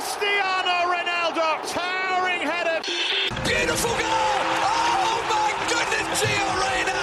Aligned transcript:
Cristiano 0.00 0.76
Ronaldo, 0.94 1.60
towering 1.68 2.40
header. 2.40 2.80
Beautiful 3.44 3.90
goal! 3.90 4.38
Oh 4.64 5.16
my 5.34 5.50
goodness, 5.68 6.06
Gio 6.20 6.48
Reyna! 6.64 7.00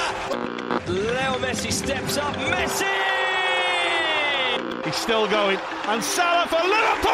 Leo 1.05 1.37
Messi 1.37 1.71
steps 1.71 2.17
up. 2.17 2.35
Messi! 2.35 2.95
He's 4.83 4.95
still 4.95 5.27
going. 5.27 5.59
And 5.85 6.03
Salah 6.03 6.47
for 6.47 6.63
Liverpool! 6.75 7.13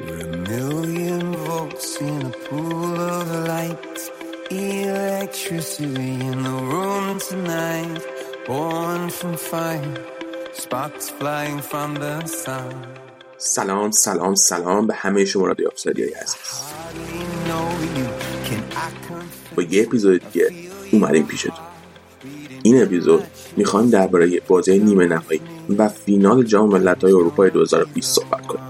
We're 0.00 0.20
a 0.20 0.38
million 0.38 1.32
volts 1.34 2.00
in 2.00 2.22
a 2.22 2.30
pool 2.30 2.98
of 2.98 3.28
light. 3.46 4.10
Electricity 4.50 6.12
in 6.14 6.44
the 6.44 6.50
room 6.50 7.20
tonight. 7.20 8.02
Born 8.46 9.10
from 9.10 9.36
fire. 9.36 10.13
سلام 13.36 13.90
سلام 13.90 14.34
سلام 14.34 14.86
به 14.86 14.94
همه 14.94 15.24
شما 15.24 15.46
رادیو 15.46 15.68
آفسایدی 15.68 16.14
هست? 16.22 16.36
با 19.56 19.62
یه 19.62 19.82
اپیزود 19.82 20.22
دیگه 20.32 20.50
اومدیم 20.92 21.26
پیشتون. 21.26 21.52
این 22.62 22.82
اپیزود 22.82 23.24
می‌خوایم 23.56 23.90
درباره 23.90 24.40
بازی 24.48 24.78
نیمه 24.78 25.06
نهایی 25.06 25.40
و 25.78 25.88
فینال 25.88 26.42
جام 26.42 26.68
ملت‌های 26.68 27.12
اروپا 27.12 27.48
2020 27.48 28.14
صحبت 28.14 28.46
کنیم. 28.46 28.64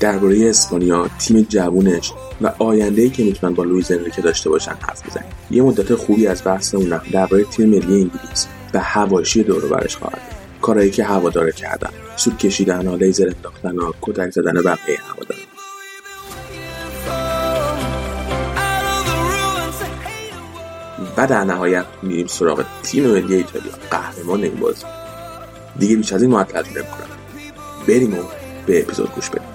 درباره 0.00 0.50
اسپانیا 0.50 1.08
تیم 1.18 1.46
جوونش 1.48 2.12
و 2.40 2.52
آینده‌ای 2.58 3.10
که 3.10 3.24
می‌تونن 3.24 3.54
با 3.54 3.64
لوئیز 3.64 3.92
انریکه 3.92 4.22
داشته 4.22 4.50
باشن 4.50 4.72
حرف 4.80 5.08
بزنیم. 5.08 5.30
یه 5.50 5.62
مدت 5.62 5.94
خوبی 5.94 6.26
از 6.26 6.42
بحثمون 6.44 7.00
درباره 7.12 7.44
تیم 7.44 7.68
ملی 7.68 7.94
انگلیس 8.02 8.46
و 8.74 8.78
حواشی 8.78 9.42
دور 9.42 9.66
برش 9.66 9.96
خواهد 9.96 10.14
بود. 10.14 10.60
کارهایی 10.60 10.90
که 10.90 11.04
هواداره 11.04 11.52
کردن. 11.52 11.90
سود 12.16 12.38
کشیدن 12.38 12.86
ها 12.86 12.94
لیزر 12.94 13.32
انداختن 13.36 13.78
ها 13.78 13.94
کتک 14.02 14.30
زدن 14.30 14.62
بقیه 14.62 14.96
hate. 14.96 15.34
و 21.16 21.26
در 21.26 21.44
نهایت 21.44 21.84
میریم 22.02 22.26
سراغ 22.26 22.64
تیم 22.82 23.06
ملی 23.06 23.34
ایتالیا. 23.34 23.72
قهرمان 23.90 24.42
این 24.42 24.54
بازی. 24.54 24.84
دیگه 25.78 25.96
بیش 25.96 26.12
از 26.12 26.22
این 26.22 26.30
معطل 26.30 26.62
نمی‌کنم. 26.66 27.18
بریم 27.88 28.14
و 28.14 28.22
به 28.66 28.80
اپیزود 28.80 29.14
گوش 29.14 29.30
بدیم. 29.30 29.53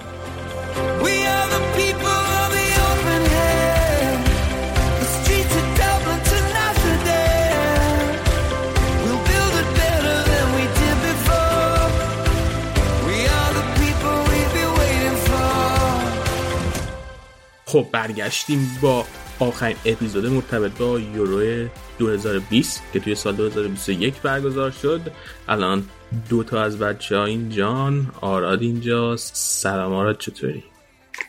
خب 17.70 17.88
برگشتیم 17.92 18.78
با 18.82 19.06
آخرین 19.40 19.78
اپیزود 19.86 20.26
مرتبط 20.26 20.78
با 20.78 21.00
یورو 21.00 21.68
2020 22.00 22.84
که 22.94 23.00
توی 23.00 23.16
سال 23.16 23.36
2021 23.36 24.22
برگزار 24.22 24.72
شد. 24.72 25.02
الان 25.48 25.84
دو 26.30 26.44
تا 26.44 26.62
از 26.62 26.80
بچه 26.80 27.18
ها 27.18 27.26
اینجان. 27.26 28.12
آراد 28.22 28.62
اینجاست 28.62 29.36
سلام 29.36 29.94
آراد 29.94 30.18
چطوری؟ 30.18 30.64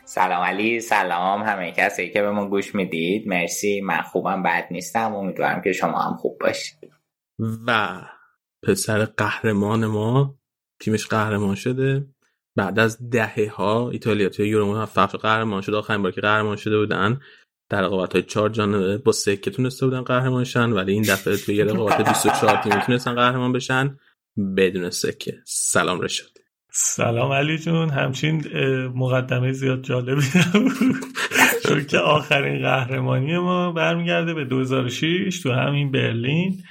سلام 0.04 0.42
علی 0.42 0.80
سلام 0.80 1.42
همه 1.42 1.72
کسی 1.72 2.10
که 2.10 2.22
به 2.22 2.30
ما 2.30 2.48
گوش 2.48 2.74
می‌دید. 2.74 3.28
مرسی 3.28 3.80
من 3.80 4.02
خوبم 4.02 4.42
بد 4.42 4.66
نیستم. 4.70 5.14
امیدوارم 5.14 5.62
که 5.62 5.72
شما 5.72 5.98
هم 5.98 6.16
خوب 6.16 6.38
باشید. 6.40 6.78
و 7.66 8.00
پسر 8.62 9.04
قهرمان 9.04 9.86
ما 9.86 10.34
تیمش 10.80 11.06
قهرمان 11.06 11.54
شده. 11.54 12.06
بعد 12.56 12.78
از 12.78 13.10
دهه 13.10 13.50
ها 13.54 13.90
ایتالیا 13.90 14.28
توی 14.28 14.48
یورو 14.48 14.66
موفق 14.66 15.16
قهرمان 15.20 15.60
شد 15.60 15.74
آخرین 15.74 16.02
بار 16.02 16.12
که 16.12 16.20
قهرمان 16.20 16.56
شده 16.56 16.78
بودن. 16.78 17.20
در 17.68 17.82
رقابت 17.82 18.12
های 18.12 18.22
چهار 18.22 18.48
جانبه 18.48 18.98
با 18.98 19.12
سکه 19.12 19.50
تونسته 19.50 19.86
بودن 19.86 20.02
قهرمان 20.02 20.44
شن 20.44 20.72
ولی 20.72 20.92
این 20.92 21.02
دفعه 21.02 21.36
توی 21.36 21.54
یه 21.54 21.64
رقابت 21.64 22.08
24 22.08 22.56
تیمی 22.56 22.82
تونستن 22.86 23.14
قهرمان 23.14 23.52
بشن. 23.52 23.98
بدون 24.56 24.90
سکه 24.90 25.38
سلام 25.46 26.00
رشاد. 26.00 26.30
سلام 26.72 27.32
علی 27.32 27.58
جون. 27.58 27.90
همچین 27.90 28.44
مقدمه 28.94 29.52
زیاد 29.52 29.82
جالبی 29.82 30.22
چون 31.68 31.84
که 31.84 31.98
آخرین 31.98 32.62
قهرمانی 32.62 33.38
ما 33.38 33.72
برمیگرده 33.72 34.34
به 34.34 34.44
2006 34.44 35.40
تو 35.42 35.52
همین 35.52 35.90
برلین 35.92 36.62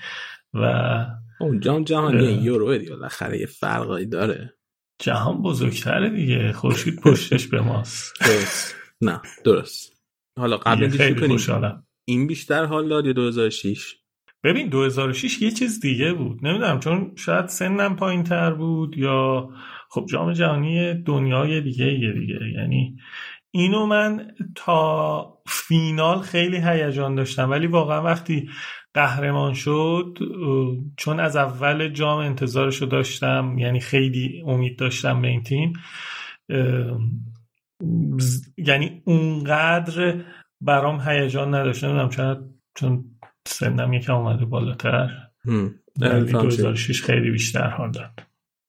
و 0.54 0.64
اون 1.40 1.60
جام 1.60 1.84
جهانی. 1.84 2.34
یورو 2.34 2.78
دیگه 2.78 2.92
بالاخره 2.92 3.40
یه 3.40 3.46
فرقایی 3.46 4.06
داره. 4.06 4.54
جهان 5.00 5.42
بزرگتره 5.42 6.10
دیگه. 6.10 6.52
خورشید 6.52 7.02
پشتش 7.02 7.48
به 7.48 7.62
ماست. 7.62 8.14
درست. 8.22 8.76
نه 9.02 9.22
درست. 9.46 9.94
حالا 10.38 10.58
قبل 10.58 10.90
خیلی 10.90 11.38
کنیم؟ 11.38 11.84
این 12.06 12.28
بیشتر 12.28 12.66
حال 12.66 12.90
داد 12.90 13.06
یا 13.06 13.14
2006 13.14 13.96
ببین 14.44 14.70
2006 14.70 15.42
یه 15.42 15.52
چیز 15.52 15.80
دیگه 15.80 16.14
بود. 16.14 16.46
نمی‌دونم 16.46 16.80
چون 16.80 17.12
شاید 17.16 17.48
سنم 17.48 17.96
پایین 17.96 18.24
تر 18.24 18.54
بود 18.54 18.98
یا 18.98 19.50
خب 19.90 20.06
جام 20.10 20.34
جهانی 20.34 20.94
دنیای 20.94 21.62
دیگه 21.62 21.86
یه 21.86 22.14
دیگه. 22.14 22.40
یعنی 22.56 22.98
اینو 23.52 23.86
من 23.86 24.32
تا 24.56 25.42
فینال 25.48 26.22
خیلی 26.22 26.58
هیجان 26.58 27.16
داشتم. 27.16 27.50
ولی 27.50 27.68
واقعا 27.68 28.04
وقتی 28.04 28.50
قهرمان 28.94 29.54
شد 29.54 30.18
چون 30.98 31.20
از 31.20 31.36
اول 31.36 31.90
جام 31.90 32.20
انتظارشو 32.20 32.86
داشتم 32.86 33.56
یعنی 33.58 33.80
خیلی 33.80 34.44
امید 34.46 34.80
داشتم 34.80 35.22
به 35.22 35.28
این 35.28 35.44
تیم 35.44 35.74
یعنی 38.58 39.02
اونقدر 39.06 40.22
برام 40.62 41.02
هیجان 41.02 41.56
نداشت. 41.56 41.84
نمی‌دونم 41.84 42.10
شاید 42.10 42.38
چون 42.76 43.06
سنم 43.48 43.94
یکم 43.94 44.14
اومده 44.16 44.46
بالاتر. 44.46 45.10
هم. 45.46 45.76
ولی 46.02 46.10
الفام 46.10 46.50
چی؟ 46.50 46.58
2006 46.58 47.04
خیلی 47.04 47.32
بیشتر 47.32 47.70
حال 47.70 47.92
داد. 47.92 48.12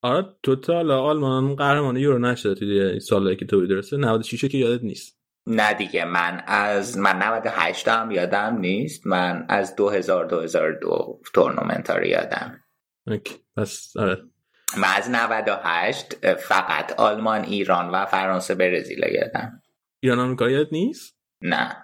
آره 0.02 0.26
توتال 0.42 0.90
آلمان 0.90 1.54
قهرمان 1.54 1.96
یورو 1.96 2.18
نشده 2.18 2.54
توی 2.54 3.00
سالایی 3.00 3.36
که 3.36 3.46
تو 3.46 3.66
درسته؟ 3.66 3.96
96 3.96 4.44
که 4.44 4.58
یادت 4.58 4.84
نیست. 4.84 5.19
نه 5.46 5.74
دیگه 5.74 6.04
من 6.04 6.42
از 6.46 6.98
من 6.98 7.22
98 7.22 7.88
هم 7.88 8.10
یادم 8.10 8.58
نیست 8.58 9.06
من 9.06 9.46
از 9.48 9.76
2000 9.76 10.26
2002 10.26 11.20
تورنمنت 11.34 11.90
ها 11.90 11.96
رو 11.96 12.06
یادم. 12.06 12.60
اوکی. 13.06 13.34
پس 13.56 13.96
آره. 13.96 14.22
من 14.78 14.88
از 14.96 15.10
98 15.10 16.34
فقط 16.34 16.92
آلمان 16.92 17.44
ایران 17.44 17.90
و 17.90 18.06
فرانسه 18.06 18.54
برزیل 18.54 19.04
یادم. 19.12 19.62
ایران 20.00 20.18
آمریکا 20.18 20.50
یادت 20.50 20.72
نیست؟ 20.72 21.16
نه. 21.42 21.76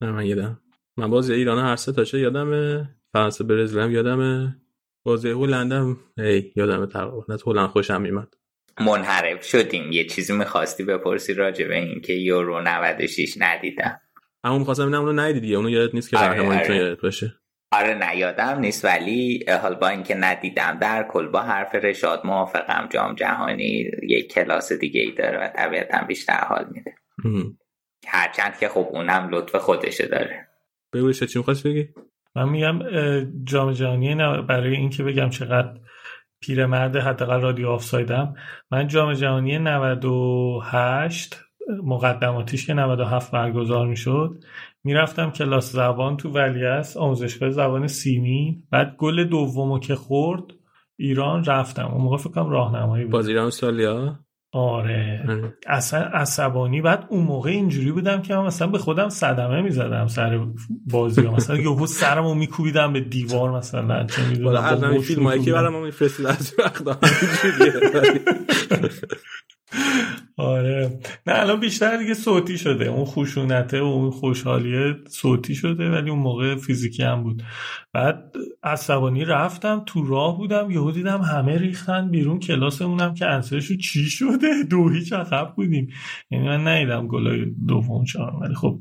نه 0.00 0.10
من 0.10 0.26
یادم. 0.26 0.60
من 0.96 1.10
بازی 1.10 1.34
ایران 1.34 1.58
هر 1.58 1.76
سه 1.76 1.92
تاشه 1.92 2.18
یادمه 2.18 2.88
فرانسه 3.12 3.44
برزیل 3.44 3.78
هم 3.78 3.90
یادمه. 3.90 4.56
بازی 5.04 5.30
هلند 5.30 5.72
هم 5.72 5.96
هی 6.18 6.52
یادمه 6.56 6.86
تقریبا. 6.86 7.24
هلند 7.46 7.68
خوشم 7.68 8.02
میمد 8.02 8.34
منحرف 8.80 9.44
شدیم. 9.44 9.92
یه 9.92 10.04
چیزی 10.04 10.32
می‌خواستی 10.32 10.84
بپرسی 10.84 11.34
راجع 11.34 11.68
به 11.68 11.78
این 11.78 12.00
که 12.00 12.12
یورو 12.12 12.60
96 12.60 13.34
ندیدم. 13.38 14.00
اما 14.44 14.58
می‌خواستم 14.58 14.82
ببینم 14.82 15.00
اونو 15.00 15.20
ندیدی. 15.20 15.40
دیگه 15.40 15.56
اونو 15.56 15.70
یادت 15.70 15.94
نیست 15.94 16.10
که 16.10 16.18
آره، 16.18 16.40
آره. 16.40 16.76
یادت 16.76 17.00
باشه. 17.00 17.34
آره 17.72 17.94
نه 17.94 18.16
یادم 18.16 18.58
نیست. 18.58 18.84
ولی 18.84 19.44
حال 19.62 19.74
با 19.74 19.88
اینکه 19.88 20.14
ندیدم 20.14 20.78
در 20.80 21.06
کل 21.10 21.26
با 21.26 21.40
حرف 21.40 21.74
رشاد 21.74 22.20
موافقم. 22.24 22.88
جام 22.90 23.14
جهانی 23.14 23.90
یک 24.02 24.32
کلاس 24.32 24.72
دیگه 24.72 25.00
ای 25.00 25.12
داره 25.12 25.38
و 25.38 25.48
طبیعتا 25.48 26.04
بیشتر 26.08 26.44
حال 26.44 26.66
میده. 26.70 26.94
هرچند 28.06 28.58
که 28.58 28.68
خب 28.68 28.88
اونم 28.90 29.28
لطف 29.32 29.56
خودشه 29.56 30.06
داره. 30.06 30.48
بگو 30.92 31.12
چی 31.12 31.38
می‌خواستی 31.38 31.68
بگی؟ 31.68 31.88
من 32.36 32.48
میگم 32.48 32.78
جام 33.44 33.72
جهانی 33.72 34.14
نه 34.14 34.42
برای 34.42 34.76
اینکه 34.76 35.02
بگم 35.02 35.30
چقدر 35.30 35.68
پیرمرد 36.42 36.96
حداقل 36.96 37.40
رادیو 37.40 37.68
آفسایدم. 37.68 38.34
من 38.70 38.86
جام 38.88 39.12
جهانی 39.12 39.58
98 39.58 41.40
مقدماتیش 41.84 42.66
که 42.66 42.74
97 42.74 43.30
برگزار 43.30 43.86
می‌شد 43.86 44.44
می‌رفتم 44.84 45.30
کلاس 45.30 45.72
زبان 45.72 46.16
تو 46.16 46.30
ولیعصر 46.30 47.00
آموزشگاه 47.00 47.50
زبان 47.50 47.86
سیمین 47.86 48.62
بعد 48.70 48.96
گل 48.96 49.24
دومو 49.24 49.78
که 49.78 49.94
خورد 49.94 50.42
ایران 50.96 51.44
رفتم. 51.44 51.86
اون 51.86 52.00
موقع 52.00 52.16
فکر 52.16 52.30
کنم 52.30 52.50
راهنمایی 52.50 53.04
بود. 53.04 53.12
باز 53.12 53.28
ایران 53.28 53.46
استرالیا 53.46 54.18
آره. 54.52 55.24
آره. 55.28 55.54
اصلا 55.66 56.00
عصبانی. 56.00 56.80
بعد 56.80 57.06
اون 57.08 57.24
موقع 57.24 57.50
اینجوری 57.50 57.92
بودم 57.92 58.22
که 58.22 58.34
من 58.34 58.46
مثلا 58.46 58.68
به 58.68 58.78
خودم 58.78 59.08
صدمه 59.08 59.62
می‌زدم 59.62 60.06
سر 60.06 60.46
بازی 60.90 61.22
ها. 61.22 61.34
مثلا 61.34 61.56
یهو 61.56 61.86
سرمو 61.86 62.34
میکوبیدم 62.34 62.92
به 62.92 63.00
دیوار 63.00 63.50
مثلا 63.58 64.06
چه 64.06 64.28
می‌دونم 64.28 64.62
همین 64.62 65.00
فیلم 65.00 65.26
هایی 65.26 65.42
که 65.42 65.52
برای 65.52 65.72
ما 65.72 65.80
میفرستید 65.80 66.26
از 66.26 66.54
وقت 66.58 66.82
آره. 70.36 71.00
نه 71.26 71.40
الان 71.40 71.60
بیشتر 71.60 71.96
دیگه 71.96 72.14
صوتی 72.14 72.58
شده. 72.58 72.84
اون 72.84 73.04
خشونته 73.04 73.80
و 73.80 73.84
اون 73.84 74.10
خوشحالیه 74.10 74.94
صوتی 75.08 75.54
شده 75.54 75.90
ولی 75.90 76.10
اون 76.10 76.18
موقع 76.18 76.56
فیزیکی 76.56 77.02
هم 77.02 77.22
بود. 77.22 77.42
بعد 77.92 78.34
عصبانی 78.62 79.24
رفتم 79.24 79.82
تو 79.86 80.06
راه 80.06 80.38
بودم 80.38 80.70
یهو 80.70 80.90
دیدم 80.90 81.20
همه 81.20 81.58
ریختن 81.58 82.10
بیرون 82.10 82.38
کلاسمونم 82.38 83.14
که 83.14 83.26
انسرشو 83.26 83.76
چی 83.76 84.04
شده؟ 84.04 84.62
دو 84.70 84.88
هیچ 84.88 85.12
عقب 85.12 85.52
بودیم. 85.56 85.88
یعنی 86.30 86.48
من 86.48 86.68
ندیدم 86.68 87.06
گلای 87.06 87.44
دوم 87.68 88.04
چهارم 88.04 88.40
ولی 88.40 88.54
خب 88.54 88.80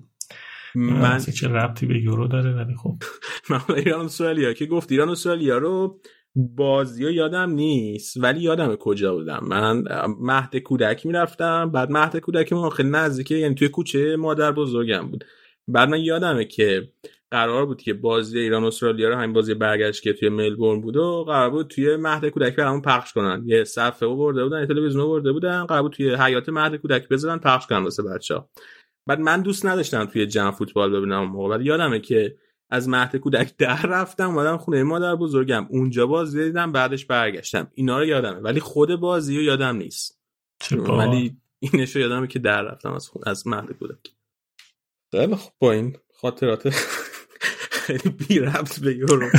من 0.76 1.20
چه 1.20 1.48
ربطی 1.48 1.86
به 1.86 2.02
یورو 2.02 2.28
داره 2.28 2.54
ولی 2.54 2.76
خب. 2.76 2.96
من 3.50 3.76
ایران 3.76 4.06
استرالیا 4.06 4.54
که 4.54 4.66
گفت 4.66 4.92
ایران 4.92 5.10
استرالیا 5.10 5.58
رو؟ 5.58 6.02
بازی 6.36 7.06
ها 7.06 7.12
یادم 7.12 7.50
نیست 7.50 8.18
ولی 8.18 8.40
یادم 8.40 8.76
کجا 8.76 9.16
بودم. 9.16 9.40
من 9.48 9.84
مهد 10.20 10.58
کودک 10.58 11.06
می‌رفتم 11.06 11.72
بعد 11.72 11.92
مهد 11.92 12.18
کودک 12.18 12.54
ما 12.54 12.70
خیلی 12.70 12.90
نزدیکه 12.90 13.36
یعنی 13.36 13.56
توی 13.56 13.70
کوچه 13.70 14.16
مادر 14.16 14.52
بزرگم 14.52 15.08
بود. 15.08 15.24
بعد 15.68 15.90
من 15.90 16.00
یادمه 16.00 16.46
که 16.46 16.92
قرار 17.32 17.66
بود 17.66 17.82
که 17.82 17.94
بازی 17.94 18.40
ایران 18.40 18.64
استرالیا 18.64 19.10
رو 19.10 19.16
همین 19.16 19.34
بازی 19.34 19.54
برگشت 19.54 20.04
که 20.04 20.14
توی 20.14 20.30
ملبورن 20.30 20.82
بود 20.82 20.98
و 20.98 21.24
قرار 21.24 21.50
بود 21.50 21.68
توی 21.68 21.96
مهد 21.96 22.30
کودک 22.30 22.56
برامون 22.56 22.82
پخش 22.82 23.14
کنن. 23.14 23.44
یه 23.46 23.64
صفحه 23.64 24.10
برده 24.10 24.44
بودن 24.44 24.60
یه 24.60 24.66
تلویزیون 24.66 25.06
برده 25.06 25.32
بودن 25.32 25.66
قرار 25.66 25.82
بود 25.82 25.92
توی 25.92 26.16
حیات 26.16 26.50
مهد 26.50 26.76
کودک 26.76 27.08
بذارن 27.08 27.38
پخش 27.38 27.68
کنن 27.68 27.84
واسه 27.84 28.04
بچه‌ها. 28.04 28.50
بعد 29.08 29.20
من 29.20 29.42
دوست 29.42 29.66
نداشتم 29.66 30.06
توی 30.06 30.26
جمع 30.26 30.52
فوتبال 30.52 30.92
ببینم 30.92 31.24
موقع. 31.24 31.50
ولی 31.50 31.64
یادمه 31.64 32.00
که 32.00 32.36
از 32.72 32.90
مهد 32.90 33.16
کودک 33.16 33.58
در 33.58 33.82
رفتم 33.82 34.30
اومدم 34.30 34.58
خونه 34.58 34.84
مادر 34.84 35.16
بزرگم. 35.16 35.68
اونجا 35.70 36.08
بازی 36.08 36.44
دیدم 36.44 36.72
بعدش 36.72 37.06
برگشتم. 37.06 37.72
اینا 37.74 38.00
رو 38.00 38.06
یادمه 38.06 38.40
ولی 38.40 38.60
خود 38.60 38.96
بازی 38.96 39.38
رو 39.38 39.44
یادم 39.44 39.76
نیست. 39.76 40.22
ولی 40.72 41.38
اینش 41.60 41.96
رو 41.96 42.02
یادمه 42.02 42.28
که 42.28 42.40
در 42.40 42.62
رفتم 42.62 42.92
از 42.92 43.08
خونه 43.08 43.28
از 43.28 43.48
مهد 43.48 43.72
کودک. 43.72 44.12
خیلی 45.12 45.36
خب 45.36 45.52
با 45.60 45.72
این 45.72 45.98
خاطرات 46.14 46.70
خیلی 47.72 48.10
بی 48.10 48.40
ربط 48.40 48.80
به 48.80 48.96
یورو. 48.96 49.30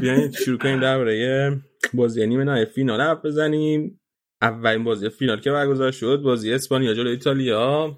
بیاین 0.00 0.30
شروع 0.30 0.58
کنیم 0.58 0.80
درباره 0.80 1.60
بازی 1.94 2.26
نیمه 2.26 2.44
نهایی 2.44 2.66
فینال 2.66 3.00
حرف 3.00 3.24
بزنیم. 3.24 4.00
اولین 4.42 4.84
بازی 4.84 5.08
فینال 5.08 5.40
که 5.40 5.50
برگزار 5.50 5.90
شد 5.90 6.20
بازی 6.24 6.52
اسپانیا 6.52 6.94
جلوی 6.94 7.10
ایتالیا. 7.10 7.96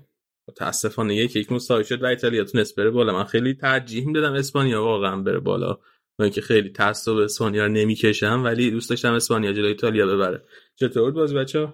متاسفانه 0.50 1.14
یک 1.14 1.37
یک 1.37 1.52
مساوی 1.52 1.85
شد 1.85 2.02
و 2.02 2.06
ایتالیا 2.06 2.44
تونست 2.44 2.76
بره 2.76 2.91
بالا. 2.91 3.12
من 3.12 3.25
خیلی 3.25 3.55
ترجیح 3.55 4.06
می‌دادم 4.06 4.32
اسپانیا 4.32 4.85
واقعا 4.85 5.17
بره 5.17 5.38
بالا. 5.38 5.79
با 6.19 6.25
اینکه 6.25 6.41
خیلی 6.41 6.69
تعصب 6.69 7.17
اسپانیا 7.17 7.67
رو 7.67 7.73
نمی‌کشم 7.73 8.43
ولی 8.44 8.70
دوست 8.70 8.91
داشتم 8.91 9.12
اسپانیا 9.12 9.52
جلوی 9.52 9.69
ایتالیا 9.69 10.06
ببره. 10.06 10.43
چطور 10.76 11.11
باز 11.12 11.35
بچه 11.35 11.69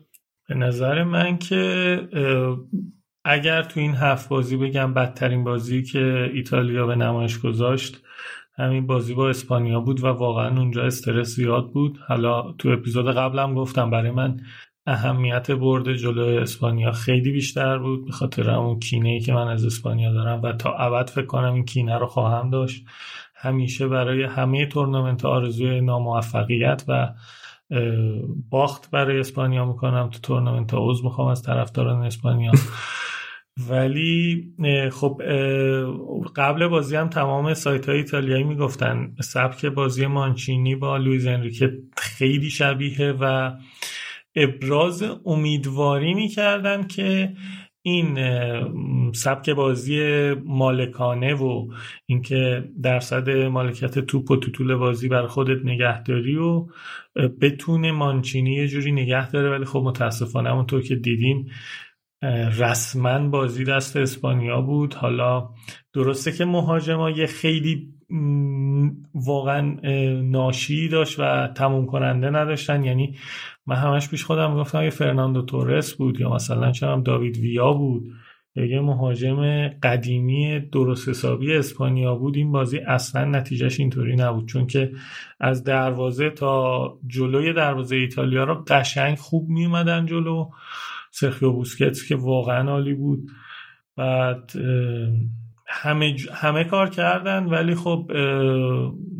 به 0.48 0.54
نظر 0.54 1.04
من 1.04 1.38
که 1.38 2.00
اگر 3.24 3.62
تو 3.62 3.80
این 3.80 3.94
هفت 3.94 4.28
بازی 4.28 4.56
بگم 4.56 4.94
بدترین 4.94 5.44
بازی 5.44 5.82
که 5.82 6.30
ایتالیا 6.34 6.86
به 6.86 6.94
نمایش 6.94 7.38
گذاشت 7.38 8.02
همین 8.58 8.86
بازی 8.86 9.14
با 9.14 9.28
اسپانیا 9.28 9.80
بود 9.80 10.04
و 10.04 10.06
واقعا 10.06 10.58
اونجا 10.58 10.82
استرس 10.82 11.28
زیاد 11.28 11.72
بود. 11.72 11.98
حالا 12.08 12.52
تو 12.58 12.68
اپیزود 12.68 13.06
قبلم 13.06 13.54
گفتم 13.54 13.90
برای 13.90 14.10
من 14.10 14.40
اهمیت 14.86 15.50
برد 15.50 15.92
جلو 15.92 16.40
اسپانیا 16.40 16.92
خیلی 16.92 17.32
بیشتر 17.32 17.78
بود 17.78 18.06
به 18.06 18.12
خاطر 18.12 18.50
اون 18.50 18.78
کینه 18.78 19.08
ای 19.08 19.20
که 19.20 19.32
من 19.32 19.48
از 19.48 19.64
اسپانیا 19.64 20.12
دارم 20.12 20.42
و 20.42 20.52
تا 20.52 20.72
ابد 20.72 21.10
فکر 21.10 21.26
کنم 21.26 21.54
این 21.54 21.64
کینه 21.64 21.98
رو 21.98 22.06
خواهم 22.06 22.50
داشت. 22.50 22.84
همیشه 23.34 23.88
برای 23.88 24.22
همه 24.22 24.66
تورنمنت 24.66 25.24
آرزوی 25.24 25.80
ناموفقیت 25.80 26.84
و 26.88 27.08
باخت 28.50 28.90
برای 28.90 29.20
اسپانیا 29.20 29.64
می‌کنم. 29.64 30.10
تو 30.10 30.18
تورنمنت 30.22 30.70
عضو 30.74 31.04
می‌خوام 31.04 31.28
از 31.28 31.42
طرفداران 31.42 32.02
اسپانیا. 32.02 32.52
ولی 33.70 34.44
خب 34.92 35.22
قبل 36.36 36.66
بازی 36.66 36.96
هم 36.96 37.08
تمام 37.08 37.54
سایت 37.54 37.88
های 37.88 37.98
ایتالیایی 37.98 38.44
می‌گفتن 38.44 39.14
سبک 39.20 39.66
بازی 39.66 40.06
مانچینی 40.06 40.74
با 40.74 40.96
لویز 40.96 41.26
انریکه 41.26 41.72
خیلی 41.96 42.50
شبیه 42.50 43.14
و 43.20 43.52
ابراز 44.36 45.04
امیدواری 45.24 46.14
می‌کردن 46.14 46.86
که 46.86 47.32
این 47.82 48.18
سبک 49.12 49.50
بازی 49.50 50.00
مالکانه 50.44 51.34
و 51.34 51.68
اینکه 52.06 52.64
درصد 52.82 53.30
مالکیت 53.30 53.98
توپ 53.98 54.30
و 54.30 54.36
تو 54.36 54.50
طول 54.50 54.74
بازی 54.74 55.08
بر 55.08 55.26
خودت 55.26 55.64
نگهداری 55.64 56.36
و 56.36 56.66
بتونه 57.40 57.92
مانچینی 57.92 58.54
یه 58.54 58.68
جوری 58.68 58.92
نگه 58.92 59.30
داره 59.30 59.50
ولی 59.50 59.64
خب 59.64 59.82
متاسفانه 59.84 60.50
همونطور 60.50 60.82
که 60.82 60.96
دیدیم 60.96 61.46
رسما 62.58 63.28
بازی 63.28 63.64
دست 63.64 63.96
اسپانیا 63.96 64.60
بود. 64.60 64.94
حالا 64.94 65.50
درسته 65.92 66.32
که 66.32 66.44
مهاجما 66.44 67.10
یه 67.10 67.26
خیلی 67.26 67.92
واقعا 69.14 69.76
ناشی 70.20 70.88
داشت 70.88 71.20
و 71.20 71.48
تموم 71.54 71.86
کننده 71.86 72.30
نداشتن 72.30 72.84
یعنی 72.84 73.14
من 73.66 73.76
همش 73.76 74.08
پیش 74.08 74.24
خودم 74.24 74.56
گفتم 74.56 74.82
یه 74.82 74.90
فرناندو 74.90 75.42
تورس 75.42 75.94
بود 75.94 76.20
یا 76.20 76.30
مثلا 76.30 76.72
چرا 76.72 77.00
داوید 77.00 77.36
ویا 77.36 77.72
بود 77.72 78.12
یا 78.56 78.64
یه 78.64 78.80
مهاجم 78.80 79.68
قدیمی 79.68 80.60
درست 80.60 81.08
حسابی 81.08 81.54
اسپانیا 81.54 82.14
بود 82.14 82.36
این 82.36 82.52
بازی 82.52 82.78
اصلا 82.78 83.24
نتیجهش 83.24 83.80
اینطوری 83.80 84.16
نبود. 84.16 84.48
چون 84.48 84.66
که 84.66 84.92
از 85.40 85.64
دروازه 85.64 86.30
تا 86.30 86.98
جلوی 87.06 87.52
دروازه 87.52 87.96
ایتالیا 87.96 88.44
رو 88.44 88.64
قشنگ 88.66 89.18
خوب 89.18 89.48
میومدن 89.48 90.06
جلو. 90.06 90.50
سرخیو 91.10 91.52
بوسکتس 91.52 92.08
که 92.08 92.16
واقعا 92.16 92.70
عالی 92.70 92.94
بود. 92.94 93.30
بعد 93.96 94.52
همه, 95.68 96.16
همه 96.32 96.64
کار 96.64 96.90
کردن 96.90 97.44
ولی 97.44 97.74
خب 97.74 98.12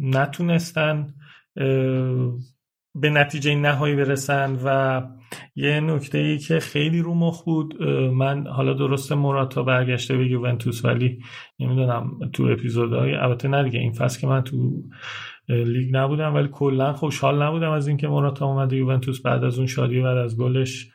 نتونستن 0.01 1.15
به 3.01 3.11
نتیجه 3.11 3.55
نهایی 3.55 3.97
برسن 3.97 4.59
و 4.65 5.03
یه 5.57 5.81
نکته 5.81 6.19
ای 6.19 6.39
که 6.39 6.61
خیلی 6.61 7.03
رو 7.03 7.15
مخ 7.15 7.45
بود 7.45 7.83
من 8.13 8.47
حالا 8.47 8.73
درست 8.73 9.13
موراتا 9.13 9.63
برگشته 9.63 10.17
به 10.17 10.27
یوونتوس 10.27 10.85
ولی 10.85 11.19
نمی‌دونم 11.61 12.19
تو 12.33 12.45
اپیزودهای 12.45 13.15
البته 13.15 13.49
نه 13.49 13.65
دیگه 13.65 13.79
این 13.79 13.93
فصل 13.93 14.21
که 14.21 14.27
من 14.27 14.45
تو 14.45 14.83
لیگ 15.49 15.97
نبودم 15.97 16.35
ولی 16.35 16.49
کلا 16.53 16.93
خوشحال 16.93 17.43
نبودم 17.43 17.71
از 17.71 17.89
اینکه 17.89 18.09
موراتا 18.09 18.47
اومده 18.47 18.77
یوونتوس 18.77 19.21
بعد 19.21 19.45
از 19.45 19.59
اون 19.59 19.67
شادی 19.67 20.01
بعد 20.01 20.17
از 20.17 20.37
گلش 20.37 20.89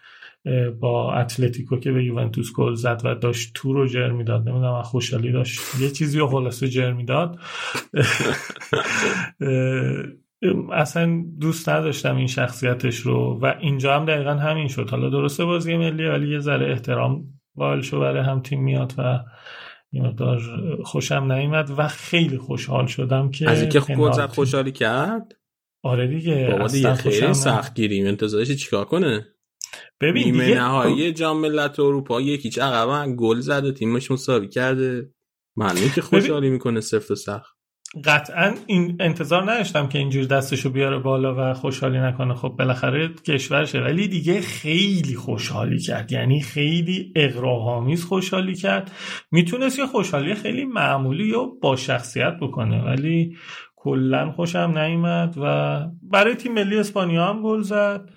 با 0.80 1.14
اتلتیکو 1.14 1.78
که 1.78 1.92
به 1.92 2.04
یوونتوس 2.04 2.54
گل 2.56 2.74
زد 2.74 3.02
و 3.04 3.16
داشت 3.16 3.52
تو 3.54 3.74
رو 3.74 3.88
جر 3.88 4.12
می‌داد. 4.12 4.50
نمی‌دونم 4.50 4.82
خوشحالی 4.82 5.32
داشت. 5.32 5.60
یه 5.82 5.90
چیزی 5.90 6.20
رو 6.20 6.28
خلاصه 6.28 6.68
جر 6.68 6.94
می‌داد. 6.94 7.40
اصلا 10.74 11.24
دوست 11.40 11.70
نداشتم 11.70 12.16
این 12.16 12.28
شخصیتش 12.28 12.98
رو 12.98 13.40
و 13.42 13.54
اینجا 13.60 13.96
هم 13.96 14.06
دقیقا 14.06 14.34
همین 14.34 14.68
شد. 14.68 14.90
حالا 14.90 15.10
درسته 15.10 15.46
بازی 15.46 15.78
ملی 15.78 16.06
ولی 16.06 16.32
یه 16.32 16.40
ذره 16.40 16.72
احترام 16.72 17.24
قائل 17.56 17.82
شو 17.82 18.00
برای 18.00 18.24
هم 18.24 18.42
تیم 18.42 18.64
میاد 18.64 18.94
و 18.98 19.20
یه 19.92 20.02
مقدار 20.02 20.42
خوشم 20.84 21.32
نیومد 21.32 21.70
و 21.78 21.88
خیلی 21.88 22.38
خوشحال 22.38 22.86
شدم 22.86 23.32
که 23.32 23.50
از 23.50 23.62
اینکه 23.62 23.80
زد 24.14 24.30
خوشحالی 24.30 24.72
کرد؟ 24.72 25.34
آره 25.84 26.08
دیگه 26.08 26.48
بابا 26.52 26.68
دیگه 26.68 26.94
خیلی 26.94 27.34
سخت 27.34 27.76
گیریم 27.76 28.08
انتظارش 28.08 28.52
چیکار 28.52 28.86
کنه؟ 28.86 29.28
ببین 30.02 30.24
نیمه 30.24 30.46
دیگه 30.46 30.58
نهایی 30.58 31.14
جام 31.14 31.40
ملت 31.40 31.80
اروپا 31.80 32.22
یکیچ 32.22 32.60
عقبا 32.60 33.16
گل 33.16 33.40
زده 33.40 33.72
تیمش 33.72 34.12
مساوی 34.12 34.48
کرده. 34.48 35.14
معلومه 35.58 35.94
که 35.96 36.02
خوشحالی 36.02 36.50
می‌کنه 36.50 36.82
سفت 36.82 37.12
و 37.12 37.16
سخت 37.16 37.61
قطعا 38.06 38.54
این 38.68 38.98
انتظار 39.00 39.52
نداشتم 39.52 39.88
که 39.88 39.98
اینجور 39.98 40.26
دستشو 40.26 40.70
بیاره 40.70 41.00
بالا 41.00 41.36
و 41.38 41.54
خوشحالی 41.54 42.00
نکنه. 42.00 42.34
خب 42.34 42.50
بالاخره 42.50 43.08
کشورشه. 43.08 43.80
ولی 43.80 44.08
دیگه 44.08 44.42
خیلی 44.42 45.16
خوشحالی 45.16 45.80
کرد. 45.80 46.12
یعنی 46.12 46.42
خیلی 46.42 47.14
اقراهامیز 47.16 48.06
خوشحالی 48.06 48.56
کرد. 48.56 48.92
می‌تونست 49.32 49.80
یه 49.80 49.86
خوشحالی 49.86 50.34
خیلی 50.34 50.66
معمولی 50.66 51.34
و 51.34 51.46
با 51.62 51.76
شخصیت 51.76 52.34
بکنه. 52.42 52.84
ولی 52.84 53.38
کلا 53.76 54.32
خوشم 54.32 54.74
نیومد 54.78 55.36
و 55.44 55.80
برای 56.02 56.36
تیم 56.36 56.54
ملی 56.54 56.78
اسپانیا 56.78 57.26
هم 57.26 57.42
گل 57.42 57.62
زد 57.62 58.10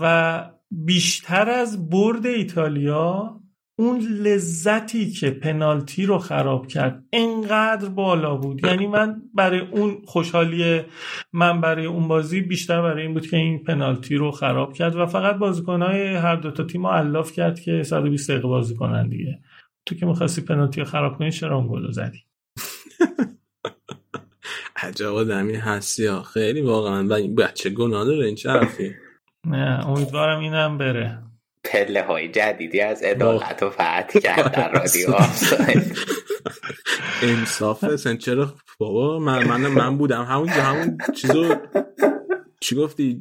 و 0.00 0.44
بیشتر 0.70 1.50
از 1.50 1.90
برد 1.90 2.26
ایتالیا 2.26 3.41
اون 3.82 3.98
لذتی 3.98 5.10
که 5.10 5.30
پنالتی 5.30 6.06
رو 6.06 6.18
خراب 6.18 6.66
کرد 6.66 7.04
انقدر 7.12 7.88
بالا 7.88 8.36
بود. 8.36 8.64
یعنی 8.64 8.86
من 8.86 9.22
برای 9.34 9.60
اون 9.60 10.02
خوشحالی 10.04 10.82
من 11.32 11.60
برای 11.60 11.86
اون 11.86 12.08
بازی 12.08 12.40
بیشتر 12.40 12.82
برای 12.82 13.02
این 13.02 13.14
بود 13.14 13.26
که 13.26 13.36
این 13.36 13.64
پنالتی 13.64 14.16
رو 14.16 14.30
خراب 14.30 14.72
کرد 14.72 14.96
و 14.96 15.06
فقط 15.06 15.36
بازیکنهای 15.36 16.14
هر 16.14 16.36
دوتا 16.36 16.64
تیم 16.64 16.86
علاف 16.86 17.32
کرد 17.32 17.60
که 17.60 17.82
120 17.82 18.30
دقیقه 18.30 18.48
بازی 18.48 18.74
کنن 18.74 19.08
دیگه. 19.08 19.38
تو 19.86 19.94
که 19.94 20.06
می‌خواستی 20.06 20.40
پنالتی 20.40 20.80
رو 20.80 20.86
خراب 20.86 21.18
کنی 21.18 21.32
چرا 21.32 21.56
اون 21.56 21.68
گل 21.68 21.90
زدی؟ 21.90 22.18
عجب 24.82 25.06
آدمی 25.06 25.54
هستی 25.54 26.06
ها. 26.06 26.22
خیلی 26.22 26.60
واقعا. 26.60 27.08
بچه 27.38 27.70
گناه 27.70 28.04
داره 28.04 28.26
این 28.26 28.34
چه 28.34 28.50
حرفی؟ 28.50 28.94
نه 29.46 29.88
امیدوارم 29.88 30.40
اینم 30.40 30.78
بره. 30.78 31.31
پله 31.72 32.02
های 32.02 32.28
جدیدی 32.28 32.80
از 32.80 33.02
عدالت 33.02 33.62
و 33.62 33.70
فتح 33.70 34.20
کرد 34.22 34.54
در 34.54 34.72
رادیو 34.78 35.14
انصافه 37.22 37.96
سن 37.96 38.16
چرا 38.16 38.54
بابا 38.78 39.18
من 39.18 39.44
من, 39.44 39.60
من 39.60 39.98
بودم 39.98 40.22
همون 40.22 40.48
همون 40.48 40.98
چیزو 41.16 41.54
چی 42.60 42.76
گفتی؟ 42.76 43.20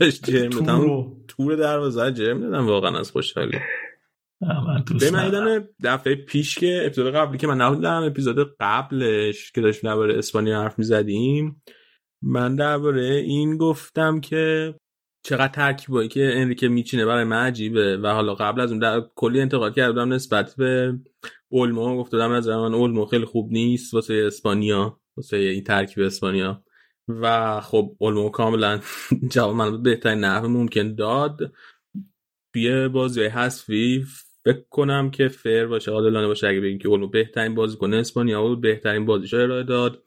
داشت 0.00 0.30
جرم 0.30 0.50
دادم 0.50 1.12
تور. 1.28 1.56
دروازه 1.56 2.12
جرم 2.12 2.40
دادم 2.40 2.66
واقعا 2.66 2.98
از 2.98 3.10
خوشحالی. 3.10 3.58
به 5.00 5.10
من 5.10 5.68
دفعه 5.84 6.14
پیش 6.14 6.58
که 6.58 6.82
اپیزود 6.86 7.14
قبلی 7.14 7.38
که 7.38 7.46
من 7.46 7.60
نبودم 7.60 8.02
اپیزود 8.02 8.56
قبلش 8.60 9.52
که 9.52 9.60
داشتیم 9.60 9.90
درباره 9.90 10.18
اسپانیا 10.18 10.60
حرف 10.60 10.78
می‌زدیم 10.78 11.62
من 12.22 12.56
درباره 12.56 13.04
این 13.04 13.56
گفتم 13.56 14.20
که 14.20 14.74
چقدر 15.26 15.48
ترکیبایی 15.48 16.08
که 16.08 16.30
انریکه 16.34 16.68
میچینه 16.68 17.06
برای 17.06 17.24
من 17.24 17.46
عجیبه 17.46 17.96
و 17.96 18.06
حالا 18.06 18.34
قبل 18.34 18.60
از 18.60 18.70
اون 18.70 18.78
در 18.78 19.02
کلی 19.14 19.40
انتقاد 19.40 19.74
کردم 19.74 20.12
نسبت 20.12 20.54
به 20.56 20.98
اولمو. 21.48 21.96
گفتم 21.96 22.30
از 22.30 22.48
من 22.48 22.74
اولمو 22.74 23.06
خیلی 23.06 23.24
خوب 23.24 23.52
نیست 23.52 23.94
واسه 23.94 24.24
اسپانیا 24.26 25.00
واسه 25.16 25.36
این 25.36 25.64
ترکیب 25.64 26.04
اسپانیا. 26.04 26.62
و 27.08 27.60
خب 27.60 27.96
اولمو 27.98 28.30
کاملا 28.30 28.80
جواب 29.32 29.54
من 29.54 29.82
بهترین 29.82 30.18
نحو 30.18 30.48
ممکن 30.48 30.94
داد. 30.94 31.52
توی 32.52 32.88
بازی 32.88 33.24
حذفی 33.24 34.04
فکر 34.44 34.64
کنم 34.70 35.10
که 35.10 35.28
فر 35.28 35.66
باشه 35.66 35.90
عادلانه 35.90 36.26
باشه. 36.26 36.48
اگه 36.48 36.60
بگیم 36.60 36.78
که 36.78 36.88
اولمو 36.88 37.08
بهترین 37.08 37.54
بازیکن 37.54 37.94
اسپانیا 37.94 38.42
بود 38.42 38.60
بهترین 38.60 39.06
بازیش 39.06 39.34
ارائه 39.34 39.62
داد. 39.62 40.02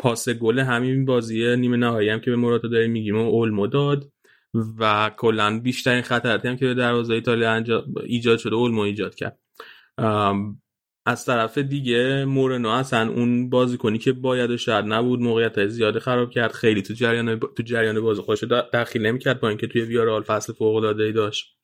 پاس 0.00 0.28
گل 0.28 0.58
همین 0.58 1.04
بازی 1.04 1.56
نیمه 1.56 1.76
نهایی 1.76 2.08
هم 2.08 2.20
که 2.20 2.30
به 2.30 2.36
مراتا 2.36 2.68
داریم 2.68 2.90
میگیم 2.90 3.16
و 3.16 3.28
اولمو 3.28 3.66
داد 3.66 4.12
و 4.78 5.10
کلا 5.16 5.60
بیشترین 5.60 6.02
خطراتی 6.02 6.48
هم 6.48 6.56
که 6.56 6.66
به 6.66 6.74
دروازه 6.74 7.14
ایتالیا 7.14 7.64
ایجاد 8.04 8.38
شده 8.38 8.54
اولمو 8.54 8.80
ایجاد 8.80 9.14
کرد. 9.14 9.38
از 11.06 11.24
طرف 11.24 11.58
دیگه 11.58 12.24
مورنو 12.24 12.68
اصلا 12.68 13.10
اون 13.10 13.50
بازیکنی 13.50 13.98
که 13.98 14.12
باید 14.12 14.50
و 14.50 14.56
شاید 14.56 14.84
نبود 14.84 15.20
موقعیت 15.20 15.66
زیاد 15.66 15.98
خراب 15.98 16.30
کرد 16.30 16.52
خیلی 16.52 16.82
تو 16.82 16.94
جریان 16.94 17.38
تو 17.38 17.62
جریان 17.62 18.00
بازی 18.00 18.22
خوش 18.22 18.44
دخیل 18.44 19.06
نمی‌کرد 19.06 19.40
با 19.40 19.48
اینکه 19.48 19.66
توی 19.66 19.82
ویارال 19.82 20.22
فصل 20.22 20.52
فوق 20.52 20.74
العاده 20.76 21.02
ای 21.04 21.12
داشت. 21.12 21.56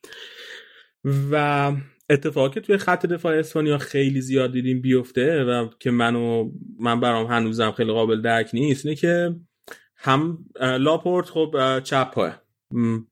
و 1.31 1.73
اتفاقی 2.11 2.55
که 2.55 2.61
توی 2.61 2.77
خط 2.77 3.07
دفاع 3.07 3.39
اسپانیا 3.39 3.79
خیلی 3.79 4.21
زیاد 4.21 4.53
دیدیم 4.53 4.81
بیفته 4.81 5.45
و 5.45 5.69
که 5.79 5.91
منو 5.91 6.51
من 6.81 7.01
برام 7.01 7.27
هنوزم 7.27 7.73
خیلی 7.73 7.93
قابل 7.93 8.21
درک 8.21 8.51
نیست 8.53 8.87
اینه 8.87 8.97
که 8.97 9.37
هم 9.97 10.39
لاپورت 10.61 11.27
خب 11.27 11.81
چپ 11.85 12.11
پاه 12.11 12.43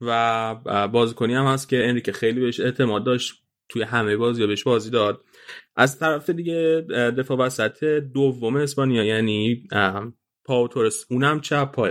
و 0.00 0.88
بازیکنی 0.92 1.34
هم 1.34 1.44
هست 1.44 1.68
که 1.68 1.88
انریکه 1.88 2.12
خیلی 2.12 2.40
بهش 2.40 2.60
اعتماد 2.60 3.04
داشت 3.04 3.44
توی 3.68 3.82
همه 3.82 4.16
بازی 4.16 4.46
بهش 4.46 4.62
بازی 4.62 4.90
داد. 4.90 5.24
از 5.76 5.98
طرف 5.98 6.30
دیگه 6.30 6.86
دفاع 7.18 7.38
وسط 7.38 7.84
دوم 7.84 8.56
اسپانیا 8.56 9.04
یعنی 9.04 9.68
پاو 10.44 10.68
تورس 10.68 11.06
اونم 11.10 11.40
چپ 11.40 11.72
پاه 11.72 11.90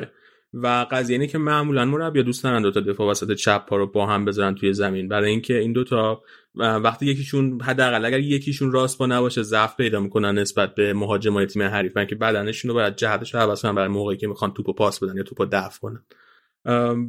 و 0.53 0.85
قضیه 0.91 1.13
اینه 1.15 1.27
که 1.27 1.37
معمولا 1.37 1.85
مربی 1.85 2.23
دوست 2.23 2.43
دارن 2.43 2.61
دو 2.61 2.71
تا 2.71 2.79
دفاع 2.79 3.09
وسط 3.09 3.31
چپ 3.31 3.65
پا 3.65 3.75
رو 3.77 3.87
با 3.87 4.05
هم 4.05 4.25
بذارن 4.25 4.55
توی 4.55 4.73
زمین. 4.73 5.07
برای 5.07 5.29
اینکه 5.29 5.57
این 5.57 5.73
دوتا 5.73 6.23
وقتی 6.55 7.05
یکیشون 7.05 7.61
حداقل 7.61 8.05
اگر 8.05 8.19
یکیشون 8.19 8.71
راست 8.71 8.97
با 8.97 9.05
نباشه 9.05 9.43
ضعف 9.43 9.77
پیدا 9.77 9.99
می‌کنن 9.99 10.37
نسبت 10.37 10.75
به 10.75 10.93
مهاجمای 10.93 11.45
تیم 11.45 11.61
حریف. 11.61 11.97
که 11.97 12.15
بدنشون 12.15 12.69
رو 12.69 12.75
باید 12.75 12.95
جهتش 12.95 13.33
رو 13.33 13.39
عوض 13.39 13.61
کنن 13.61 13.75
برای 13.75 13.87
موقعی 13.87 14.17
که 14.17 14.27
می‌خوان 14.27 14.53
توپو 14.53 14.73
پاس 14.73 15.03
بدن 15.03 15.17
یا 15.17 15.23
توپو 15.23 15.45
دفع 15.45 15.79
کنن. 15.79 16.05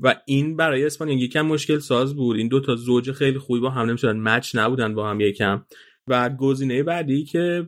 و 0.02 0.14
این 0.26 0.56
برای 0.56 0.86
اسپانیا 0.86 1.18
یکم 1.18 1.42
مشکل 1.42 1.78
ساز 1.78 2.16
بود. 2.16 2.36
این 2.36 2.48
دوتا 2.48 2.76
زوج 2.76 3.12
خیلی 3.12 3.38
خوبی 3.38 3.60
با 3.60 3.70
هم 3.70 3.86
نمی‌شدن 3.86 4.16
مچ 4.16 4.54
نبودن 4.54 4.94
با 4.94 5.10
هم 5.10 5.20
یکم. 5.20 5.64
و 6.08 6.30
گزینه 6.30 6.82
بعدی 6.82 7.24
که 7.24 7.66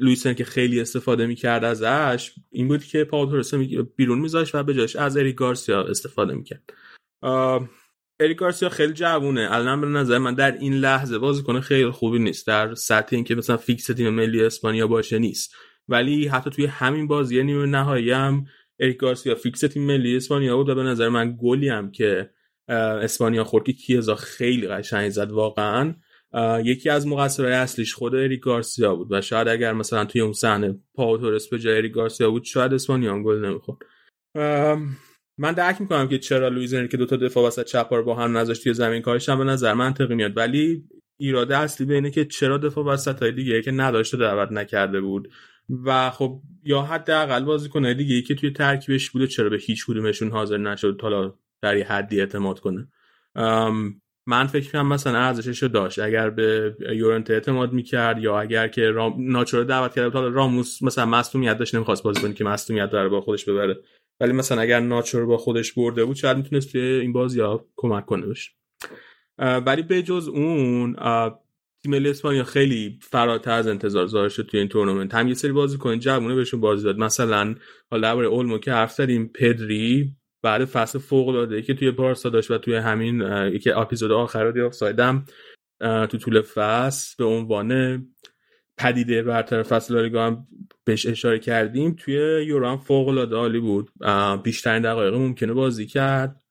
لویسن 0.00 0.34
که 0.34 0.44
خیلی 0.44 0.80
استفاده 0.80 1.26
می‌کرد 1.26 1.64
ازش 1.64 2.32
این 2.50 2.68
بود 2.68 2.84
که 2.84 3.04
پاول 3.04 3.42
بیرون 3.96 4.18
میذاشت 4.18 4.54
و 4.54 4.62
به 4.62 4.74
جاش 4.74 4.96
از 4.96 5.16
اریک 5.16 5.36
گارسیا 5.36 5.82
استفاده 5.82 6.34
می‌کرد. 6.34 6.72
اریک 8.20 8.36
گارسیا 8.36 8.68
خیلی 8.68 8.92
جوونه. 8.92 9.48
الان 9.50 9.80
به 9.80 9.86
نظر 9.86 10.18
من 10.18 10.34
در 10.34 10.52
این 10.52 10.74
لحظه 10.74 11.18
بازیکن 11.18 11.60
خیلی 11.60 11.90
خوبی 11.90 12.18
نیست. 12.18 12.46
در 12.46 12.74
سطح 12.74 13.16
اینکه 13.16 13.34
مثلا 13.34 13.56
فیکس 13.56 13.86
تیم 13.86 14.10
ملی 14.10 14.44
اسپانیا 14.44 14.86
باشه 14.86 15.18
نیست. 15.18 15.54
ولی 15.88 16.28
حتی 16.28 16.50
توی 16.50 16.66
همین 16.66 17.06
بازی 17.06 17.42
نیمه 17.42 17.66
نهایی 17.66 18.10
هم 18.10 18.44
اریک 18.80 18.96
گارسیا 18.96 19.34
فیکس 19.34 19.60
تیم 19.60 19.86
ملی 19.86 20.16
اسپانیا 20.16 20.56
بود 20.56 20.68
و 20.68 20.74
به 20.74 20.82
نظر 20.82 21.08
من 21.08 21.36
گلی 21.42 21.68
هم 21.68 21.90
که 21.90 22.30
اسپانیا 22.68 23.44
خورد 23.44 23.64
که 23.64 23.72
کیزا 23.72 24.14
خیلی 24.14 24.68
قشنگ 24.68 25.10
زد 25.10 25.30
واقعا. 25.30 25.94
یکی 26.64 26.90
از 26.90 27.06
مقصرهای 27.06 27.52
اصلیش 27.52 27.94
خود 27.94 28.14
اریک 28.14 28.40
گارسیا 28.40 28.94
بود 28.94 29.08
و 29.12 29.20
شاید 29.20 29.48
اگر 29.48 29.72
مثلا 29.72 30.04
توی 30.04 30.20
اون 30.20 30.32
صحنه 30.32 30.78
پاو 30.94 31.18
تورس 31.18 31.48
به 31.48 31.58
جای 31.58 31.76
اریک 31.76 31.92
گارسیا 31.92 32.30
بود 32.30 32.44
شاید 32.44 32.74
اسپانیا 32.74 33.22
گل 33.22 33.44
نمی‌خورد. 33.44 33.78
من 35.38 35.52
درک 35.52 35.80
می‌کنم 35.80 36.08
که 36.08 36.18
چرا 36.18 36.48
لوئیز 36.48 36.74
که 36.74 36.96
دوتا 36.96 37.16
دفاع 37.16 37.46
وسط 37.46 37.64
چپ 37.64 37.88
رو 37.90 38.04
با 38.04 38.14
هم 38.14 38.36
نذاشت 38.36 38.62
توی 38.62 38.74
زمین 38.74 39.02
کارش. 39.02 39.28
هم 39.28 39.38
به 39.38 39.44
نظر 39.44 39.74
منطقی 39.74 40.14
میاد. 40.14 40.36
ولی 40.36 40.84
ایراده 41.20 41.56
اصلی 41.56 41.86
به 41.86 41.94
اینه 41.94 42.10
که 42.10 42.24
چرا 42.24 42.58
دفاع 42.58 42.84
وسط 42.84 43.22
های 43.22 43.32
دیگه 43.32 43.62
که 43.62 43.70
نداشته 43.70 44.16
دعوت 44.16 44.52
نکرده 44.52 45.00
بود 45.00 45.32
و 45.84 46.10
خب 46.10 46.42
یا 46.62 46.82
حداقل 46.82 47.44
بازیکنهای 47.44 47.94
دیگه 47.94 48.14
ای 48.14 48.22
که 48.22 48.34
توی 48.34 48.50
ترکیبش 48.50 49.10
بوده 49.10 49.26
چرا 49.26 49.48
به 49.48 49.56
هیچ 49.56 49.86
کدومشون 49.86 50.30
حاضر 50.30 50.58
نشد 50.58 50.98
حالا 51.02 51.34
در 51.62 51.76
یه 51.76 51.84
حدی 51.84 52.20
اعتماد 52.20 52.60
کنه. 52.60 52.88
من 54.26 54.46
فکر 54.46 54.70
کنم 54.70 54.88
مثلا 54.88 55.18
ارزشش 55.18 55.62
رو 55.62 55.68
داشت. 55.68 55.98
اگر 55.98 56.30
به 56.30 56.76
یورنت 56.94 57.30
اعتماد 57.30 57.72
می‌کرد 57.72 58.18
یا 58.18 58.40
اگر 58.40 58.68
که 58.68 58.90
رام... 58.90 59.14
ناچو 59.18 59.64
دعوت 59.64 59.94
کرد 59.94 60.12
حالا 60.12 60.28
راموس 60.28 60.82
مثلا 60.82 61.06
مصونیت 61.06 61.58
داشت 61.58 61.74
نمی‌خواست 61.74 62.02
بازی 62.02 62.20
کنه 62.20 62.32
که 62.32 62.44
مصونیت 62.44 62.90
داره 62.90 63.08
با 63.08 63.20
خودش 63.20 63.44
ببره. 63.44 63.76
ولی 64.20 64.32
مثلا 64.32 64.62
اگر 64.62 64.80
ناچو 64.80 65.20
رو 65.20 65.26
با 65.26 65.36
خودش 65.36 65.72
برده 65.72 66.04
بود 66.04 66.16
شاید 66.16 66.36
می‌تونست 66.36 66.72
توی 66.72 66.80
این 66.80 67.12
بازی 67.12 67.40
ها 67.40 67.66
کمک 67.76 68.06
کنه 68.06 68.26
بشه 68.26 68.50
ولی 69.38 69.82
به 69.82 70.02
جز 70.02 70.28
اون 70.28 70.96
تیم 71.82 71.92
ملی 71.92 72.10
اسپانیا 72.10 72.44
خیلی 72.44 72.98
فراتر 73.02 73.50
از 73.50 73.68
انتظار 73.68 74.06
ظاهر 74.06 74.28
شد 74.28 74.46
توی 74.46 74.60
این 74.60 74.68
تورنمنت. 74.68 75.14
هم 75.14 75.28
یه 75.28 75.34
سری 75.34 75.52
بازیکن 75.52 75.98
جوونه 75.98 76.34
بهشون 76.34 76.60
بازی 76.60 76.84
داد. 76.84 76.98
مثلا 76.98 77.54
حالا 77.90 78.08
درباره 78.08 78.26
اولمو 78.26 78.58
که 78.58 78.72
حرف 78.72 78.92
زدیم 78.92 79.30
پدری 79.34 80.16
بعد 80.42 80.64
فصل 80.64 80.98
فوق 80.98 81.28
العاده 81.28 81.62
که 81.62 81.74
توی 81.74 81.90
بارسا 81.90 82.28
داشت 82.28 82.50
و 82.50 82.58
توی 82.58 82.76
همین 82.76 83.20
یکی 83.52 83.70
اپیزود 83.70 84.12
آخر 84.12 84.44
رو 84.44 84.70
سایدم 84.70 85.24
تو 85.80 86.18
طول 86.18 86.40
فصل 86.40 87.14
به 87.18 87.24
عنوان 87.24 87.98
پدیده 88.78 89.22
برتر 89.22 89.62
فصل 89.62 89.94
لالیگا 89.94 90.26
هم 90.26 90.46
بهش 90.84 91.06
اشاره 91.06 91.38
کردیم 91.38 91.96
توی 91.98 92.14
یورو 92.46 92.76
فوق 92.76 93.08
العاده 93.08 93.36
عالی 93.36 93.60
بود. 93.60 93.90
بیشترین 94.42 94.82
دقایق 94.82 95.14
ممکنه 95.14 95.52
بازی 95.52 95.86
کرد. 95.86 96.42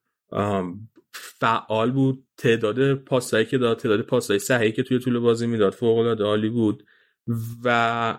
فعال 1.13 1.91
بود. 1.91 2.27
تعداد 2.37 2.93
پاسایی 2.93 3.45
که 3.45 3.57
داد 3.57 3.77
تعداد 3.77 4.01
پاسایی 4.01 4.39
صحیحی 4.39 4.71
که 4.71 4.83
توی 4.83 4.99
طول 4.99 5.19
بازی 5.19 5.47
می‌داد 5.47 5.73
فوق 5.73 5.97
العاده 5.97 6.23
عالی 6.23 6.49
بود. 6.49 6.85
و 7.63 8.17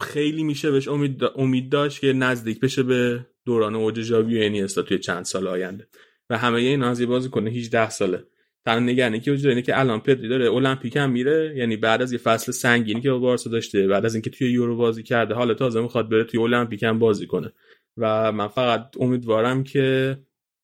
خیلی 0.00 0.44
میشه 0.44 0.70
بهش 0.70 0.88
امید, 0.88 1.24
امید 1.24 1.72
داشت 1.72 2.00
که 2.00 2.12
نزدیک 2.12 2.60
بشه 2.60 2.82
به 2.82 3.26
دوران 3.44 3.74
اوج 3.74 4.00
ژاوی 4.00 4.62
و 4.62 4.66
توی 4.66 4.98
چند 4.98 5.24
سال 5.24 5.48
آینده. 5.48 5.88
و 6.30 6.38
همه 6.38 6.58
این 6.58 6.82
از 6.82 7.02
بازی 7.02 7.28
کنه 7.28 7.50
18 7.50 7.90
ساله. 7.90 8.24
تنها 8.66 8.80
نگرانی 8.80 9.20
که 9.20 9.32
وجود 9.32 9.46
اینه 9.46 9.62
که 9.62 9.78
الان 9.78 10.00
پدری 10.00 10.28
داره 10.28 10.52
المپیک 10.52 10.96
هم 10.96 11.10
میره 11.10 11.54
یعنی 11.56 11.76
بعد 11.76 12.02
از 12.02 12.12
یه 12.12 12.18
فصل 12.18 12.52
سنگینی 12.52 13.00
که 13.00 13.10
با 13.10 13.18
بارسا 13.18 13.50
داشته 13.50 13.88
بعد 13.88 14.04
از 14.04 14.14
اینکه 14.14 14.30
توی 14.30 14.50
یورو 14.50 14.76
بازی 14.76 15.02
کرده 15.02 15.34
حالا 15.34 15.54
تازه 15.54 15.80
می‌خواد 15.80 16.08
بره 16.10 16.24
توی 16.24 16.40
المپیک 16.40 16.82
هم 16.82 16.98
بازی 16.98 17.26
کنه. 17.26 17.52
و 17.96 18.32
من 18.32 18.48
فقط 18.48 18.96
امیدوارم 19.00 19.64
که 19.64 20.18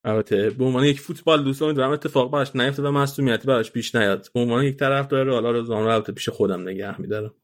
البته 0.05 0.51
به 0.51 0.65
عنوان 0.65 0.85
یک 0.85 1.01
فوتبال 1.01 1.45
دوست 1.45 1.63
امیدوارم 1.63 1.91
اتفاق 1.91 2.33
براش 2.33 2.57
نیفته 2.57 2.83
و 2.83 2.91
مصونیتی 2.91 3.49
براش 3.49 3.73
پیش 3.73 3.95
نیاد. 3.95 4.29
به 4.35 4.41
عنوان 4.41 4.65
یک 4.65 4.77
طرف 4.77 5.07
داره 5.07 5.33
حالا 5.33 5.51
رو 5.51 5.65
زمان 5.65 5.89
البته 5.89 6.13
پیش 6.13 6.29
خودم 6.29 6.69
نگه 6.69 7.01
میدارم. 7.01 7.35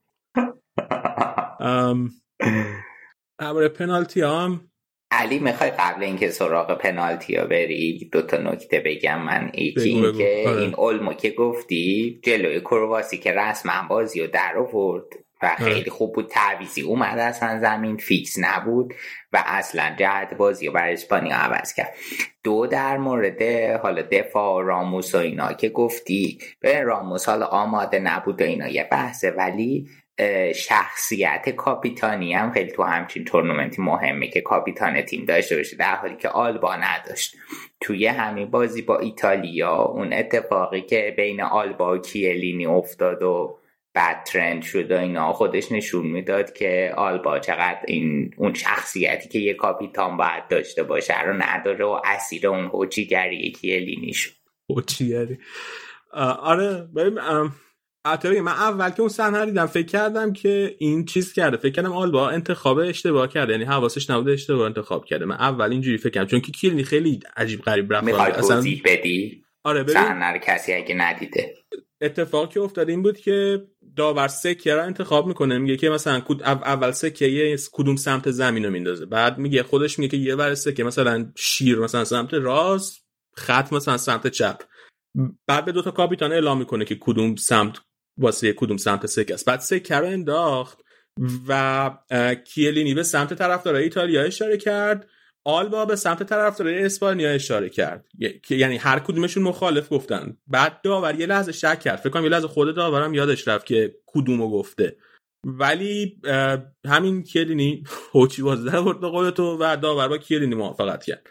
ام 1.60 2.10
پنالتی 3.78 4.20
هم 4.20 4.71
علی 5.12 5.38
می‌خوای 5.38 5.70
قبل 5.70 6.02
اینکه 6.02 6.30
سراغ 6.30 6.78
پنالتی 6.78 7.36
ها 7.36 7.44
بری 7.44 8.08
دو 8.12 8.22
تا 8.22 8.36
نکته 8.36 8.80
بگم. 8.80 9.22
من 9.22 9.50
یکی 9.54 9.88
اینکه 9.88 10.44
آره. 10.46 10.58
این 10.58 10.74
اولمو 10.74 11.12
که 11.12 11.30
گفتی 11.30 12.20
جلوی 12.22 12.60
کرواسی 12.60 13.18
که 13.18 13.32
رسما 13.32 13.86
بازی 13.88 14.20
و 14.20 14.26
در 14.26 14.58
آورد 14.58 15.04
و 15.42 15.46
آره. 15.46 15.72
خیلی 15.72 15.90
خوب 15.90 16.14
بود. 16.14 16.28
تعویزی 16.28 16.82
اومد 16.82 17.18
اصلا 17.18 17.60
زمین 17.60 17.96
فیکس 17.96 18.36
نبود 18.40 18.94
و 19.32 19.42
اصلا 19.46 19.94
جهت 19.98 20.34
بازی 20.34 20.68
و 20.68 20.72
بر 20.72 20.88
اسپانیا 20.88 21.36
عوض 21.36 21.74
کرد. 21.74 21.94
دو 22.44 22.66
در 22.66 22.96
مورد 22.96 23.42
حالا 23.82 24.02
دفاع 24.02 24.64
راموس 24.64 25.14
و 25.14 25.18
اینا 25.18 25.52
که 25.52 25.68
گفتی. 25.68 26.38
به 26.60 26.80
راموس 26.80 27.28
حالا 27.28 27.46
آماده 27.46 27.98
نبود 27.98 28.40
و 28.40 28.44
اینا 28.44 28.68
یه 28.68 28.88
بحثه. 28.90 29.30
ولی 29.30 29.88
شخصیت 30.54 31.48
کاپیتانی 31.48 32.32
هم 32.32 32.52
خیلی 32.52 32.70
تو 32.70 32.82
همچین 32.82 33.24
تورنمنتی 33.24 33.82
مهمه 33.82 34.28
که 34.28 34.40
کاپیتان 34.40 35.02
تیم 35.02 35.24
داشته 35.24 35.56
باشه 35.56 35.76
در 35.76 35.94
حالی 35.94 36.16
که 36.16 36.28
آلبا 36.28 36.76
نداشت. 36.76 37.36
توی 37.80 38.06
همین 38.06 38.50
بازی 38.50 38.82
با 38.82 38.98
ایتالیا 38.98 39.76
اون 39.76 40.12
اتفاقی 40.12 40.80
که 40.82 41.14
بین 41.16 41.40
آلبا 41.40 41.94
و 41.94 41.98
کیلینی 41.98 42.66
افتاد 42.66 43.22
و 43.22 43.58
بد 43.94 44.24
ترند 44.24 44.62
شد 44.62 44.90
و 44.90 44.98
اینا 44.98 45.32
خودش 45.32 45.72
نشون 45.72 46.06
می‌داد 46.06 46.52
که 46.52 46.92
آلبا 46.96 47.38
چقدر 47.38 47.80
این 47.86 48.34
اون 48.36 48.54
شخصیتی 48.54 49.28
که 49.28 49.38
یه 49.38 49.54
کاپیتان 49.54 50.16
باید 50.16 50.48
داشته 50.48 50.82
باشه 50.82 51.22
رو 51.22 51.32
نداره 51.32 51.84
و 51.84 52.00
اسیر 52.04 52.48
اون 52.48 52.64
هوچیگری 52.64 53.52
کیلینی 53.52 54.12
شد. 54.12 54.32
هوچیگری. 54.70 55.38
آره 56.42 56.88
ببین 56.96 57.18
البته 58.04 58.40
من 58.40 58.52
اول 58.52 58.90
که 58.90 59.00
اون 59.00 59.08
صحنه 59.08 59.46
دیدم 59.46 59.66
فکر 59.66 59.86
کردم 59.86 60.32
که 60.32 60.76
این 60.78 61.04
چیز 61.04 61.32
کرده. 61.32 61.56
فکر 61.56 61.72
کردم 61.72 61.92
آلبا 61.92 62.30
انتخاب 62.30 62.78
اشتباه 62.78 63.28
کرده 63.28 63.52
یعنی 63.52 63.64
حواسش 63.64 64.10
نبوده 64.10 64.32
اشتباه 64.32 64.66
انتخاب 64.66 65.04
کرده. 65.04 65.24
من 65.24 65.36
اول 65.36 65.70
اینجوری 65.70 65.98
فکر 65.98 66.10
کردم 66.10 66.26
چون 66.26 66.40
که 66.40 66.52
کیلنی 66.52 66.84
خیلی 66.84 67.20
عجیب 67.36 67.62
غریب 67.62 67.92
رفت 67.92 68.04
می‌خوای 68.04 68.32
توضیح 68.32 68.82
بدی؟ 68.84 69.44
آره 69.64 69.82
ببین. 69.82 70.38
کسی 70.38 70.72
اگه 70.72 70.94
ندیده. 70.94 71.54
اتفاقی 72.00 72.54
که 72.54 72.60
افتاد 72.60 72.88
این 72.88 73.02
بود 73.02 73.18
که 73.18 73.66
داور 73.96 74.28
سکه 74.28 74.74
را 74.74 74.82
انتخاب 74.82 75.26
می‌کنه. 75.26 75.58
میگه 75.58 75.76
که 75.76 75.90
مثلا 75.90 76.22
اول 76.44 76.90
سکه 76.90 77.26
یه 77.26 77.56
کدوم 77.72 77.96
سمت 77.96 78.30
زمین 78.30 78.64
رو 78.64 78.70
میندازه. 78.70 79.06
بعد 79.06 79.38
میگه 79.38 79.62
خودش 79.62 79.98
میگه 79.98 80.10
که 80.10 80.16
یه 80.16 80.34
ور 80.34 80.54
سکه 80.54 80.84
مثلا 80.84 81.32
شیر 81.36 81.78
مثلا 81.78 82.04
سمت 82.04 82.34
راست 82.34 83.06
خط 83.36 83.72
مثلا 83.72 83.96
سمت 83.96 84.26
چپ. 84.26 84.62
بعد 85.46 85.64
به 85.64 85.72
دو 85.72 85.82
تا 85.82 85.90
کاپیتان 85.90 86.32
اعلام 86.32 86.58
می‌کنه 86.58 86.84
که 86.84 86.96
کدوم 87.00 87.36
سمت 87.36 87.78
واسه 88.18 88.52
کدوم 88.52 88.76
سمت 88.76 89.06
سکه 89.06 89.34
است 89.34 89.46
بعد 89.46 89.60
سکه 89.60 89.96
رو 89.96 90.06
انداخت 90.06 90.78
و 91.48 91.90
کیلینی 92.44 92.94
به 92.94 93.02
سمت 93.02 93.34
طرفدارای 93.34 93.82
ایتالیا 93.82 94.22
اشاره 94.22 94.56
کرد. 94.56 95.08
آلبا 95.44 95.84
به 95.84 95.96
سمت 95.96 96.22
طرفدارای 96.22 96.84
اسپانیا 96.84 97.30
اشاره 97.30 97.68
کرد. 97.68 98.06
یعنی 98.50 98.76
هر 98.76 98.98
کدومشون 98.98 99.42
مخالف 99.42 99.92
گفتن. 99.92 100.36
بعد 100.46 100.80
داور 100.82 101.20
یه 101.20 101.26
لحظه 101.26 101.52
شک 101.52 101.80
کرد. 101.80 101.98
فکر 101.98 102.10
کنم 102.10 102.22
یه 102.22 102.28
لحظه 102.28 102.48
خود 102.48 102.76
داورم 102.76 103.14
یادش 103.14 103.48
رفت 103.48 103.66
که 103.66 103.96
کدومو 104.06 104.50
گفته. 104.50 104.96
ولی 105.46 106.20
همین 106.86 107.22
کیلینی 107.22 107.84
هوچی 108.12 108.42
باز 108.42 108.64
در 108.64 108.80
برد 108.80 109.00
به 109.00 109.30
تو 109.30 109.58
و 109.60 109.76
داور 109.76 110.08
با 110.08 110.18
کیلینی 110.18 110.54
موافقت 110.54 111.04
کرد. 111.04 111.26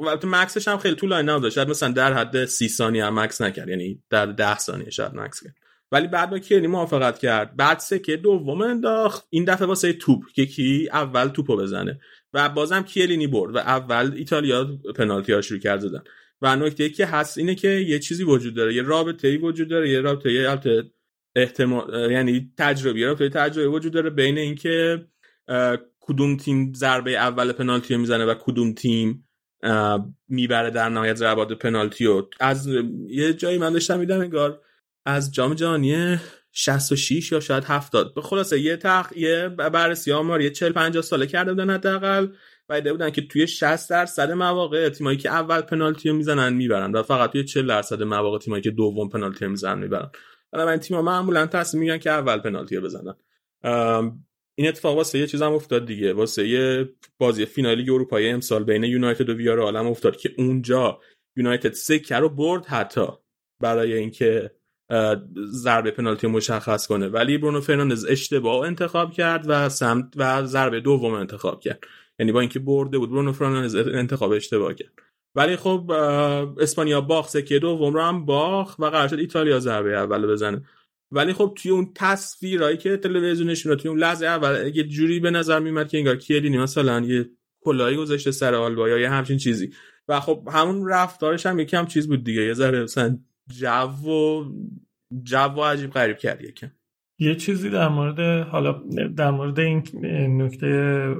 البته 0.00 0.28
مکسش 0.28 0.68
هم 0.68 0.78
خیلی 0.78 0.94
طولانی 0.94 1.32
نبود 1.32 1.48
شاید 1.48 1.68
مثلا 1.68 1.92
در 1.92 2.12
حد 2.12 2.44
سی 2.44 2.68
ثانیه 2.68 3.04
هم 3.04 3.18
مکس 3.18 3.40
نکرد. 3.40 3.68
یعنی 3.68 4.02
در 4.10 4.26
ده 4.26 4.58
ثانیه 4.58 4.90
شاید 4.90 5.14
مکس 5.14 5.42
کرد. 5.42 5.54
ولی 5.92 6.08
بعد 6.08 6.30
با 6.30 6.38
کیلی 6.38 6.66
موافقت 6.66 7.18
کرد. 7.18 7.56
بعد 7.56 7.78
سکه 7.78 8.16
دوم 8.16 8.60
انداخت. 8.60 9.26
این 9.30 9.44
دفعه 9.44 9.66
واسه 9.66 9.92
توپ 9.92 10.22
که 10.34 10.46
کی 10.46 10.88
اول 10.92 11.28
توپو 11.28 11.56
بزنه. 11.56 12.00
و 12.32 12.48
بازم 12.48 12.82
کیلینی 12.82 13.26
برد 13.26 13.54
و 13.54 13.58
اول 13.58 14.12
ایتالیا 14.16 14.78
پنالتی 14.96 15.32
ها 15.32 15.40
شروع 15.40 15.60
کرد 15.60 15.80
زدن. 15.80 16.02
و 16.42 16.56
نکته 16.56 16.88
که 16.88 17.06
هست 17.06 17.38
اینه 17.38 17.54
که 17.54 17.68
یه 17.68 17.98
چیزی 17.98 18.24
وجود 18.24 18.54
داره. 18.54 18.74
یه 18.74 18.82
رابطه 18.82 19.28
ای 19.28 19.36
وجود 19.36 19.68
داره. 19.68 19.90
یه 19.90 20.00
رابطه 20.00 20.28
ای 20.28 20.46
احتمال 21.36 22.10
یعنی 22.10 22.52
تجربه 22.58 23.06
رابطه 23.06 23.28
تجربه 23.28 23.68
وجود 23.68 23.92
داره 23.92 24.10
بین 24.10 24.38
اینکه 24.38 25.06
کدوم 26.00 26.36
تیم 26.36 26.72
ضربه 26.76 27.10
اول 27.10 27.52
پنالتی 27.52 27.94
رو 27.94 28.00
می‌زنه 28.00 28.24
و 28.24 28.34
کدوم 28.34 28.72
تیم 28.72 29.25
می‌بره 30.28 30.70
در 30.70 30.88
نهایت 30.88 31.16
ضربات 31.16 31.52
پنالتی 31.52 32.06
و 32.06 32.22
از 32.40 32.68
یه 33.08 33.32
جایی 33.32 33.58
من 33.58 33.72
داشتم 33.72 33.98
میدم 33.98 34.20
انگار 34.20 34.60
از 35.06 35.34
جام 35.34 35.54
جهانی 35.54 36.16
66 36.52 37.32
یا 37.32 37.40
شاید 37.40 37.64
70 37.64 38.14
به 38.14 38.22
خلاصه 38.22 38.60
یه 38.60 38.76
تق 38.76 39.16
یه 39.16 39.48
بررسی 39.48 40.12
آمار 40.12 40.40
یه 40.40 40.50
40 40.50 40.72
50 40.72 41.02
ساله 41.02 41.26
کرده 41.26 41.54
بودن 41.54 41.70
حداقل. 41.70 42.28
و 42.68 42.72
ایده 42.72 42.92
بودن 42.92 43.10
که 43.10 43.22
توی 43.22 43.46
60 43.46 43.90
درصد 43.90 44.30
مواقع 44.30 44.88
تیمایی 44.88 45.18
که 45.18 45.30
اول 45.30 45.60
پنالتی 45.60 46.08
رو 46.08 46.16
می‌زنن 46.16 46.52
می‌برن 46.52 46.92
و 46.92 47.02
فقط 47.02 47.32
توی 47.32 47.44
40 47.44 47.66
درصد 47.66 48.02
مواقع 48.02 48.38
تیمایی 48.38 48.62
که 48.62 48.70
دوم 48.70 49.08
پنالتی 49.08 49.44
رو 49.44 49.50
می‌زنن 49.50 49.78
می‌برن. 49.78 50.10
من 50.52 50.76
تیم‌ها 50.76 51.02
معمولا 51.02 51.46
تصمیم 51.46 51.82
میگن 51.82 51.98
که 51.98 52.10
اول 52.10 52.38
پنالتی 52.38 52.76
رو 52.76 52.82
بزنن. 52.82 53.14
این 54.58 54.68
اتفاق 54.68 54.96
واسه 54.96 55.18
یه 55.18 55.26
چیزم 55.26 55.52
افتاد 55.52 55.86
دیگه. 55.86 56.12
واسه 56.12 56.48
یه 56.48 56.88
بازی 57.18 57.46
فینالی 57.46 57.90
اروپایی 57.90 58.28
امسال 58.28 58.64
بین 58.64 58.84
یونایتد 58.84 59.28
و 59.28 59.34
ویار 59.34 59.60
عالم 59.60 59.86
افتاد 59.86 60.16
که 60.16 60.30
اونجا 60.38 61.00
یونایتد 61.36 61.72
سکه 61.72 62.16
رو 62.16 62.28
برد 62.28 62.66
حتی 62.66 63.06
برای 63.62 63.94
اینکه 63.94 64.50
ضربه 65.46 65.90
پنالتی 65.90 66.26
مشخص 66.26 66.86
کنه. 66.86 67.08
ولی 67.08 67.38
برونو 67.38 67.60
فرناندز 67.60 68.06
اشتباه 68.08 68.66
انتخاب 68.66 69.12
کرد 69.12 69.44
و 69.48 69.68
سمت 69.68 70.04
و 70.16 70.46
ضربه 70.46 70.80
دوم 70.80 71.12
انتخاب 71.12 71.60
کرد. 71.60 71.84
یعنی 72.18 72.32
با 72.32 72.40
اینکه 72.40 72.58
برده 72.58 72.98
بود 72.98 73.10
برونو 73.10 73.32
فرناندز 73.32 73.76
انتخاب 73.76 74.30
اشتباه 74.32 74.74
کرد. 74.74 74.92
ولی 75.34 75.56
خب 75.56 75.90
اسپانیا 76.60 77.00
باخت 77.00 77.30
سکه 77.30 77.58
دوم 77.58 77.94
رو 77.94 78.00
هم 78.00 78.24
باخت 78.24 78.80
و 78.80 78.84
قرار 78.84 79.08
شد 79.08 79.18
ایتالیا 79.18 79.60
ضربه 79.60 79.96
اول 79.96 80.26
بزنه. 80.26 80.62
ولی 81.10 81.32
خب 81.32 81.54
توی 81.56 81.70
اون 81.70 81.92
تصویرایی 81.94 82.76
که 82.76 82.96
تلویزیونشون 82.96 83.76
توی 83.76 83.88
اون 83.88 83.98
لحظه 83.98 84.26
اول 84.26 84.70
یه 84.74 84.84
جوری 84.84 85.20
به 85.20 85.30
نظر 85.30 85.58
میمد 85.58 85.88
که 85.88 85.98
انگار 85.98 86.16
کیلینی 86.16 86.58
مثلا 86.58 87.00
یه 87.00 87.30
کلاهی 87.60 87.96
گذاشته 87.96 88.30
سر 88.30 88.54
آلبا 88.54 88.88
یا 88.88 88.98
یه 88.98 89.10
همچین 89.10 89.38
چیزی. 89.38 89.72
و 90.08 90.20
خب 90.20 90.48
همون 90.52 90.88
رفتارش 90.88 91.46
هم 91.46 91.58
یکم 91.58 91.86
چیز 91.86 92.08
بود 92.08 92.24
دیگه. 92.24 92.42
یه 92.42 92.52
ذره 92.52 92.82
مثلا 92.82 93.18
جو 93.48 94.10
و 94.10 94.44
جو 95.22 95.38
و 95.38 95.64
عجیب 95.64 95.90
غریب 95.90 96.18
کرد 96.18 96.44
یکم. 96.44 96.70
یه 97.18 97.34
چیزی 97.34 97.70
در 97.70 97.88
مورد 97.88 98.48
حالا 98.48 98.72
در 99.16 99.30
مورد 99.30 99.60
این 99.60 99.82
نکته 100.42 101.14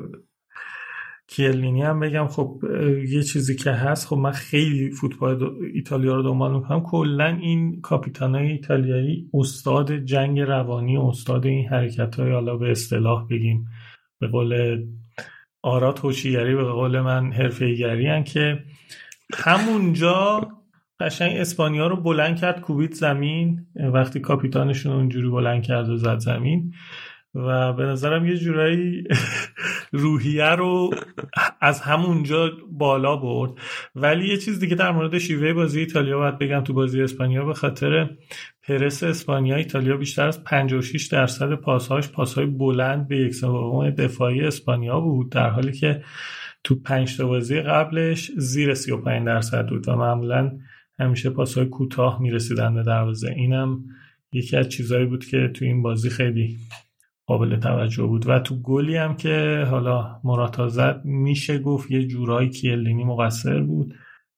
کیلینی 1.29 1.83
هم 1.83 2.01
بگم 2.01 2.27
خب 2.27 2.61
یه 3.09 3.23
چیزی 3.23 3.57
که 3.57 3.71
هست 3.71 4.09
خب 4.09 4.17
من 4.17 4.33
خیلی 4.33 4.91
فوتبال 4.91 5.51
ایتالیا 5.75 6.15
رو 6.15 6.23
دنبال 6.23 6.55
می‌کنم. 6.55 6.81
کلا 6.81 7.27
این 7.27 7.81
کاپیتانای 7.81 8.51
ایتالیایی 8.51 9.31
استاد 9.35 9.97
جنگ 9.97 10.41
روانی 10.41 10.97
استاد 10.97 11.47
این 11.47 11.69
حرکت 11.69 12.21
های 12.21 12.33
حالا 12.33 12.57
به 12.57 12.71
اصطلاح 12.71 13.27
بگیم 13.31 13.67
به 14.21 14.27
قول 14.27 14.83
آرا 15.63 15.93
توشیگری 15.93 16.55
به 16.55 16.65
قول 16.65 17.01
من 17.01 17.33
حرفه‌ایگری 17.33 18.25
که 18.25 18.65
همونجا 19.35 20.49
قشنگ 21.01 21.37
اسپانیا 21.37 21.87
رو 21.87 21.97
بلند 21.97 22.37
کرد 22.37 22.61
کوبیت 22.61 22.95
زمین. 22.95 23.67
وقتی 23.93 24.21
کاپیتانشون 24.21 24.93
اونجوری 24.93 25.29
بلند 25.29 25.63
کرد 25.63 25.89
و 25.89 25.97
زد 25.97 26.19
زمین. 26.19 26.73
و 27.35 27.73
به 27.73 27.85
نظرم 27.85 28.27
یه 28.27 28.37
جورایی 28.37 29.05
روحیه 29.93 30.51
رو 30.51 30.91
از 31.61 31.81
همونجا 31.81 32.51
بالا 32.71 33.17
برد. 33.17 33.53
ولی 33.95 34.29
یه 34.29 34.37
چیز 34.37 34.61
دیگه 34.61 34.75
در 34.75 34.93
مورد 34.93 35.19
شیوه 35.19 35.53
بازی 35.53 35.81
ایتالیا 35.81 36.19
باید 36.19 36.39
بگم 36.39 36.61
تو 36.61 36.73
بازی 36.73 37.03
اسپانیا 37.03 37.45
به 37.45 37.55
خاطر 37.55 38.11
پرس 38.63 39.03
اسپانیا 39.03 39.57
ایتالیا 39.57 39.97
بیشتر 39.97 40.27
از 40.27 40.45
56 40.45 41.07
درصد 41.07 41.55
پاسهاش 41.55 42.09
پاسهای 42.09 42.47
بلند 42.47 43.09
به 43.09 43.17
یک 43.17 43.35
سوم 43.35 43.91
دفاعی 43.91 44.41
اسپانیا 44.41 45.01
بود 45.01 45.31
در 45.31 45.51
حالی 45.51 45.73
که 45.73 46.03
تو 46.65 46.75
پنج 46.75 47.17
تا 47.17 47.27
بازی 47.27 47.61
قبلش 47.61 48.31
زیر 48.37 48.75
35 48.75 49.27
درصد 49.27 49.69
بود 49.69 49.89
و 49.89 49.97
معمولا 49.97 50.59
همیشه 50.99 51.31
پاسهای 51.31 51.67
کوتاه 51.67 52.23
می‌رسیدن 52.23 52.75
به 52.75 52.83
دروازه. 52.83 53.31
اینم 53.37 53.85
یکی 54.33 54.57
از 54.57 54.69
چیزهایی 54.69 55.07
بود 55.07 55.25
که 55.25 55.51
تو 55.55 55.65
این 55.65 55.83
بازی 55.83 56.11
خیلی 56.11 56.57
قابل 57.27 57.57
توجه 57.57 58.03
بود. 58.03 58.29
و 58.29 58.39
تو 58.39 58.63
گلی 58.63 58.97
هم 58.97 59.17
که 59.17 59.67
حالا 59.71 60.21
مراتا 60.25 60.69
زد 60.69 61.01
میشه 61.05 61.59
گفت 61.59 61.91
یه 61.91 62.07
جورایی 62.07 62.51
کیلینی 62.51 63.05
مقصر 63.05 63.61
بود. 63.61 63.95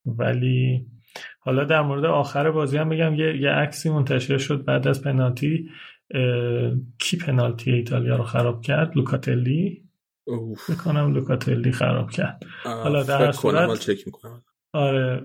ولی 0.06 0.86
حالا 1.40 1.64
در 1.64 1.82
مورد 1.82 2.04
آخر 2.04 2.50
بازی 2.50 2.76
هم 2.76 2.88
بگم 2.88 3.14
یه, 3.14 3.40
یه 3.40 3.50
عکسی 3.50 3.90
منتشر 3.90 4.38
شد 4.38 4.64
بعد 4.64 4.88
از 4.88 5.02
پنالتی. 5.02 5.70
کی 6.98 7.16
پنالتی 7.16 7.72
ایتالیا 7.72 8.16
رو 8.16 8.24
خراب 8.24 8.62
کرد؟ 8.62 8.96
لوکاتلی؟ 8.96 9.82
می‌کنم 10.68 11.14
لوکاتلی 11.14 11.72
خراب 11.72 12.10
کرد. 12.10 12.42
حالا 12.64 13.02
در 13.02 13.32
صورت 13.32 13.68
آره 14.72 15.22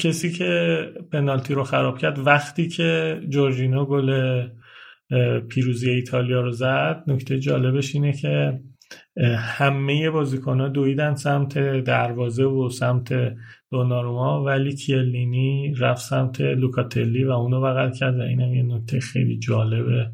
کسی 0.00 0.32
که 0.32 0.82
پنالتی 1.12 1.54
رو 1.54 1.64
خراب 1.64 1.98
کرد 1.98 2.26
وقتی 2.26 2.68
که 2.68 3.20
جورجینو 3.28 3.84
گل 3.84 4.42
پیروزی 5.48 5.90
ایتالیا 5.90 6.40
رو 6.40 6.50
زد. 6.50 7.04
نکته 7.06 7.38
جالبش 7.38 7.94
اینه 7.94 8.12
که 8.12 8.60
همه 9.38 10.10
بازیکن 10.10 10.60
ها 10.60 10.68
دویدن 10.68 11.14
سمت 11.14 11.58
دروازه 11.84 12.44
و 12.44 12.68
سمت 12.68 13.34
دوناروما 13.70 14.44
ولی 14.44 14.76
کیلینی 14.76 15.74
رفت 15.78 16.02
سمت 16.02 16.40
لوکاتلی 16.40 17.24
و 17.24 17.30
اونو 17.30 17.60
بغل 17.60 17.90
کرد. 17.90 18.18
و 18.18 18.22
اینم 18.22 18.54
یه 18.54 18.62
نکته 18.62 19.00
خیلی 19.00 19.38
جالبه 19.38 20.12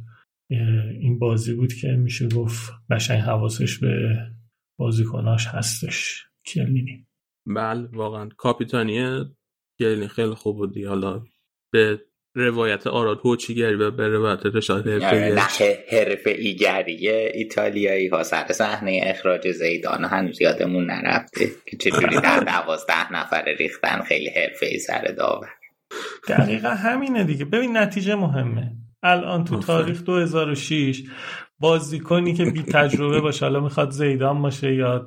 این 1.00 1.18
بازی 1.18 1.54
بود 1.54 1.72
که 1.72 1.88
میشه 1.88 2.28
گفت 2.28 2.72
قشنگ 2.90 3.20
حواسش 3.20 3.78
به 3.78 4.18
بازیکناش 4.78 5.46
هستش 5.46 6.24
کیلینی. 6.44 7.06
بله 7.46 7.88
واقعا. 7.92 8.28
کاپیتانی 8.36 9.24
کیلینی 9.78 10.08
خیلی 10.08 10.34
خوب 10.34 10.56
بودی 10.56 10.84
حالا 10.84 11.22
به 11.72 12.00
روایت 12.34 12.86
آراد 12.86 13.20
هوچیگری 13.24 13.74
و 13.74 13.90
به 13.90 14.08
روایت 14.08 14.46
رشاد 14.46 14.88
حرفه 14.88 15.34
نه 15.34 15.42
حرفه 15.92 16.30
ایگری 16.30 17.08
ایتالیایی 17.08 18.08
ها. 18.08 18.22
سر 18.22 18.52
صحنه 18.52 19.00
اخراج 19.02 19.50
زیدان 19.52 20.04
هنوز 20.04 20.40
یادمون 20.40 20.90
نرفته 20.90 21.50
که 21.66 21.76
چجوری 21.76 22.20
در 22.24 22.40
دوازده 22.40 23.12
نفر 23.12 23.44
ریختن. 23.58 24.02
خیلی 24.02 24.30
حرفه 24.30 24.66
ای 24.66 24.78
سر 24.78 25.14
داور. 25.18 25.48
دقیقا 26.28 26.68
همینه 26.68 27.24
دیگه. 27.24 27.44
ببین 27.44 27.76
نتیجه 27.76 28.14
مهمه. 28.14 28.72
الان 29.02 29.44
تو 29.44 29.60
تاریخ 29.60 30.02
2006 30.02 31.02
بازیکنی 31.60 32.34
که 32.34 32.44
بی 32.44 32.62
تجربه 32.62 33.20
باشه 33.20 33.44
حالا 33.44 33.60
می‌خواد 33.60 33.90
زیدان 33.90 34.42
باشه 34.42 34.74
یا 34.74 35.06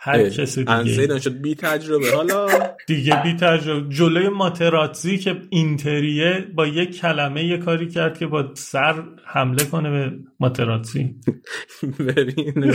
هر 0.00 0.28
کسی 0.28 0.64
دیگه. 0.64 1.18
شد. 1.18 1.40
بی 1.40 1.54
تجربه. 1.54 2.14
حالا 2.16 2.48
دیگه 2.86 3.22
بی 3.22 3.32
تجربه. 3.32 3.94
جلوی 3.94 4.28
ماتراتزی 4.28 5.18
که 5.18 5.42
اینتریه 5.50 6.46
با 6.54 6.66
یک 6.66 7.00
کلمه 7.00 7.44
یه 7.44 7.58
کاری 7.58 7.88
کرد 7.88 8.18
که 8.18 8.26
با 8.26 8.54
سر 8.54 9.04
حمله 9.24 9.64
کنه 9.64 9.90
به 9.90 10.18
ماتراتزی. 10.40 11.14
ببین 11.98 12.74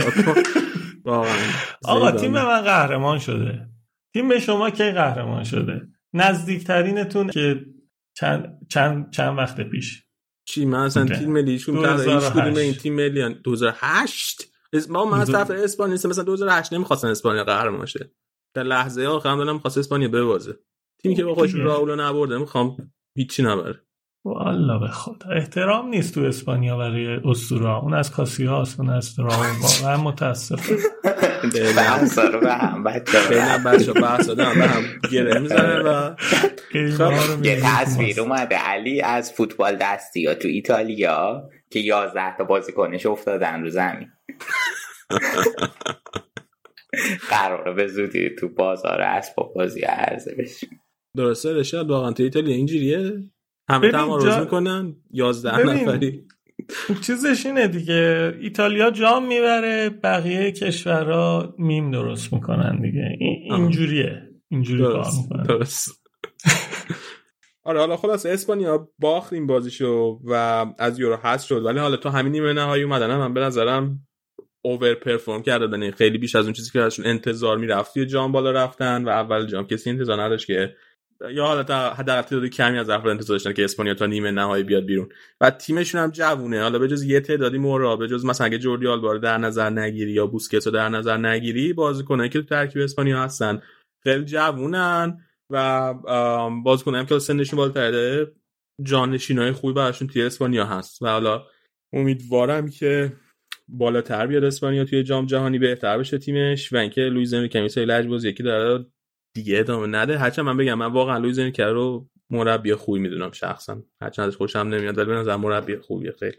آقا 1.84 2.10
تیم 2.10 2.30
من 2.30 2.60
قهرمان 2.60 3.18
شده. 3.18 3.68
تیم 4.12 4.28
به 4.28 4.40
شما 4.40 4.70
کی 4.70 4.90
قهرمان 4.90 5.44
شده؟ 5.44 5.82
نزدیکترینتون 6.12 7.30
که 7.30 7.60
چند 8.16 8.58
چند 8.70 9.10
چند 9.10 9.38
وقت 9.38 9.60
پیش؟ 9.60 10.04
چی؟ 10.44 10.64
من 10.64 10.78
اصلا 10.78 11.04
تیم 11.04 11.32
ملی 11.32 11.58
کدوم 11.58 12.56
این 12.56 12.74
تیم 12.74 12.94
ملی 12.94 13.34
2008 13.34 14.53
ما 14.90 15.04
من 15.04 15.20
از 15.20 15.32
طرف 15.32 15.50
اسپانیا 15.50 15.94
مثلا 15.94 16.24
2008 16.24 16.72
نمی‌خواستن 16.72 17.08
اسپانیا 17.08 17.44
قهرمان 17.44 17.86
شه 17.86 18.10
در 18.56 18.62
لحظه 18.62 19.06
آخر 19.06 19.28
هم 19.28 19.38
دلم 19.44 19.58
خواست 19.58 19.78
اسپانیا 19.78 20.08
ببازه. 20.08 20.58
تیمی 21.02 21.14
که 21.14 21.24
با 21.24 21.34
خودش 21.34 21.54
راولو 21.54 21.96
نبرده 21.96 22.38
می‌خوام 22.38 22.76
هیچی 23.16 23.42
نبره. 23.42 23.80
والله 24.26 24.80
به 24.80 24.88
خدا. 24.88 25.30
احترام 25.30 25.88
نیست 25.88 26.14
تو 26.14 26.20
اسپانیا 26.20 26.76
برای 26.76 27.20
اسطوره 27.24 27.82
اون 27.82 27.94
از 27.94 28.12
کاسیاس 28.12 28.80
اون 28.80 28.90
از 28.90 29.18
راول 29.18 29.46
واقعا 29.62 29.96
متاسفم. 29.96 30.76
به 31.50 31.82
هم 31.82 32.84
بین 33.30 33.64
بچه 33.64 33.92
بحث 33.92 34.28
به 34.28 34.44
هم 34.44 34.84
گره 35.12 35.38
می‌زنه 35.38 35.78
و 35.78 36.14
یه 37.42 37.60
تصویر 37.62 38.20
اومده. 38.20 38.56
علی 38.56 39.00
از 39.00 39.32
فوتبال 39.32 39.76
دستی 39.80 40.20
یا 40.20 40.34
تو 40.34 40.48
ایتالیا 40.48 41.50
که 41.70 41.80
یازده 41.80 42.36
تا 42.36 42.44
بازیکنش 42.44 43.06
افتادن 43.06 43.62
رو 43.62 43.70
زمین. 43.70 44.08
قراره 47.30 47.72
به 47.72 47.86
زودی 47.86 48.30
تو 48.38 48.48
بازار 48.48 49.00
اسباب 49.00 49.54
بازی 49.54 49.80
عرضه 49.80 50.34
بشه. 50.38 50.66
درسته 51.16 51.52
رشاد 51.52 51.90
واقعا 51.90 52.12
تو 52.12 52.22
ایتالیا 52.22 52.54
اینجوریه؟ 52.54 53.12
همه 53.70 53.92
تمارز 53.92 54.38
می‌کنن؟ 54.38 54.96
یازده 55.10 55.58
نفری؟ 55.58 56.26
چیزش 57.02 57.46
اینه 57.46 57.68
دیگه. 57.68 58.34
ایتالیا 58.40 58.90
جام 58.90 59.26
می‌بره 59.26 59.90
بقیه 59.90 60.52
کشورها 60.52 61.54
میم 61.58 61.90
درست 61.90 62.32
می‌کنن 62.32 62.80
دیگه. 62.82 63.16
اینجوریه. 63.50 64.22
اینجوری 64.48 64.82
کار 64.82 65.06
می‌کنن. 65.22 65.42
درست. 65.42 65.88
آره 67.66 67.80
حالا 67.80 67.96
خلاص 67.96 68.26
اسپانیا 68.26 68.88
باخت 68.98 69.32
این 69.32 69.46
بازیشو 69.46 70.20
و 70.24 70.66
از 70.78 70.98
یورو 70.98 71.16
هست 71.16 71.46
شد. 71.46 71.64
ولی 71.64 71.78
حالا 71.78 71.96
تو 71.96 72.08
همین 72.08 72.32
نیمه 72.32 72.52
نهایی 72.52 72.82
اومدن. 72.82 73.16
من 73.16 73.34
به 73.34 73.40
نظرم 73.40 74.00
اوور 74.62 74.94
پرفورم 74.94 75.42
کردن 75.42 75.90
خیلی 75.90 76.18
بیش 76.18 76.36
از 76.36 76.44
اون 76.44 76.52
چیزی 76.52 76.70
که 76.70 76.80
ازشون 76.80 77.06
انتظار 77.06 77.58
می‌رفت 77.58 77.94
توی 77.94 78.06
جام 78.06 78.32
بالا 78.32 78.50
رفتن 78.50 79.04
و 79.04 79.08
اول 79.08 79.46
جام. 79.46 79.66
کسی 79.66 79.90
انتظار 79.90 80.22
نداشت 80.22 80.46
که 80.46 80.74
یا 81.32 81.46
حالا 81.46 81.94
حداقل 81.94 82.22
تعداد 82.22 82.46
کمی 82.46 82.78
از 82.78 82.90
افراد 82.90 83.10
انتظار 83.10 83.34
داشتن 83.34 83.52
که 83.52 83.64
اسپانیا 83.64 83.94
تا 83.94 84.06
نیمه 84.06 84.30
نهایی 84.30 84.64
بیاد 84.64 84.84
بیرون. 84.84 85.08
و 85.40 85.50
تیمشون 85.50 86.00
هم 86.00 86.10
جوونه. 86.10 86.62
حالا 86.62 86.78
به 86.78 86.88
جز 86.88 87.02
یه 87.02 87.20
تعدادی 87.20 87.58
مورا 87.58 87.96
به 87.96 88.08
جز 88.08 88.24
مثلا 88.24 88.46
اگه 88.46 88.58
جوردی 88.58 88.86
آلبا 88.86 89.18
در 89.18 89.38
نظر 89.38 89.70
نگیری 89.70 90.12
یا 90.12 90.26
بوسکتو 90.26 90.70
در 90.70 90.88
نظر 90.88 91.16
نگیری 91.16 91.72
بازیکنایی 91.72 92.30
که 92.30 92.40
تو 92.40 92.46
ترکیب 92.46 92.82
اسپانیا 92.82 93.22
هستن 93.22 93.62
خیلی 94.02 94.24
جوونن 94.24 95.18
و 95.50 95.94
بازیکنایی 96.64 97.06
که 97.06 97.18
سنشون 97.18 97.56
بالاتره 97.56 98.32
جانشینای 98.82 99.52
خوبی 99.52 99.72
براشون 99.72 100.08
توی 100.08 100.22
اسپانیا 100.22 100.64
هست. 100.64 101.02
و 101.02 101.06
حالا 101.06 101.46
امیدوارم 101.92 102.68
که 102.68 103.12
بالاتر 103.68 104.26
بیاد 104.26 104.44
اسپانیا 104.44 104.84
توی 104.84 105.02
جام 105.02 105.26
جهانی 105.26 105.58
بهتر 105.58 105.98
بشه 105.98 106.18
تیمش 106.18 106.72
و 106.72 106.76
اینکه 106.76 107.00
لوئیز 107.00 107.34
انریکه 107.34 107.58
لجبازی 107.58 108.32
که 108.32 108.42
داره 108.42 108.86
دیگه 109.34 109.58
ادامه 109.58 109.86
نده. 109.86 110.18
هرچند 110.18 110.44
من 110.44 110.56
بگم 110.56 110.74
من 110.74 110.92
واقعا 110.92 111.18
لوئیز 111.18 111.38
انریکه 111.38 111.64
رو 111.64 112.08
مربی 112.30 112.74
خوبی 112.74 113.00
می‌دونم 113.00 113.30
شخصا. 113.30 113.82
هرچند 114.02 114.26
ازش 114.26 114.36
خوشم 114.36 114.58
نمیاد 114.58 114.98
ولی 114.98 115.06
به 115.06 115.14
نظر 115.14 115.36
مربی 115.36 115.76
خوبیه 115.76 116.12
خیلی. 116.18 116.36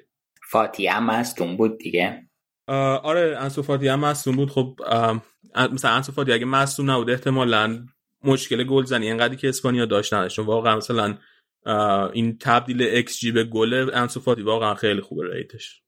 فاتی 0.50 0.88
هم 0.88 1.06
مصدوم 1.06 1.58
بود 1.58 1.78
دیگه. 1.78 2.30
آره 2.68 3.38
انسو 3.40 3.62
فاتی 3.62 3.88
هم 3.88 4.00
مصدوم 4.00 4.36
بود. 4.36 4.50
خب 4.50 4.80
مثلا 5.72 5.92
انسو 5.92 6.12
فاتی 6.12 6.32
اگه 6.34 6.46
مصدوم 6.46 6.92
نبود 6.92 7.10
احتمالاً 7.10 7.86
مشکل 8.24 8.64
گلزنی 8.64 9.08
اینقدری 9.08 9.36
که 9.36 9.50
اسپانیا 9.50 9.86
داشت 9.86 10.14
نداشت. 10.14 10.40
واقعا 10.40 10.78
مثلا 10.78 11.18
این 12.14 12.38
تبدیل 12.38 12.82
ایکس 12.82 13.20
جی 13.20 13.32
به 13.32 13.44
گل 13.44 13.90
انسو 13.94 14.20
فاتی 14.20 14.42
واقعا 14.42 14.74
خیلی 14.76 15.02
خوبه 15.02 15.34
rate 15.34 15.61
ش. 15.61 15.82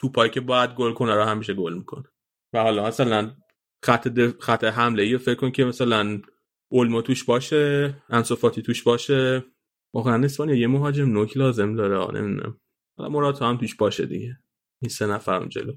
توپایی 0.00 0.30
که 0.30 0.40
باید 0.40 0.74
گل 0.74 0.92
کنه 0.92 1.14
رو 1.14 1.22
همیشه 1.22 1.54
گل 1.54 1.74
می‌کنه. 1.74 2.04
و 2.52 2.62
حالا 2.62 2.86
مثلا 2.86 3.36
خط 3.82 4.08
خط 4.40 4.64
حمله 4.64 5.02
ای 5.02 5.18
فکر 5.18 5.34
کن 5.34 5.50
که 5.50 5.64
مثلا 5.64 6.20
اولمو 6.68 7.02
توش 7.02 7.24
باشه 7.24 7.94
انسو 8.10 8.36
فاتی 8.36 8.62
توش 8.62 8.82
باشه. 8.82 9.44
واقعا 9.94 10.24
اسپانیا 10.24 10.54
یه 10.54 10.66
مهاجم 10.66 11.12
نوک 11.12 11.36
لازم 11.36 11.76
داره 11.76 12.20
نمی‌دونم. 12.20 12.56
حالا 12.98 13.10
مراتا 13.10 13.48
هم 13.48 13.56
توش 13.56 13.74
باشه 13.74 14.06
دیگه. 14.06 14.38
این 14.82 14.88
سه 14.88 15.06
نفر 15.06 15.46
جلو. 15.46 15.72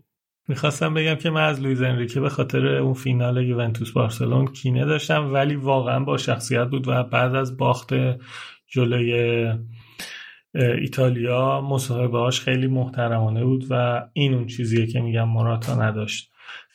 می‌خواستم 0.47 0.93
بگم 0.93 1.15
که 1.15 1.29
من 1.29 1.45
از 1.45 1.61
لویز 1.61 1.81
انریکه 1.81 2.19
به 2.19 2.29
خاطر 2.29 2.67
اون 2.67 2.93
فینال 2.93 3.37
یوونتوس 3.43 3.91
بارسلون 3.91 4.47
کینه 4.47 4.85
داشتم 4.85 5.33
ولی 5.33 5.55
واقعا 5.55 5.99
با 5.99 6.17
شخصیت 6.17 6.67
بود 6.67 6.87
و 6.87 7.03
بعد 7.03 7.35
از 7.35 7.57
باخت 7.57 7.93
جلوی 8.67 9.47
ایتالیا 10.53 11.61
مصاحبه 11.61 12.31
خیلی 12.31 12.67
محترمانه 12.67 13.43
بود 13.43 13.65
و 13.69 14.05
این 14.13 14.33
اون 14.33 14.47
چیزیه 14.47 14.87
که 14.87 15.01
میگم 15.01 15.29
مراتا 15.29 15.75
نداشت. 15.83 16.28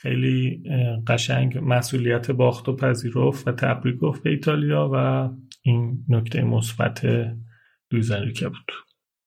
خیلی 0.04 0.62
قشنگ 1.06 1.58
مسئولیت 1.62 2.30
باخت 2.30 2.68
و 2.68 2.76
پذیرفت 2.76 3.48
و 3.48 3.52
تبریک 3.52 3.96
گفت 3.96 4.22
به 4.22 4.30
ایتالیا 4.30 4.90
و 4.92 5.28
این 5.62 6.04
نکته 6.08 6.42
مثبت 6.42 7.06
دویزنریکه 7.90 8.48
بود. 8.48 8.72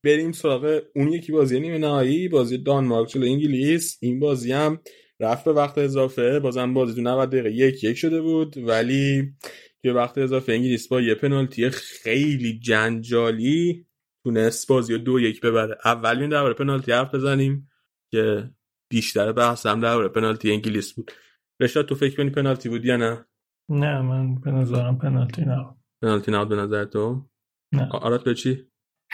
بریم 0.03 0.31
سراغ 0.31 0.81
اون 0.95 1.07
یکی 1.07 1.31
بازی 1.31 1.59
نیمه 1.59 1.77
نهایی 1.77 2.27
بازی 2.27 2.57
دانمارک 2.57 3.09
جلو 3.09 3.25
انگلیس. 3.25 3.97
این 4.01 4.19
بازی 4.19 4.51
هم 4.51 4.79
رفت 5.19 5.45
به 5.45 5.53
وقت 5.53 5.77
اضافه. 5.77 6.39
بازم 6.39 6.73
بازی 6.73 6.95
تو 6.95 7.01
90 7.01 7.29
دقیقه 7.29 7.51
یک 7.51 7.83
یک 7.83 7.97
شده 7.97 8.21
بود. 8.21 8.57
ولی 8.57 9.33
توی 9.81 9.91
وقت 9.91 10.17
اضافه 10.17 10.51
انگلیس 10.51 10.87
با 10.87 11.01
یه 11.01 11.15
پنالتی 11.15 11.69
خیلی 11.69 12.59
جنجالی 12.59 13.85
تونست 14.23 14.67
بازی 14.67 14.93
رو 14.93 14.99
دو 14.99 15.19
یک 15.19 15.41
ببره. 15.41 15.77
اول 15.85 16.19
این 16.19 16.29
درباره 16.29 16.53
پنالتی 16.53 16.91
حرف 16.91 17.15
بزنیم 17.15 17.69
که 18.11 18.49
بیشتر 18.89 19.31
بحثم 19.31 19.79
درباره 19.79 20.07
پنالتی 20.07 20.51
انگلیس 20.51 20.93
بود. 20.93 21.11
رشاد 21.59 21.85
تو 21.85 21.95
فکر 21.95 22.17
کنی 22.17 22.29
پنالتی 22.29 22.69
بود 22.69 22.85
یا 22.85 22.97
نه؟ 22.97 23.25
نه 23.69 24.01
من 24.01 24.35
به 24.35 24.51
نظرم 24.51 24.97
پنالتی 24.97 25.41
نه 25.41 25.65
پنالتی 26.01 26.31
نبود 26.31 26.49
به 26.49 26.55
نظر 26.55 26.85
تو؟ 26.85 27.25
نه. 27.71 27.89
آرات 27.91 28.23
به 28.23 28.35
چی؟ 28.35 28.67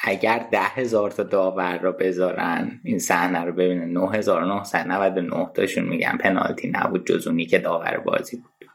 اگر 0.03 0.47
ده 0.51 0.63
هزار 0.63 1.11
تا 1.11 1.23
داور 1.23 1.77
رو 1.77 1.91
بذارن 1.91 2.81
این 2.83 2.99
صحنه 2.99 3.39
رو 3.39 3.53
ببینن. 3.53 3.97
9999 3.97 5.51
تاشون 5.55 5.83
میگن 5.83 6.17
پنالتی 6.17 6.71
نبود 6.73 7.07
جز 7.07 7.27
اونی 7.27 7.45
که 7.45 7.59
داور 7.59 7.97
بازی 7.97 8.37
بود. 8.37 8.69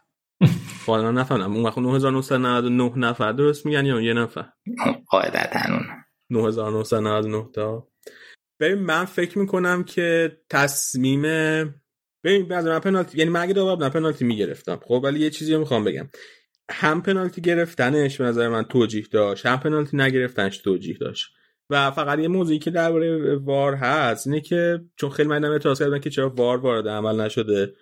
والا 0.87 1.11
نفهمم. 1.11 1.53
اون 1.53 1.65
وقت 1.65 1.77
9999 1.77 2.97
نفر 2.97 3.31
درست 3.31 3.65
میگن 3.65 3.85
یا 3.85 4.01
یه 4.01 4.13
نفر؟ 4.13 4.45
قاعدتا 5.07 5.59
اون. 5.69 5.85
9999 6.29 7.45
تا. 7.53 7.87
ببین 8.59 8.79
من 8.79 9.05
فکر 9.05 9.39
می‌کنم 9.39 9.83
که 9.83 10.37
تصمیم 10.49 11.21
ببین 12.23 12.47
بعد 12.47 12.67
من 12.67 12.79
پنالتی 12.79 13.17
یعنی 13.17 13.29
من 13.29 13.41
اگه 13.41 13.53
داور 13.53 13.89
پنالتی 13.89 14.25
می‌گرفتم. 14.25 14.79
خب 14.83 15.01
ولی 15.03 15.19
یه 15.19 15.29
چیزی 15.29 15.53
رو 15.53 15.59
می‌خوام 15.59 15.83
بگم. 15.83 16.09
هم 16.71 17.01
پنالتی 17.01 17.41
گرفتنش 17.41 18.17
به 18.17 18.23
نظر 18.23 18.49
من 18.49 18.63
توجیه 18.63 19.05
داشت 19.11 19.45
هم 19.45 19.59
پنالتی 19.59 19.97
نگرفتنش 19.97 20.57
توجیه 20.57 20.97
داشت. 20.97 21.27
و 21.69 21.91
فقط 21.91 22.19
یه 22.19 22.27
موضوعی 22.27 22.59
که 22.59 22.71
درباره 22.71 23.35
وار 23.35 23.75
هست 23.75 24.27
اینه 24.27 24.41
که 24.41 24.81
چون 24.95 25.09
خیلی 25.09 25.29
من 25.29 25.45
اعتراض 25.45 25.79
کردن 25.79 25.99
که 25.99 26.09
چرا 26.09 26.29
وار 26.29 26.57
وارد 26.57 26.87
عمل 26.87 27.21
نشده. 27.21 27.73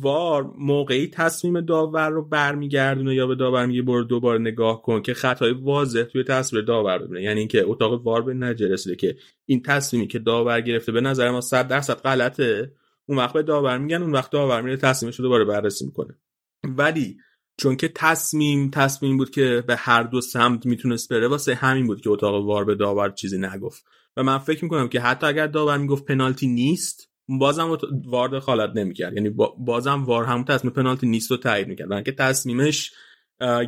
وار 0.00 0.54
موقعی 0.58 1.06
تصمیم 1.06 1.60
داور 1.60 2.08
رو 2.08 2.28
برمیگردونه 2.28 3.14
یا 3.14 3.26
به 3.26 3.34
داور 3.34 3.66
میگه 3.66 3.82
برو 3.82 4.04
دوباره 4.04 4.38
نگاه 4.38 4.82
کن 4.82 5.02
که 5.02 5.14
خطای 5.14 5.52
واضح 5.52 6.02
توی 6.02 6.24
تصویر 6.24 6.62
داور 6.64 6.98
ببینه. 6.98 7.22
یعنی 7.22 7.38
اینکه 7.38 7.64
اتاق 7.66 8.06
وار 8.06 8.22
به 8.22 8.34
نجه 8.34 8.96
که 8.96 9.16
این 9.46 9.62
تصمیمی 9.62 10.06
که 10.06 10.18
داور 10.18 10.60
گرفته 10.60 10.92
به 10.92 11.00
نظر 11.00 11.30
ما 11.30 11.40
100 11.40 11.68
درصد 11.68 11.94
غلطه. 11.94 12.72
اون 13.06 13.18
وقت 13.18 13.32
به 13.32 13.42
داور 13.42 13.78
میگن 13.78 14.02
اون 14.02 14.12
وقت 14.12 14.30
داور 14.30 14.62
میره 14.62 14.76
تصمیمش 14.76 15.16
رو 15.16 15.22
دوباره 15.22 15.44
بررسی 15.44 15.86
می‌کنه. 15.86 16.18
ولی 16.64 17.16
چون 17.56 17.76
که 17.76 17.88
تصمیم 17.88 18.70
تصمیم 18.70 19.16
بود 19.16 19.30
که 19.30 19.64
به 19.66 19.76
هر 19.76 20.02
دو 20.02 20.20
سمت 20.20 20.66
می‌تونست 20.66 21.12
بره 21.12 21.28
واسه 21.28 21.54
همین 21.54 21.86
بود 21.86 22.00
که 22.00 22.10
اتاق 22.10 22.46
وار 22.46 22.64
به 22.64 22.74
داور 22.74 23.10
چیزی 23.10 23.38
نگفت. 23.38 23.84
و 24.16 24.22
من 24.22 24.38
فکر 24.38 24.64
می‌کنم 24.64 24.88
که 24.88 25.00
حتی 25.00 25.26
اگر 25.26 25.46
داور 25.46 25.78
می‌گفت 25.78 26.04
پنالتی 26.04 26.46
نیست 26.46 27.13
بازم 27.28 27.78
وار 28.04 28.28
دخالت 28.28 28.76
نمی‌کرد. 28.76 29.12
یعنی 29.12 29.30
بازم 29.58 30.04
وار 30.04 30.24
همون 30.24 30.44
تصمیم 30.44 30.72
پنالتی 30.72 31.06
نیست 31.06 31.30
رو 31.30 31.36
تایید 31.36 31.68
می‌کرد. 31.68 32.04
که 32.04 32.12
تصمیمش 32.12 32.92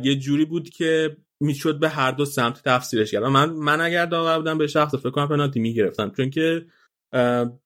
یه 0.03 0.15
جوری 0.15 0.45
بود 0.45 0.69
که 0.69 1.17
می‌شد 1.39 1.79
به 1.79 1.89
هر 1.89 2.11
دو 2.11 2.25
سمت 2.25 2.63
تفسیرش 2.63 3.11
کرد. 3.11 3.23
من 3.23 3.49
من 3.49 3.81
اگر 3.81 4.05
داور 4.05 4.37
بودم 4.37 4.57
به 4.57 4.67
شخص 4.67 4.95
فکر 4.95 5.09
کنم 5.09 5.27
پنالتی 5.27 5.59
می‌گرفتم. 5.59 6.11
چون 6.17 6.29
که 6.29 6.65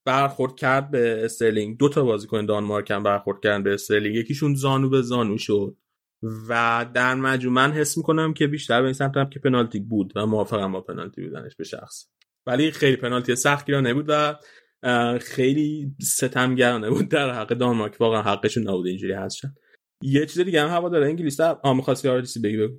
برخورد 0.06 0.56
کرد 0.56 0.92
به 0.92 1.26
استرلینگ 1.26 1.78
دو 1.78 1.90
تا 1.90 2.04
بازیکن 2.04 2.46
دانمارک 2.46 2.92
هم 2.92 3.04
برخورد 3.04 3.40
کردن 3.44 3.64
به 3.64 3.74
استرلینگ 3.74 4.16
یکیشون 4.16 4.56
زانو 4.56 4.90
به 4.90 5.02
زانو 5.02 5.38
شد. 5.38 5.76
و 6.50 6.86
در 6.94 7.16
مجموع 7.16 7.56
من 7.56 7.72
حس 7.72 7.98
می‌کنم 7.98 8.34
که 8.34 8.48
بیشتر 8.48 8.80
به 8.82 8.86
این 8.86 8.94
سمت 8.94 9.18
هم 9.18 9.30
که 9.30 9.40
پنالتی 9.40 9.80
بود 9.80 10.14
و 10.16 10.26
موافقم 10.26 10.72
با 10.72 10.82
پنالتی 10.82 11.22
بودنش 11.22 11.56
به 11.56 11.64
شخصه. 11.64 12.08
ولی 12.46 12.72
خیلی 12.72 12.96
پنالتی 12.96 13.36
سخت 13.36 13.70
نبود 13.70 14.06
و 14.08 14.36
خیلی 15.22 15.96
ستمگرانه 16.02 16.90
بود 16.90 17.10
در 17.10 17.30
حق 17.30 17.48
دانمارک. 17.48 17.96
واقعا 18.00 18.22
حقشون 18.22 18.68
نبود 18.70 18.88
اینجوری 18.88 19.14
هستن 19.14 19.54
یه 20.04 20.26
چیز 20.26 20.40
دیگه 20.40 20.62
هم 20.62 20.70
هواداره 20.70 21.06
انگلیس 21.08 21.40
هم 21.40 21.76
می‌خواستی 21.76 22.10
آرادیسی 22.10 22.40
بگی 22.40 22.58
بگو. 22.58 22.74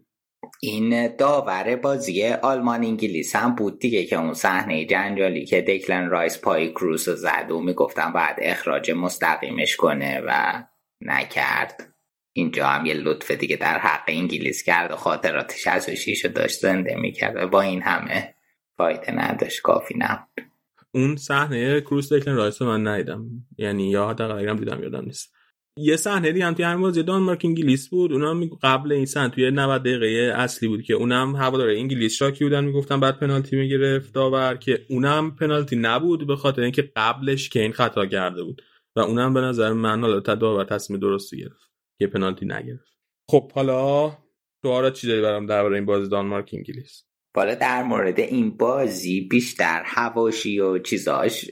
این 0.61 1.17
داور 1.17 1.77
بازی 1.77 2.25
آلمان 2.25 2.85
انگلیس 2.85 3.37
هم 3.37 3.55
بود 3.55 3.79
دیگه 3.79 4.05
که 4.05 4.17
اون 4.19 4.35
صحنه 4.35 4.85
جنجالی 4.85 5.45
که 5.45 5.63
دکلن 5.63 6.11
رایس 6.11 6.41
پای 6.41 6.71
کروس 6.71 7.09
زد 7.09 7.51
و 7.51 7.61
می‌گفتم 7.61 8.13
بعد 8.13 8.37
اخراج 8.43 8.91
مستقیمش 8.91 9.77
کنه 9.77 10.21
و 10.27 10.63
نکرد. 11.01 11.95
اینجا 12.33 12.67
هم 12.67 12.87
یه 12.87 12.95
لطف 12.95 13.31
دیگه 13.31 13.57
در 13.57 13.79
حق 13.79 14.05
انگلیس 14.09 14.63
کرد 14.63 14.91
و 14.91 14.97
خاطرات 14.97 15.55
66 15.57 16.25
رو 16.25 16.33
داشت 16.33 16.61
زنده 16.61 16.97
می‌کرد 16.97 17.37
و 17.37 17.49
با 17.49 17.61
این 17.61 17.83
همه 17.83 18.35
فایده 18.77 19.13
نداشت 19.13 19.63
کافی 19.63 19.95
نبود. 19.99 20.52
اون 20.95 21.17
صحنه 21.17 21.81
کروس 21.81 22.13
دکلن 22.13 22.37
رایس 22.37 22.63
رو 22.63 22.69
من 22.69 22.87
ندیدم. 22.87 23.27
یعنی 23.59 23.91
یا 23.91 24.09
حداقل 24.09 24.57
دیدم 24.57 24.83
یادم 24.83 25.05
نیست. 25.05 25.35
یه 25.79 25.97
صحنه 25.97 26.33
دیگه 26.33 26.47
هم 26.47 26.55
توی 26.55 26.65
همین 26.65 26.83
بازی 26.83 27.03
دانمارک 27.03 27.41
انگلیس 27.45 27.89
بود. 27.89 28.13
اونم 28.13 28.51
قبل 28.63 28.93
این 28.93 29.07
صحنه 29.07 29.29
توی 29.29 29.51
90 29.51 29.83
دقیقه 29.83 30.33
اصلی 30.37 30.69
بود 30.69 30.83
که 30.83 30.95
اونم 30.95 31.37
هوادار 31.37 31.69
انگلیس 31.69 32.15
شاکی 32.15 32.45
بودن 32.45 32.65
می‌گفتن 32.65 33.01
بعد 33.01 33.19
پنالتی 33.19 33.57
می‌گرفت 33.57 34.15
داور 34.15 34.57
که 34.57 34.87
اونم 34.89 35.37
پنالتی 35.37 35.77
نبود 35.77 36.27
به 36.27 36.37
خاطر 36.37 36.63
اینکه 36.63 36.93
قبلش 36.97 37.49
کین 37.49 37.73
خطا 37.73 38.07
کرده 38.07 38.43
بود. 38.43 38.63
و 38.97 39.01
اونم 39.01 39.35
به 39.35 39.41
نظر 39.41 39.73
من 39.73 40.01
حالا 40.01 40.21
داور 40.21 40.65
تصمیم 40.65 41.01
درستی 41.01 41.37
گرفت 41.37 41.71
که 41.99 42.07
پنالتی 42.07 42.47
نگرفت. 42.47 42.93
خب 43.31 43.53
حالا 43.53 44.19
تو 44.63 44.91
چی 44.91 45.07
داری 45.07 45.23
برام 45.23 45.47
درباره 45.47 45.77
این 45.77 45.87
بازی 45.87 46.11
دانمارک 46.11 46.51
انگلیس؟ 46.53 47.05
بالا 47.35 47.55
در 47.55 47.83
مورد 47.83 48.21
این 48.21 48.57
بازی 48.57 49.21
بیشتر 49.21 49.83
هواشی 49.85 50.61
و 50.61 50.79
چیزاش 50.79 51.51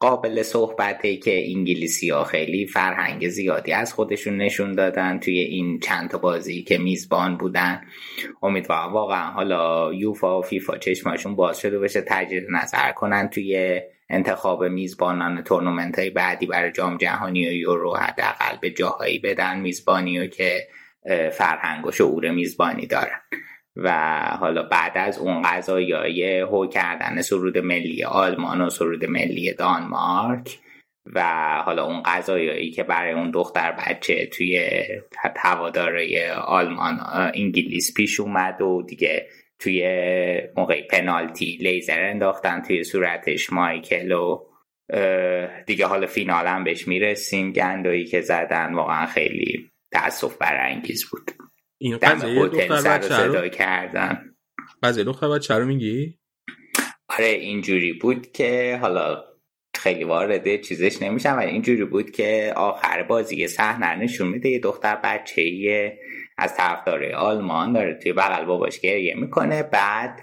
قابل 0.00 0.42
صحبته 0.42 1.16
که 1.16 1.50
انگلیسی 1.50 2.10
ها 2.10 2.24
خیلی 2.24 2.66
فرهنگ 2.66 3.28
زیادی 3.28 3.72
از 3.72 3.92
خودشون 3.92 4.36
نشون 4.36 4.72
دادن 4.72 5.18
توی 5.18 5.38
این 5.38 5.80
چند 5.80 6.10
تا 6.10 6.18
بازی 6.18 6.62
که 6.62 6.78
میزبان 6.78 7.36
بودن. 7.36 7.80
امیدوارم 8.42 8.92
واقعا 8.92 9.30
حالا 9.30 9.92
یوفا 9.94 10.38
و 10.38 10.42
فیفا 10.42 10.78
چشماشون 10.78 11.36
باز 11.36 11.58
شده 11.58 11.78
بشه 11.78 12.00
تجدید 12.00 12.44
نظر 12.50 12.92
کنن 12.92 13.28
توی 13.28 13.80
انتخاب 14.10 14.64
میزبانان 14.64 15.42
تورنمنت 15.42 15.98
های 15.98 16.10
بعدی 16.10 16.46
برای 16.46 16.72
جام 16.72 16.96
جهانی 16.96 17.48
و 17.48 17.52
یورو 17.52 17.96
حداقل 17.96 18.56
به 18.60 18.70
جاهایی 18.70 19.18
بدن 19.18 19.60
میزبانی 19.60 20.18
و 20.18 20.26
که 20.26 20.68
فرهنگ 21.32 21.86
و 21.86 21.92
شعور 21.92 22.30
میزبانی 22.30 22.86
دارن. 22.86 23.20
و 23.76 24.20
حالا 24.40 24.62
بعد 24.62 24.92
از 24.94 25.18
اون 25.18 25.42
قضایی 25.42 26.40
هو 26.40 26.66
کردن 26.66 27.22
سرود 27.22 27.58
ملی 27.58 28.04
آلمان 28.04 28.60
و 28.60 28.70
سرود 28.70 29.04
ملی 29.04 29.52
دانمارک 29.52 30.58
و 31.06 31.22
حالا 31.64 31.84
اون 31.84 32.02
قضایی 32.02 32.70
که 32.70 32.82
برای 32.82 33.12
اون 33.12 33.30
دختر 33.30 33.72
بچه 33.72 34.26
توی 34.26 34.68
هواداره 35.36 36.32
آلمان 36.32 37.00
انگلیس 37.34 37.94
پیش 37.94 38.20
اومد 38.20 38.62
و 38.62 38.82
دیگه 38.88 39.26
توی 39.58 39.82
موقع 40.56 40.86
پنالتی 40.86 41.58
لیزر 41.60 42.04
انداختن 42.04 42.62
توی 42.62 42.84
صورتش 42.84 43.52
مایکل 43.52 44.12
و 44.12 44.44
دیگه 45.66 45.86
حالا 45.86 46.06
فینال 46.06 46.46
هم 46.46 46.64
بهش 46.64 46.88
می‌رسیم. 46.88 47.52
گندایی 47.52 48.04
که 48.04 48.20
زدن 48.20 48.74
واقعا 48.74 49.06
خیلی 49.06 49.70
تاسف 49.92 50.36
برانگیز 50.36 51.10
بود. 51.10 51.30
این 51.80 51.98
قضیه 51.98 52.48
دختر 52.48 52.98
بچه 52.98 53.26
رو 53.26 53.48
کردن 53.48 54.34
قضیه 54.82 55.04
دختر 55.04 55.28
بچه 55.28 55.54
رو 55.54 55.66
میگی؟ 55.66 56.18
آره 57.08 57.26
اینجوری 57.26 57.92
بود 57.92 58.32
که 58.32 58.78
حالا 58.82 59.24
خیلی 59.74 60.04
وارد 60.04 60.60
چیزش 60.60 61.02
نمیشم 61.02 61.36
ولی 61.36 61.50
اینجوری 61.50 61.84
بود 61.84 62.10
که 62.10 62.52
آخر 62.56 63.02
بازی 63.02 63.36
یه 63.36 63.46
صحنه 63.46 63.96
نشون 63.96 64.28
میده 64.28 64.48
یه 64.48 64.58
دختر 64.58 64.96
بچه 64.96 65.98
از 66.38 66.56
طرفدار 66.56 67.12
آلمان 67.12 67.72
داره 67.72 67.94
توی 67.94 68.12
بغل 68.12 68.44
باباش 68.44 68.80
گریه 68.80 69.14
می‌کنه 69.14 69.62
بعد 69.62 70.20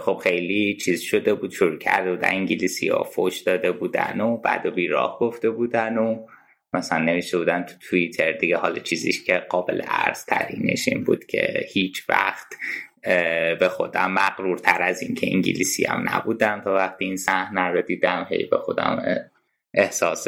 خب 0.00 0.20
خیلی 0.22 0.76
چیز 0.76 1.00
شده 1.00 1.34
بود 1.34 1.50
شروع 1.50 1.78
کرده 1.78 2.10
بودن 2.10 2.28
انگلیسی 2.28 2.88
ها 2.88 3.02
فوش 3.02 3.40
داده 3.40 3.72
بودن 3.72 4.20
و 4.20 4.36
بعد 4.36 4.66
و 4.66 4.70
بیراه 4.70 5.18
گفته 5.18 5.50
بودن 5.50 5.98
و 5.98 6.26
مثلا 6.72 6.98
نوشته 6.98 7.38
بودن 7.38 7.62
تو 7.62 7.74
توییتر 7.90 8.32
دیگه 8.32 8.56
حالا 8.56 8.78
چیزیش 8.78 9.24
که 9.24 9.34
قابل 9.34 9.80
عرض 9.80 10.24
ترینش 10.24 10.88
این 10.88 11.04
بود 11.04 11.24
که 11.24 11.66
هیچ 11.72 12.04
وقت 12.08 12.46
به 13.60 13.68
خودم 13.70 14.10
مقرور 14.10 14.58
تر 14.58 14.82
از 14.82 15.02
این 15.02 15.14
که 15.14 15.26
انگلیسی 15.32 15.84
هم 15.84 16.04
نبودم 16.08 16.60
تا 16.64 16.74
وقتی 16.74 17.04
این 17.04 17.16
صحنه 17.16 17.60
رو 17.60 17.82
دیدم 17.82 18.26
هی 18.30 18.44
به 18.44 18.58
خودم 18.58 19.02
احساس 19.74 20.26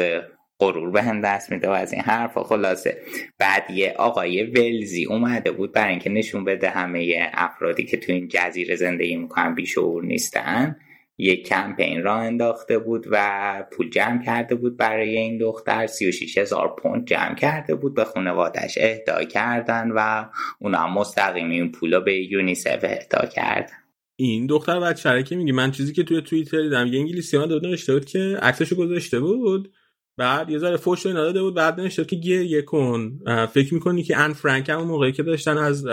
غرور 0.59 0.91
به 0.91 1.01
هم 1.01 1.21
دست 1.21 1.51
میده 1.51 1.67
و 1.69 1.71
از 1.71 1.93
این 1.93 2.01
حرف. 2.01 2.37
خلاصه 2.37 3.01
بعد 3.37 3.71
یه 3.71 3.93
آقای 3.97 4.43
ولزی 4.43 5.05
اومده 5.05 5.51
بود 5.51 5.73
برای 5.73 5.89
اینکه 5.89 6.09
نشون 6.09 6.45
بده 6.45 6.69
همه 6.69 7.29
افرادی 7.33 7.83
که 7.83 7.97
تو 7.97 8.11
این 8.11 8.27
جزیره 8.27 8.75
زندگی 8.75 9.15
می‌کنن 9.15 9.55
بیشعور 9.55 10.03
نیستن. 10.03 10.75
یک 11.19 11.47
کمپین 11.47 12.03
را 12.03 12.15
انداخته 12.15 12.79
بود 12.79 13.05
و 13.11 13.63
پول 13.71 13.89
جمع 13.89 14.25
کرده 14.25 14.55
بود 14.55 14.77
برای 14.77 15.17
این 15.17 15.37
دختر. 15.37 15.87
36 15.87 16.37
هزار 16.37 16.75
پوند 16.75 17.07
جمع 17.07 17.35
کرده 17.35 17.75
بود 17.75 17.93
به 17.93 18.05
خانوادش 18.05 18.77
اهدا 18.81 19.23
کردن 19.23 19.91
و 19.95 20.25
اونا 20.59 20.87
مستقیم 20.87 21.49
این 21.49 21.71
پول 21.71 21.99
به 21.99 22.31
یونیسف 22.31 22.79
اهدا 22.83 23.25
کردن. 23.25 23.73
این 24.15 24.47
دختر 24.47 24.79
بچه 24.79 25.23
که 25.23 25.35
میگی 25.35 25.51
من 25.51 25.71
چیزی 25.71 25.93
که 25.93 26.03
توی 26.03 26.21
توییتر 26.21 26.61
دیدم 26.61 26.87
یه 26.87 26.99
انگلیسی 26.99 27.37
ها 27.37 27.45
داده 27.45 27.67
نوشته 27.67 27.93
بود 27.93 28.05
که 28.05 28.37
عکسشو 28.41 28.75
گذاشته 28.75 29.19
بود 29.19 29.73
بعد 30.17 30.49
یه 30.49 30.57
ذره 30.57 30.77
فوش 30.77 31.05
رو 31.05 31.13
داده 31.13 31.41
بود 31.41 31.55
بعد 31.55 31.79
نوشته 31.79 32.05
که 32.05 32.15
گریه 32.15 32.61
کن 32.61 33.19
فکر 33.53 33.73
می‌کنی 33.73 34.03
که 34.03 34.17
ان 34.17 34.33
فرانک 34.33 34.69
هم 34.69 34.81
موقعی 34.81 35.11
که 35.11 35.23
داشتن 35.23 35.57
از 35.57 35.85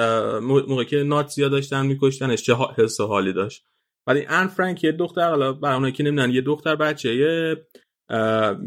موقعی 0.42 0.84
که 0.84 0.96
ناتزیا 0.96 1.48
داشتن 1.48 1.86
میکشتنش 1.86 2.42
چه 2.42 2.54
حس 2.76 3.00
و 3.00 3.06
حالی 3.06 3.32
داشت؟ 3.32 3.64
ولی 4.06 4.26
ان 4.28 4.46
فرانک 4.46 4.84
یه 4.84 4.92
دختر 4.92 5.28
حالا 5.28 5.52
برای 5.52 5.92
که 5.92 6.02
نمی‌دونن 6.02 6.30
یه 6.30 6.40
دختر 6.40 6.76
بچه 6.76 7.16
یه 7.16 7.66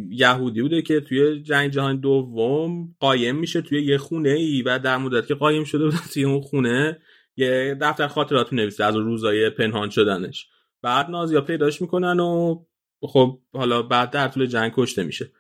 یهودی 0.10 0.62
بوده 0.62 0.82
که 0.82 0.99
توی 0.99 1.41
جنگ 1.41 1.71
جهان 1.71 1.99
دوم 1.99 2.95
قایم 2.99 3.36
میشه 3.36 3.62
توی 3.62 3.84
یه 3.84 3.97
خونه 3.97 4.30
ای 4.30 4.62
و 4.62 4.80
در 4.80 4.97
مدت 4.97 5.28
که 5.28 5.36
قایم 5.36 5.63
شده 5.63 5.86
بوده 5.86 6.08
توی 6.13 6.23
اون 6.23 6.41
خونه 6.41 6.99
یه 7.38 7.78
دفتر 7.82 8.08
خاطرات 8.08 8.54
نویسه 8.54 8.84
از 8.84 8.95
روزای 8.95 9.49
پنهان 9.49 9.89
شدنش. 9.89 10.49
بعد 10.82 11.10
نازیا 11.10 11.41
پیداش 11.41 11.82
می‌کنن 11.82 12.19
و 12.19 12.65
خب 13.02 13.39
حالا 13.54 13.82
بعد 13.82 14.12
در 14.12 14.28
طول 14.28 14.45
جنگ 14.45 14.71
کشته 14.75 15.04
میشه. 15.04 15.32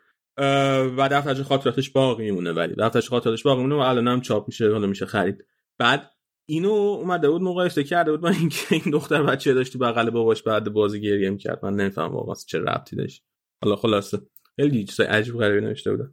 و 0.97 1.09
دفترش 1.11 1.41
خاطراتش 1.41 1.89
باقی 1.89 2.23
میمونه 2.23 2.51
ولی 2.51 2.75
دفترش 2.75 3.09
خاطراتش 3.09 3.43
باقی 3.43 3.61
میمونه 3.61 3.75
و 3.75 3.87
الان 3.87 4.07
هم 4.07 4.21
چاپ 4.21 4.47
میشه 4.47 4.71
حالا 4.71 4.87
میشه 4.87 5.05
خرید. 5.05 5.45
بعد 5.79 6.11
اینو 6.49 6.69
اومده 6.69 7.29
بود 7.29 7.41
مقایسه 7.41 7.83
کرده 7.83 8.11
بود 8.11 8.23
من 8.23 8.33
اینکه 8.33 8.57
این 8.71 8.91
دختر 8.91 9.23
بچه 9.23 9.53
داشتی 9.53 9.77
بغل 9.77 10.09
باباش 10.09 10.43
بعد 10.43 10.73
بازی 10.73 11.01
گریه 11.01 11.29
می‌کرد. 11.29 11.65
من 11.65 11.75
نمیفهم 11.75 12.11
واقعا 12.11 12.35
چه 12.47 12.59
ربطی 12.59 12.95
داشت. 12.95 13.23
حالا 13.63 13.75
خلاصه. 13.75 14.19
خیلی 14.55 14.83
چیزای 14.83 15.07
عجیب 15.07 15.37
غریبی 15.37 15.65
نوشته 15.65 15.91
بودن. 15.91 16.11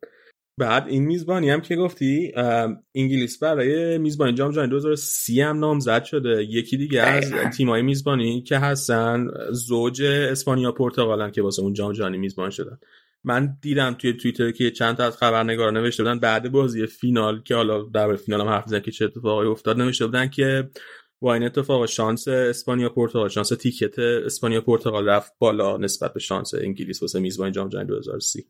بعد 0.58 0.88
این 0.88 1.04
میزبانی 1.04 1.50
هم 1.50 1.60
که 1.60 1.76
گفتی 1.76 2.32
انگلیس 2.94 3.38
برای 3.38 3.98
میزبانی 3.98 4.32
جام 4.32 4.52
جهانی 4.52 4.70
2030 4.70 5.40
هم 5.40 5.58
نامزد 5.58 6.04
شده. 6.04 6.44
یکی 6.44 6.76
دیگه 6.76 7.00
از 7.00 7.32
تیمای 7.56 7.82
میزبانی 7.82 8.42
که 8.42 8.58
هستن 8.58 9.28
زوج 9.50 10.02
اسپانیا 10.02 10.72
پرتغالن 10.72 11.30
که 11.30 11.42
واسه 11.42 11.62
اون 11.62 11.72
جام 11.72 11.92
جهانی 11.92 12.18
میزبان 12.18 12.50
شدن. 12.50 12.78
من 13.24 13.58
دیدم 13.62 13.94
توی 13.94 14.12
توییتر 14.12 14.50
که 14.50 14.70
چند 14.70 14.96
تا 14.96 15.04
از 15.04 15.16
خبرنگارا 15.16 15.70
نوشته 15.70 16.02
بودن. 16.02 16.18
بعد 16.18 16.52
بازی 16.52 16.86
فینال 16.86 17.42
که 17.42 17.54
حالا 17.54 17.82
در 17.82 18.16
فینال 18.16 18.40
هم 18.40 18.48
حرف 18.48 18.74
که 18.74 18.90
چه 18.90 19.04
اتفاقی 19.04 19.46
افتاد 19.46 19.80
نوشته 19.80 20.06
بودن 20.06 20.28
که 20.28 20.70
با 21.20 21.34
این 21.34 21.42
اتفاق 21.42 21.86
شانس 21.86 22.28
اسپانیا 22.28 22.88
پرتغال 22.88 23.28
شانس 23.28 23.48
تیکت 23.48 23.98
اسپانیا 23.98 24.60
پرتغال 24.60 25.08
رفت 25.08 25.32
بالا 25.38 25.76
نسبت 25.76 26.14
به 26.14 26.20
شانس 26.20 26.54
انگلیس 26.54 27.02
واسه 27.02 27.20
میزبان 27.20 27.52
جام 27.52 27.68
جهانی 27.68 27.88
2030 27.88 28.46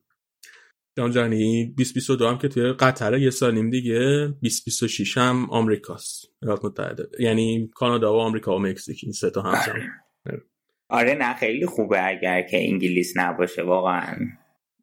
جام 0.98 1.10
جهانی 1.10 1.64
2022 1.66 2.28
هم 2.28 2.38
که 2.38 2.48
توی 2.48 2.72
قطر 2.72 3.18
یه 3.18 3.30
سال 3.30 3.54
نیم 3.54 3.70
دیگه 3.70 3.98
2026 3.98 5.18
هم 5.18 5.50
آمریکاست. 5.50 6.26
ایالات 6.42 6.64
متحده 6.64 7.08
یعنی 7.18 7.70
کانادا 7.74 8.14
و 8.14 8.20
آمریکا 8.20 8.56
و 8.56 8.58
مکزیک 8.58 9.00
این 9.02 9.12
سه 9.12 9.30
تا 9.30 9.42
همزمان 9.42 9.88
آره 10.88 11.14
نه 11.14 11.34
خیلی 11.34 11.66
خوبه 11.66 12.08
اگر 12.08 12.42
که 12.42 12.68
انگلیس 12.68 13.16
نباشه 13.16 13.62
واقعا. 13.62 14.16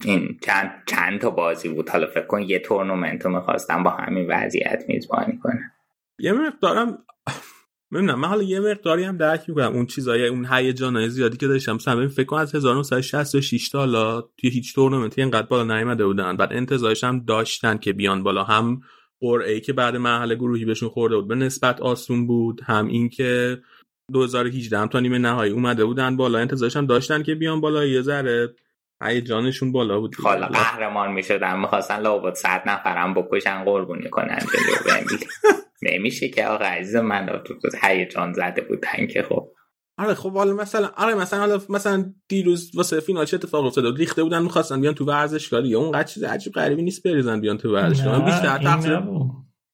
این 0.05 0.37
چند 0.41 0.71
چند 0.87 1.19
تا 1.19 1.29
بازی 1.29 1.69
بود. 1.69 1.89
حالا 1.89 2.07
فکر 2.07 2.25
کن 2.25 2.41
یه 2.41 2.59
تورنمنت 2.59 3.25
رو 3.25 3.35
می‌خواستم 3.35 3.83
با 3.83 3.89
همین 3.89 4.25
وضعیت 4.29 4.83
میزبانی 4.87 5.37
کنه 5.43 5.71
یه 6.19 6.33
مقدارم 6.33 6.97
می‌دونم 7.91 8.19
من 8.19 8.27
حالا 8.27 8.43
یه 8.43 8.59
مقداری 8.59 9.03
هم 9.03 9.17
درک 9.17 9.49
می‌کنم. 9.49 9.73
اون 9.73 9.85
چیزای 9.85 10.27
اون 10.27 10.47
هیجانای 10.51 11.09
زیادی 11.09 11.37
که 11.37 11.47
داشتم. 11.47 11.73
مثلا 11.73 12.07
فکر 12.07 12.25
کنم 12.25 12.39
از 12.39 12.55
1966 12.55 13.69
تا 13.69 13.79
حالا 13.79 14.21
توی 14.21 14.49
هیچ 14.49 14.75
تورنمنتی 14.75 15.21
اینقدر 15.21 15.47
بالا 15.47 15.77
نیومده 15.77 16.05
بودن. 16.05 16.37
بعد 16.37 16.53
انتظارش 16.53 17.03
هم 17.03 17.25
داشتن 17.25 17.77
که 17.77 17.93
بیان 17.93 18.23
بالا. 18.23 18.43
هم 18.43 18.81
قرعه 19.21 19.59
که 19.59 19.73
بعد 19.73 19.95
مرحله 19.95 20.35
گروهی 20.35 20.65
بهشون 20.65 20.89
خورده 20.89 21.15
بود 21.15 21.27
به 21.27 21.35
نسبت 21.35 21.81
آسون 21.81 22.27
بود. 22.27 22.61
هم 22.63 22.87
اینکه 22.87 23.61
2018 24.13 24.77
هم 24.77 24.87
تا 24.87 24.99
نیمه 24.99 25.17
نهایی 25.17 25.51
اومده 25.51 25.85
بودن 25.85 26.17
بالا. 26.17 26.39
انتظارش 26.39 26.77
هم 26.77 26.85
داشتن 26.85 27.23
که 27.23 27.35
بیان 27.35 27.61
بالا 27.61 27.85
یه 27.85 28.01
ذره. 28.01 28.55
جانشون 29.21 29.71
بالا 29.71 29.99
بود 29.99 30.15
حالا 30.23 30.47
قهرمان 30.47 31.11
می‌شدن 31.11 31.59
می‌خواستن 31.59 31.99
لابد 31.99 32.33
صد 32.33 32.63
نفرم 32.65 33.13
بکشن 33.13 33.63
قربونی 33.63 34.09
کنن 34.09 34.39
نمیشه 35.91 36.29
که 36.29 36.45
آقا 36.45 36.65
عزیز 36.65 36.95
من 36.95 37.41
تو 37.45 37.53
هیجان 37.81 38.33
زده 38.33 38.61
بودن 38.61 39.07
که 39.13 39.21
خب. 39.29 39.49
آره 39.97 40.13
خب 40.13 40.33
حالا 40.33 40.53
مثلا 40.53 40.89
آره 40.97 41.15
مثلا 41.15 41.39
حالا 41.39 41.61
مثلا 41.69 42.13
دیروز 42.27 42.71
واسه 42.75 42.99
فینال 42.99 43.25
چه 43.25 43.37
اتفاق 43.37 43.65
افتاده 43.65 43.89
بود؟ 43.89 43.99
ریخته 43.99 44.23
بودن 44.23 44.43
می‌خواستن 44.43 44.81
بیان 44.81 44.93
تو 44.93 45.05
ورزشگاه 45.05 45.61
دیگه 45.61 45.75
اون 45.75 46.03
چیز 46.03 46.23
عجیب 46.23 46.53
غریبی 46.53 46.83
نیست 46.83 47.03
بریزن 47.07 47.41
بیان 47.41 47.57
تو 47.57 47.73
ورزشگاه. 47.73 48.19
من 48.19 48.25
بیشتر 48.25 48.57
تقصیر 48.57 48.99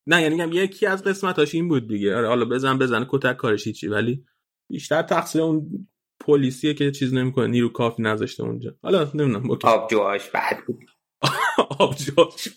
نه 0.07 0.21
یعنی 0.21 0.35
میگم 0.35 0.63
یکی 0.63 0.85
از 0.85 1.03
قسمتاش 1.03 1.55
این 1.55 1.67
بود 1.67 1.87
دیگه. 1.87 2.15
آره 2.15 2.27
حالا 2.27 2.45
بزن 2.45 2.77
بزن 2.77 3.05
کتک 3.09 3.37
کارش 3.37 3.67
چی 3.67 3.87
ولی 3.87 4.25
بیشتر 4.69 5.01
تقصیر 5.01 5.41
اون 5.41 5.87
پلیسیه 6.19 6.73
که 6.73 6.91
چیز 6.91 7.13
نمی‌کنه 7.13 7.47
نیرو 7.47 7.69
کافی 7.69 8.03
نذاشته 8.03 8.43
اونجا. 8.43 8.75
حالا 8.83 9.11
نمی‌دونم 9.13 9.51
آب 9.63 9.89
جواش 9.89 10.29
بعد 10.29 10.57
بود. 10.67 10.85
آب 11.79 11.95
جواش 11.95 12.47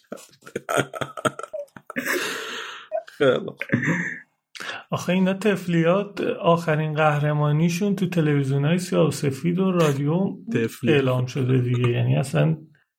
آخه 4.91 5.13
اینا 5.13 5.35
تفلیات 5.35 6.21
آخرین 6.21 6.95
قهرمانیشون 6.95 7.97
تو 7.97 8.07
تلویزیون 8.09 8.65
های 8.65 8.79
سیاه 8.79 9.09
و 9.09 9.11
سفید 9.11 9.59
و 9.59 9.73
رادیو 9.73 10.37
اعلام 10.89 11.27
شده 11.27 11.59
دیگه. 11.59 11.89
یعنی 11.91 12.17
اصلا 12.17 12.57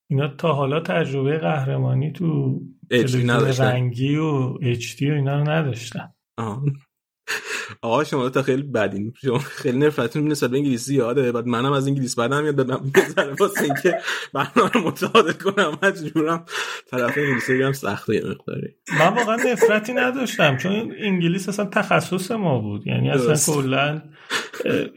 اینا 0.09 0.27
تا 0.27 0.53
حالا 0.53 0.79
تجربه 0.79 1.37
قهرمانی 1.37 2.11
تو 2.11 2.59
تلویزیون 2.89 3.29
رنگی 3.29 4.15
و 4.15 4.57
اچ 4.61 5.01
و 5.01 5.05
اینا 5.05 5.39
رو 5.39 5.49
نداشتن. 5.49 6.13
آقا 7.81 8.03
شما 8.03 8.29
تا 8.29 8.41
خیلی 8.41 8.63
بدین. 8.63 9.13
شما 9.21 9.37
خیلی 9.37 9.77
نفرتتون 9.77 10.27
نسبت 10.27 10.49
به 10.49 10.57
انگلیسی 10.57 10.85
زیاده 10.85 11.31
بعد 11.31 11.45
منم 11.47 11.71
از 11.71 11.87
انگلیس 11.87 12.15
بعدم 12.15 12.45
یاد 12.45 12.55
دادم 12.55 12.91
بزنه 12.95 13.33
واسه 13.39 13.63
اینکه 13.63 13.97
برنامه 14.33 14.87
متعادل 14.87 15.31
کنم. 15.31 15.79
مجبورم 15.83 16.45
طرف 16.91 17.17
انگلیسی 17.17 17.57
بگم 17.57 17.71
سخته 17.71 18.15
یه 18.15 18.21
مقداری. 18.21 18.75
من 18.99 19.07
واقعا 19.07 19.35
نفرتی 19.51 19.93
نداشتم. 19.93 20.57
چون 20.57 20.93
انگلیس 20.99 21.49
اصلا 21.49 21.65
تخصص 21.65 22.31
ما 22.31 22.59
بود. 22.59 22.87
یعنی 22.87 23.09
اصلا 23.09 23.53
کلا 23.53 24.01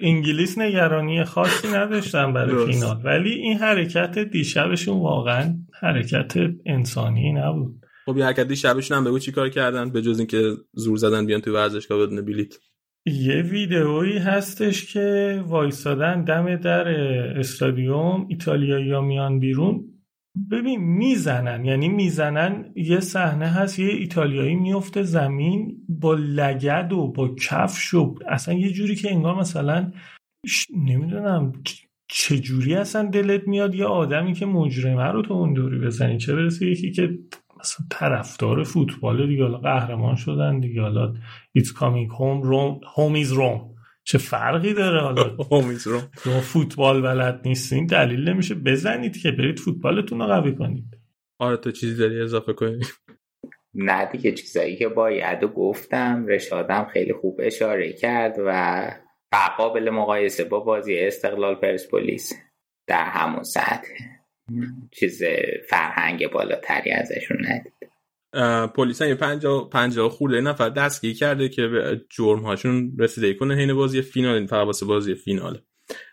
انگلیس 0.01 0.59
نگرانی 0.59 1.25
خاصی 1.25 1.69
نداشتم 1.69 2.33
برای 2.33 2.73
فینال. 2.73 3.01
ولی 3.05 3.31
این 3.33 3.59
حرکت 3.59 4.19
دیشبشون 4.19 5.01
واقعا 5.01 5.55
حرکت 5.81 6.35
انسانی 6.67 7.33
نبود. 7.33 7.86
خب 8.07 8.16
یه 8.16 8.25
حرکت 8.25 8.55
شبشون 8.55 8.97
هم 8.97 9.05
بگو 9.05 9.19
چیکار 9.19 9.49
کردن؟ 9.49 9.90
به 9.90 10.03
جز 10.03 10.19
اینکه 10.19 10.42
زور 10.73 10.97
زدن 10.97 11.27
بیان 11.27 11.40
تو 11.40 11.55
ورزشگاه 11.55 12.07
بدون 12.07 12.25
بلیت. 12.25 12.55
یه 13.07 13.42
ویدئویی 13.42 14.19
هستش 14.19 14.92
که 14.92 15.45
وایسادن 15.47 16.25
دم 16.25 16.57
در 16.57 16.88
استادیوم 17.38 18.27
ایتالیایی 18.29 18.92
ها 18.92 19.01
میان 19.01 19.38
بیرون. 19.38 19.85
ببین 20.51 20.81
می‌زنن 20.81 21.64
یعنی 21.64 21.88
می‌زنن 21.88 22.73
یه 22.77 23.01
صحنه 23.01 23.47
هست 23.47 23.79
یه 23.79 23.88
ایتالیایی 23.88 24.55
میفته 24.55 25.03
زمین 25.03 25.77
با 25.88 26.14
لگد 26.14 26.92
و 26.92 27.12
با 27.12 27.35
کفش 27.35 27.95
و 27.95 28.14
اصلا 28.29 28.55
یه 28.55 28.71
جوری 28.71 28.95
که 28.95 29.12
انگار 29.12 29.35
مثلا 29.35 29.92
نمی‌دونم 30.77 31.53
چجوری 32.09 32.75
اصلا 32.75 33.11
دلت 33.11 33.49
میاد 33.49 33.75
یه 33.75 33.85
آدمی 33.85 34.33
که 34.33 34.47
مجرمه 34.47 35.05
رو 35.05 35.23
تو 35.23 35.35
اون 35.35 35.53
دوری 35.53 35.79
بزنی؟ 35.79 36.19
چه 36.19 36.35
برسه 36.35 36.66
یکی 36.66 36.92
که 36.92 37.19
مثلا 37.61 37.87
طرفدار 37.90 38.62
فوتبال 38.64 39.27
دیگه. 39.27 39.42
حالا 39.42 39.59
قهرمان 39.59 40.16
شدن 40.16 40.61
دیگه. 40.61 40.81
حالا 40.81 41.14
it's 41.59 41.71
coming 41.71 42.11
home 42.11 42.45
Rome, 42.45 42.81
home 42.97 43.27
is 43.27 43.33
Rome. 43.33 43.77
چه 44.05 44.19
فرقی 44.19 44.75
داره 44.75 45.01
حالا؟ 45.01 45.37
Home 45.51 45.79
is 45.79 45.83
Rome. 45.83 46.29
فوتبال 46.40 47.03
بلد 47.03 47.40
نیستین 47.45 47.87
دلیل 47.87 48.29
نمیشه. 48.29 48.55
بزنید 48.55 49.23
که 49.23 49.31
برید 49.31 49.59
فوتبالتون 49.59 50.19
رو 50.19 50.27
قوی 50.27 50.55
کنید. 50.55 50.99
آره 51.38 51.57
تو 51.57 51.71
چیزی 51.71 51.97
داری 51.97 52.21
اضافه 52.21 52.53
کنی؟ 52.53 52.81
نه 53.75 54.07
دیگه. 54.07 54.33
چیزایی 54.33 54.77
که 54.77 54.88
باید 54.88 55.42
و 55.42 55.49
گفتم. 55.49 56.27
رشادم 56.27 56.85
خیلی 56.92 57.12
خوب 57.12 57.40
اشاره 57.42 57.92
کرد 57.92 58.37
و 58.47 58.90
قابل 59.59 59.90
مقایسه 59.90 60.45
با 60.45 60.61
بازی 60.61 60.99
استقلال 60.99 61.55
پرسپولیس 61.55 62.33
در 62.87 63.05
همون 63.05 63.42
سطح. 63.42 63.88
چیز 64.91 65.23
فرهنگ 65.69 66.31
بالاتری 66.31 66.91
ازشون 66.91 67.37
ندید. 67.47 67.73
پلیس 68.75 69.03
هم 69.03 69.09
یه 69.09 69.15
پنجا, 69.71 70.09
خورده 70.09 70.41
نفر 70.41 70.69
دستگیر 70.69 71.15
کرده 71.17 71.49
که 71.49 71.67
به 71.67 72.05
جرم 72.11 72.41
هاشون 72.41 72.97
رسیده 72.99 73.35
کنه 73.35 73.55
حین 73.57 73.75
بازی 73.75 74.03
فینال 74.03 74.35
این 74.35 74.47
فقط 74.47 74.85
بازی 74.85 75.15
فینال. 75.15 75.61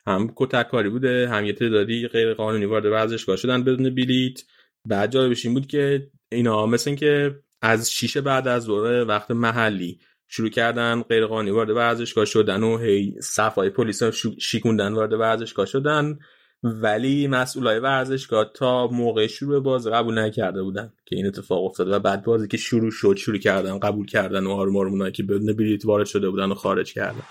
هم 0.08 0.34
کتک 0.36 0.67
کاری 0.67 0.89
بوده 0.89 1.30
هم 1.30 1.46
یه 1.46 1.54
تعدادی 1.54 2.08
غیر 2.08 2.34
قانونی 2.34 2.65
وارد 2.65 2.86
ورزشگاه 2.86 3.36
شدن 3.36 3.63
بدون 3.63 3.96
بلیت. 3.96 4.41
بعد 4.88 5.12
جالبش 5.12 5.46
این 5.46 5.54
بود 5.54 5.67
که 5.67 6.12
اینا 6.32 6.65
مثل 6.65 6.89
این 6.89 6.98
که 6.98 7.39
از 7.62 7.91
شیشه 7.91 8.22
بعد 8.22 8.48
از 8.48 8.65
دوره 8.65 9.04
وقت 9.04 9.32
محلی 9.32 10.00
شروع 10.28 10.50
کردن 10.50 11.02
غیر 11.02 11.26
قانونی 11.26 11.52
وارد 11.52 11.69
ورزشگاه 11.69 12.26
شدن 12.26 12.63
و 12.63 12.78
هی 12.78 13.15
صفای 13.22 13.69
پلیس 13.69 14.04
شیکوندن 14.39 14.93
وارد 14.93 15.13
ورزشگاه 15.13 15.65
شدن. 15.65 16.19
ولی 16.63 17.28
مسئولای 17.28 17.80
ورزشگاه 17.80 18.52
تا 18.54 18.88
موقع 18.88 19.28
شروع 19.28 19.60
بازی 19.60 19.89
قبول 19.89 20.19
نکرده 20.19 20.63
بودن 20.63 20.93
که 21.06 21.15
این 21.15 21.26
اتفاق 21.26 21.65
افتاده 21.65 21.95
و 21.95 21.99
بعد 21.99 22.23
بازی 22.23 22.47
که 22.47 22.58
شروع 22.58 22.91
شد 22.91 23.15
شروع 23.17 23.38
کردن 23.38 23.80
قبول 23.80 24.06
کردن 24.06 24.47
و 24.47 24.52
آروم 24.52 25.10
که 25.10 25.23
بدون 25.23 25.54
بلیت 25.54 25.86
وارد 25.86 26.06
شده 26.06 26.30
بودن 26.30 26.52
و 26.52 26.56
خارج 26.56 26.93
کردن. 26.93 27.23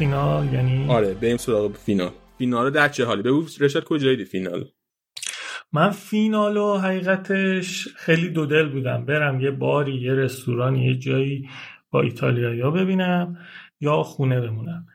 فینال 0.00 0.52
یعنی 0.52 0.86
آره 0.88 1.14
بریم 1.14 1.36
سراغ 1.36 1.76
فینال. 1.76 2.10
فینال 2.38 2.70
در 2.70 2.88
چه 2.88 3.04
حالی؟ 3.04 3.22
بگو 3.22 3.44
رشاد 3.60 3.84
کجایی 3.84 4.24
فینال؟ 4.24 4.64
من 5.72 5.90
فینال 5.90 6.56
و 6.56 6.78
حقیقتش 6.78 7.88
خیلی 7.96 8.28
دو 8.28 8.46
دل 8.46 8.68
بودم. 8.68 9.04
برم 9.04 9.40
یه 9.40 9.50
باری 9.50 10.00
یه 10.00 10.14
رستوران 10.14 10.76
یه 10.76 10.94
جایی 10.94 11.48
با 11.90 12.02
ایتالیایی 12.02 12.62
ببینم 12.62 13.38
یا 13.80 14.02
خونه 14.02 14.40
بمونم. 14.40 14.86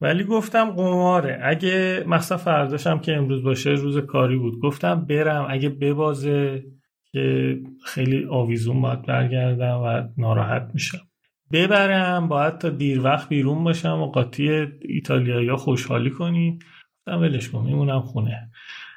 ولی 0.00 0.24
گفتم 0.24 0.70
قماره. 0.70 1.40
اگه 1.42 2.04
مثلا 2.06 2.38
فرداشم 2.38 2.98
که 2.98 3.16
امروز 3.16 3.42
باشه 3.42 3.70
روز 3.70 3.98
کاری 3.98 4.36
بود. 4.36 4.60
گفتم 4.60 5.04
برم. 5.04 5.46
اگه 5.50 5.68
ببازه 5.68 6.64
که 7.12 7.58
خیلی 7.84 8.26
آویزون 8.30 8.80
باید 8.80 9.02
برگردم 9.02 9.80
و 9.84 10.08
ناراحت 10.18 10.70
میشم. 10.74 11.09
ببرم 11.52 12.28
باید 12.28 12.58
تا 12.58 12.70
دیر 12.70 13.00
وقت 13.00 13.28
بیرون 13.28 13.64
باشم 13.64 14.00
و 14.00 14.06
قاطی 14.06 14.66
ایتالیایی 14.82 15.52
خوشحالی 15.52 16.10
کنیم 16.10 16.58
ولش 17.06 17.48
کن 17.48 17.64
میمونم 17.64 18.00
خونه. 18.00 18.50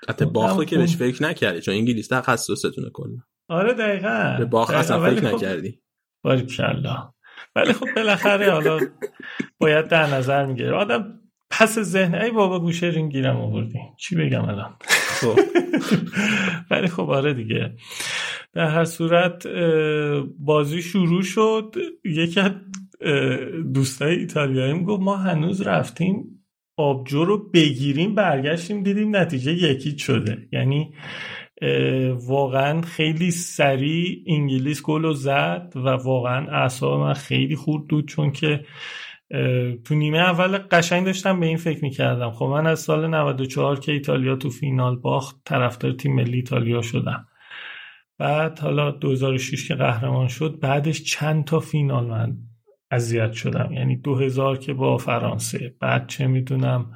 حتی 0.10 0.26
باخت 0.26 0.68
که 0.68 0.78
بهش 0.78 0.96
فکر 0.96 1.24
نکردی 1.24 1.62
چون 1.62 1.74
انگلیس 1.76 2.08
تخصصتونه 2.08 2.90
کلا. 2.94 3.18
آره 3.50 3.74
دقیقا. 3.74 4.36
به 4.40 4.46
باخت 4.46 4.74
اصلا 4.74 5.00
فکر 5.00 5.30
خب... 5.30 5.36
نکردی. 5.36 5.80
باریکلا 6.24 7.14
ولی 7.56 7.74
خب 7.74 7.86
بالاخره 7.96 8.52
حالا 8.52 8.80
باید 9.58 9.88
در 9.88 10.08
نظر 10.08 10.46
می‌گیره 10.46 10.72
آدم 10.72 11.20
پس 11.50 11.80
ذهن 11.80 12.16
ای 12.16 12.32
بابا 12.32 12.60
گوشه 12.60 12.88
رین 12.88 13.10
گیرم 13.10 13.38
آوردی. 13.38 13.80
چی 13.98 14.16
بگم 14.16 14.46
الان؟ 14.46 14.76
خب. 14.90 15.40
ولی 16.72 16.88
خب 16.88 17.10
آره 17.10 17.34
دیگه. 17.34 17.76
در 18.54 18.68
هر 18.68 18.86
صورت 18.86 19.48
بازی 20.40 20.82
شروع 20.82 21.24
شد. 21.24 21.76
یکی 22.06 22.40
از 22.40 22.52
دوستای 23.74 24.16
ایتالیایی 24.16 24.84
گفت 24.84 25.02
ما 25.02 25.18
هنوز 25.18 25.62
رفتیم 25.62 26.24
آبجو 26.78 27.26
رو 27.26 27.50
بگیریم 27.50 28.16
برگشتیم 28.16 28.84
دیدیم 28.84 29.16
نتیجه 29.16 29.52
یکی 29.54 30.00
شده. 30.00 30.48
یعنی 30.52 30.94
واقعا 32.28 32.82
خیلی 32.82 33.32
سریع 33.32 34.24
انگلیس 34.28 34.82
گل 34.82 35.02
رو 35.02 35.14
زد 35.14 35.74
و 35.76 35.90
واقعا 35.90 36.48
اعصاب 36.48 37.00
من 37.00 37.14
خیلی 37.14 37.56
خورد 37.56 37.88
بود 37.88 38.08
چون 38.08 38.32
که 38.32 38.66
تو 39.86 39.96
نیمه 39.96 40.18
اول 40.18 40.58
قشنگ 40.58 41.06
داشتم 41.06 41.40
به 41.40 41.46
این 41.46 41.58
فکر 41.58 41.84
می‌کردم. 41.84 42.32
خب 42.32 42.46
من 42.46 42.68
از 42.68 42.80
سال 42.80 43.08
94 43.08 43.80
که 43.80 43.92
ایتالیا 43.92 44.36
تو 44.36 44.50
فینال 44.50 44.96
باخت 44.96 45.42
طرفدار 45.46 45.92
تیم 45.92 46.16
ملی 46.16 46.36
ایتالیا 46.36 46.82
شدم. 46.82 47.26
بعد 48.24 48.60
حالا 48.60 48.92
2006 48.92 49.68
که 49.68 49.76
قهرمان 49.76 50.28
شد 50.28 50.60
بعدش 50.62 51.04
چند 51.04 51.46
تا 51.46 51.60
فینال 51.60 52.06
من 52.06 52.38
اذیت 52.92 53.32
شدم. 53.32 53.70
یعنی 53.74 53.96
2000 53.96 54.58
که 54.58 54.74
با 54.74 54.98
فرانسه 54.98 55.76
بعد 55.80 56.08
چه 56.08 56.28
می‌دونم 56.28 56.92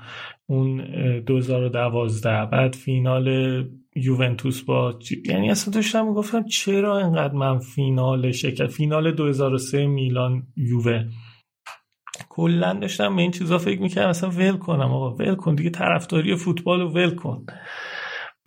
اون 0.46 0.82
2012 1.20 2.46
بعد 2.46 2.76
فینال 2.76 3.28
یوونتوس 3.96 4.62
با 4.62 5.00
یعنی 5.26 5.52
اصلا 5.52 5.74
داشتم 5.74 6.08
می‌گفتم 6.08 6.46
چرا 6.46 6.98
اینقدر 6.98 7.34
من 7.34 7.60
فینال 7.60 8.32
شکل 8.32 8.68
فینال 8.68 9.12
2003 9.12 9.88
میلان 9.88 10.48
یووه. 10.56 11.06
کلا 12.30 12.74
داشتم 12.74 13.16
به 13.16 13.22
این 13.22 13.32
چیزا 13.32 13.58
فکر 13.58 13.82
می‌کردم 13.82 14.10
اصلا 14.10 14.30
ول 14.30 14.58
کنم 14.58 14.92
آقا 14.92 15.16
ول 15.16 15.36
کن 15.36 15.56
دیگه 15.56 15.70
طرفداری 15.70 16.36
فوتبال 16.36 16.80
رو 16.80 16.90
ول 16.90 17.16
کن. 17.16 17.46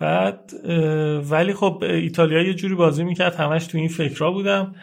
بعد 0.01 0.53
ولی 1.31 1.53
خب 1.55 1.79
ایتالیا 1.83 2.43
یه 2.43 2.55
جوری 2.55 2.75
بازی 2.75 3.05
می‌کرد 3.05 3.35
همش 3.35 3.67
تو 3.67 3.79
این 3.79 3.89
فکرها 3.89 4.31
بودم 4.31 4.75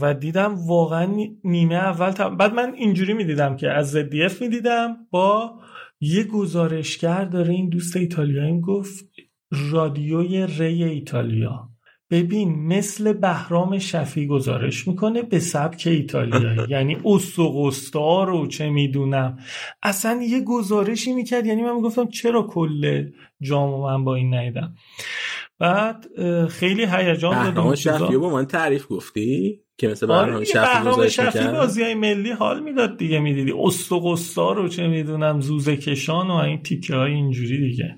و 0.00 0.14
دیدم 0.14 0.54
واقعا 0.66 1.28
نیمه 1.44 1.74
اول 1.74 2.36
بعد 2.36 2.54
من 2.54 2.74
اینجوری 2.74 3.14
می‌دیدم 3.14 3.56
که 3.56 3.70
از 3.70 3.96
ZDF 3.96 4.40
می‌دیدم 4.40 4.96
با 5.10 5.60
یه 6.00 6.24
گزارشگر 6.24 7.24
داره 7.24 7.54
این 7.54 7.68
دوست 7.68 7.96
ایتالیایی 7.96 8.60
گفت 8.60 9.04
رادیوی 9.70 10.46
ری 10.46 10.84
ایتالیا. 10.84 11.67
ببین 12.10 12.66
مثل 12.66 13.12
بهرام 13.12 13.78
شفی 13.78 14.26
گزارش 14.26 14.88
می‌کنه 14.88 15.22
به 15.22 15.38
سبک 15.38 15.82
ایتالیایی. 15.86 16.60
یعنی 16.74 16.96
استو 17.04 18.24
رو 18.24 18.46
چه 18.46 18.70
می‌دونم. 18.70 19.38
اصلا 19.82 20.22
یه 20.22 20.44
گزارشی 20.44 21.12
می‌کرد 21.12 21.46
یعنی 21.46 21.62
من 21.62 21.74
می‌گفتم 21.74 22.06
چرا 22.08 22.42
کل 22.42 23.04
جامو 23.40 23.82
من 23.82 24.04
با 24.04 24.14
این 24.14 24.34
نیدم 24.34 24.74
بعد 25.58 26.06
خیلی 26.48 26.86
هیجان 26.86 27.44
دادم. 27.44 27.54
بهرام 27.54 27.74
شفی 27.74 28.16
با 28.16 28.30
من 28.30 28.44
تعریف 28.44 28.86
گفتی؟ 28.90 29.60
که 29.78 29.88
مثل 29.88 30.10
آره 30.10 30.32
بهرام 30.32 31.08
شفی 31.08 31.10
شفی 31.10 31.48
بازی 31.48 31.82
های 31.82 31.94
ملی 31.94 32.30
حال 32.30 32.62
می‌داد 32.62 32.96
دیگه 32.96 33.18
می‌دیدی. 33.18 33.52
استو 33.58 34.54
رو 34.54 34.68
چه 34.68 34.88
می‌دونم 34.88 35.40
زوزه 35.40 35.76
کشان 35.76 36.28
و 36.28 36.34
این 36.34 36.62
تیکه 36.62 36.94
های 36.94 37.12
اینجوری 37.12 37.68
دیگه. 37.68 37.96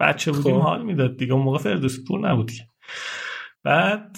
بچه 0.00 0.32
بودیم 0.32 0.58
خب. 0.58 0.62
حال 0.62 0.82
می‌داد 0.82 1.16
دیگه. 1.16 1.32
اون 1.32 1.42
موقع 1.42 1.58
فردوسی 1.58 2.04
پور 2.08 2.30
نبودی 2.30 2.54
بعد 3.66 4.16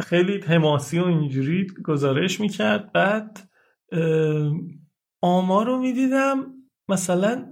خیلی 0.00 0.40
حماسی 0.40 0.98
و 0.98 1.04
اینجوری 1.04 1.66
گزارش 1.84 2.40
می‌کرد. 2.40 2.92
بعد 2.92 3.50
آمار 5.22 5.66
رو 5.66 5.78
می‌دیدم 5.78 6.36
مثلا 6.88 7.46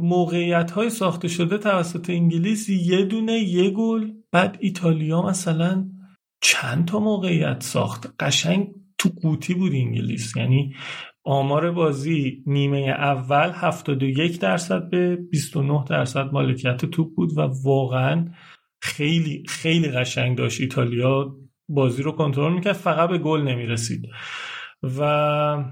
موقعیت 0.00 0.70
های 0.70 0.90
ساخته 0.90 1.28
شده 1.28 1.58
توسط 1.58 2.10
انگلیس 2.10 2.68
یه 2.68 3.04
دونه 3.04 3.32
یه 3.32 3.70
گل. 3.70 4.10
بعد 4.32 4.58
ایتالیا 4.60 5.22
مثلا 5.22 5.90
چند 6.42 6.84
تا 6.84 6.98
موقعیت 6.98 7.62
ساخت. 7.62 8.14
قشنگ 8.20 8.68
تو 8.98 9.08
قوطی 9.22 9.54
بود 9.54 9.72
انگلیس. 9.72 10.36
یعنی 10.36 10.74
آمار 11.24 11.70
بازی 11.70 12.42
نیمه 12.46 12.78
اول 12.78 13.50
71 13.50 14.40
درصد 14.40 14.90
به 14.90 15.16
29 15.16 15.84
درصد 15.88 16.32
مالکیت 16.32 16.84
توپ 16.84 17.14
بود 17.14 17.38
و 17.38 17.40
واقعا 17.64 18.28
خیلی 18.82 19.42
خیلی 19.48 19.88
قشنگ 19.88 20.38
داشت 20.38 20.60
ایتالیا. 20.60 21.36
بازی 21.68 22.02
رو 22.02 22.12
کنترل 22.12 22.52
می‌کرد 22.52 22.72
فقط 22.72 23.10
به 23.10 23.18
گل 23.18 23.40
نمی‌رسید. 23.40 24.08
و 24.98 25.64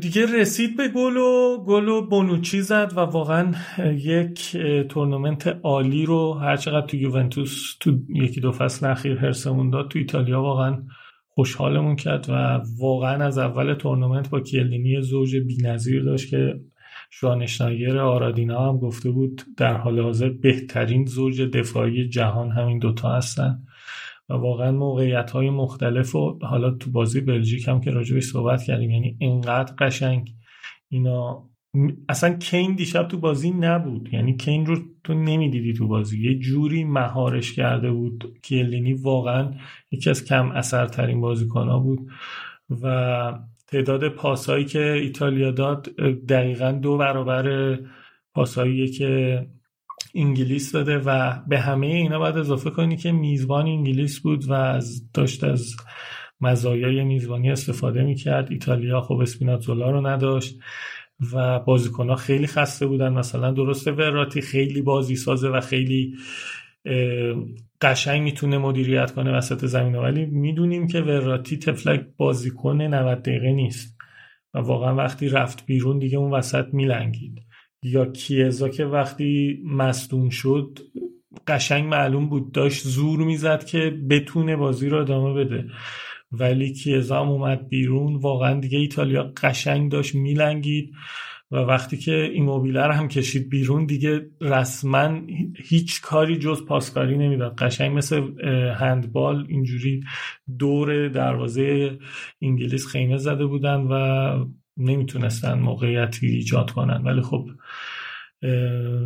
دیگه 0.00 0.40
رسید 0.40 0.76
به 0.76 0.88
گل 0.88 1.16
و 1.16 1.64
گل 1.64 1.88
و 1.88 2.06
بونوچی 2.06 2.62
زد 2.62 2.92
و 2.96 3.00
واقعا 3.00 3.52
یک 3.96 4.56
تورنمنت 4.88 5.46
عالی 5.62 6.06
رو 6.06 6.32
هرچقدر 6.32 6.86
تو 6.86 6.96
یوونتوس 6.96 7.76
تو 7.80 7.98
یکی 8.08 8.40
دو 8.40 8.52
فصل 8.52 8.86
اخیر 8.86 9.18
هرسمون 9.18 9.70
داد 9.70 9.88
تو 9.88 9.98
ایتالیا 9.98 10.42
واقعا 10.42 10.82
خوشحالمون 11.28 11.96
کرد 11.96 12.26
و 12.28 12.60
واقعا 12.78 13.24
از 13.24 13.38
اول 13.38 13.74
تورنمنت 13.74 14.30
با 14.30 14.40
کیلینی 14.40 15.02
زوج 15.02 15.36
بینظیر 15.36 16.02
داشت 16.02 16.30
که 16.30 16.60
شوانشنایر 17.10 17.98
آرادینا 17.98 18.68
هم 18.68 18.78
گفته 18.78 19.10
بود 19.10 19.42
در 19.56 19.76
حال 19.76 20.00
حاضر 20.00 20.28
بهترین 20.28 21.04
زوج 21.04 21.40
دفاعی 21.42 22.08
جهان 22.08 22.50
همین 22.50 22.78
دوتا 22.78 23.16
هستن. 23.16 23.62
و 24.28 24.34
واقعا 24.34 24.72
موقعیت 24.72 25.30
های 25.30 25.50
مختلف 25.50 26.14
و 26.14 26.38
حالا 26.42 26.70
تو 26.70 26.90
بازی 26.90 27.20
بلژیک 27.20 27.68
هم 27.68 27.80
که 27.80 27.90
راجبش 27.90 28.22
صحبت 28.22 28.62
کردیم 28.62 28.90
یعنی 28.90 29.16
اینقدر 29.18 29.74
قشنگ 29.78 30.34
اینا 30.88 31.48
اصلا 32.08 32.34
کین 32.34 32.74
دیشب 32.74 33.08
تو 33.08 33.18
بازی 33.18 33.50
نبود. 33.50 34.08
یعنی 34.12 34.36
کین 34.36 34.66
رو 34.66 34.76
تو 35.04 35.14
نمی‌دیدی 35.14 35.72
تو 35.72 35.88
بازی. 35.88 36.30
یه 36.30 36.38
جوری 36.38 36.84
مهارش 36.84 37.52
کرده 37.52 37.90
بود 37.90 38.38
کیلینی 38.42 38.92
واقعا 38.92 39.50
یکی 39.90 40.10
از 40.10 40.24
کم 40.24 40.50
اثرترین 40.50 41.20
بازیکن 41.20 41.68
ها 41.68 41.78
بود. 41.78 42.10
و 42.82 43.32
تعداد 43.68 44.08
پاسایی 44.08 44.64
که 44.64 44.92
ایتالیا 44.92 45.50
داد 45.50 45.82
دقیقا 46.28 46.72
دو 46.72 46.96
برابر 46.96 47.78
پاسایی 48.34 48.88
که 48.88 49.46
انگلیس 50.14 50.72
داده 50.72 50.98
و 50.98 51.40
به 51.48 51.58
همه 51.58 51.86
اینا 51.86 52.18
باید 52.18 52.36
اضافه 52.36 52.70
کنی 52.70 52.96
که 52.96 53.12
میزبان 53.12 53.66
انگلیس 53.66 54.20
بود 54.20 54.44
و 54.48 54.52
از 54.52 55.12
داشت 55.12 55.44
از 55.44 55.76
مزایای 56.40 57.04
میزبانی 57.04 57.50
استفاده 57.50 58.02
می‌کرد. 58.02 58.50
ایتالیا 58.50 59.00
خب 59.00 59.14
اسپیناتزولا 59.14 59.90
رو 59.90 60.06
نداشت 60.06 60.58
و 61.32 61.58
بازیکنها 61.60 62.16
خیلی 62.16 62.46
خسته 62.46 62.86
بودن. 62.86 63.12
مثلا 63.12 63.50
درسته 63.50 63.92
وراتی 63.92 64.40
خیلی 64.40 64.82
بازی 64.82 65.16
سازه 65.16 65.48
و 65.48 65.60
خیلی 65.60 66.14
قشنگ 67.80 68.22
می‌تونه 68.22 68.58
مدیریت 68.58 69.10
کنه 69.10 69.36
وسط 69.36 69.64
زمین 69.64 69.94
ولی 69.94 70.26
می‌دونیم 70.26 70.86
که 70.86 71.00
وراتی 71.00 71.56
تفلک 71.56 72.06
بازیکن 72.16 72.82
90 72.82 73.22
دقیقه 73.22 73.52
نیست. 73.52 73.98
و 74.54 74.58
واقعا 74.58 74.94
وقتی 74.94 75.28
رفت 75.28 75.66
بیرون 75.66 75.98
دیگه 75.98 76.18
اون 76.18 76.34
وسط 76.34 76.64
میلنگید. 76.72 77.38
یا 77.82 78.06
کیزا 78.06 78.68
که 78.68 78.84
وقتی 78.84 79.62
مصدوم 79.64 80.28
شد 80.28 80.78
قشنگ 81.46 81.84
معلوم 81.84 82.28
بود 82.28 82.52
داشت 82.52 82.86
زور 82.86 83.18
می‌زد 83.18 83.64
که 83.64 83.90
بتونه 84.10 84.56
بازی 84.56 84.88
رو 84.88 85.00
ادامه 85.00 85.44
بده. 85.44 85.64
ولی 86.32 86.72
کیزا 86.72 87.20
هم 87.20 87.28
اومد 87.28 87.68
بیرون 87.68 88.16
واقعا 88.16 88.60
دیگه 88.60 88.78
ایتالیا 88.78 89.32
قشنگ 89.42 89.92
داشت 89.92 90.14
میلنگید. 90.14 90.90
و 91.50 91.56
وقتی 91.56 91.96
که 91.96 92.30
ایموبیله 92.34 92.82
رو 92.82 92.92
هم 92.92 93.08
کشید 93.08 93.48
بیرون 93.48 93.86
دیگه 93.86 94.30
رسما 94.40 95.20
هیچ 95.64 96.00
کاری 96.00 96.36
جز 96.36 96.64
پاسکاری 96.64 97.18
نمی‌داد. 97.18 97.54
قشنگ 97.58 97.96
مثل 97.96 98.22
هندبال 98.74 99.46
اینجوری 99.48 100.00
دور 100.58 101.08
دروازه 101.08 101.98
انگلیس 102.42 102.86
خیمه 102.86 103.16
زده 103.16 103.46
بودن 103.46 103.80
و 103.80 104.44
نمی‌تونستن 104.76 105.58
موقعیتی 105.58 106.26
ایجاد 106.26 106.70
کنن. 106.70 107.02
ولی 107.04 107.20
خب 107.20 107.48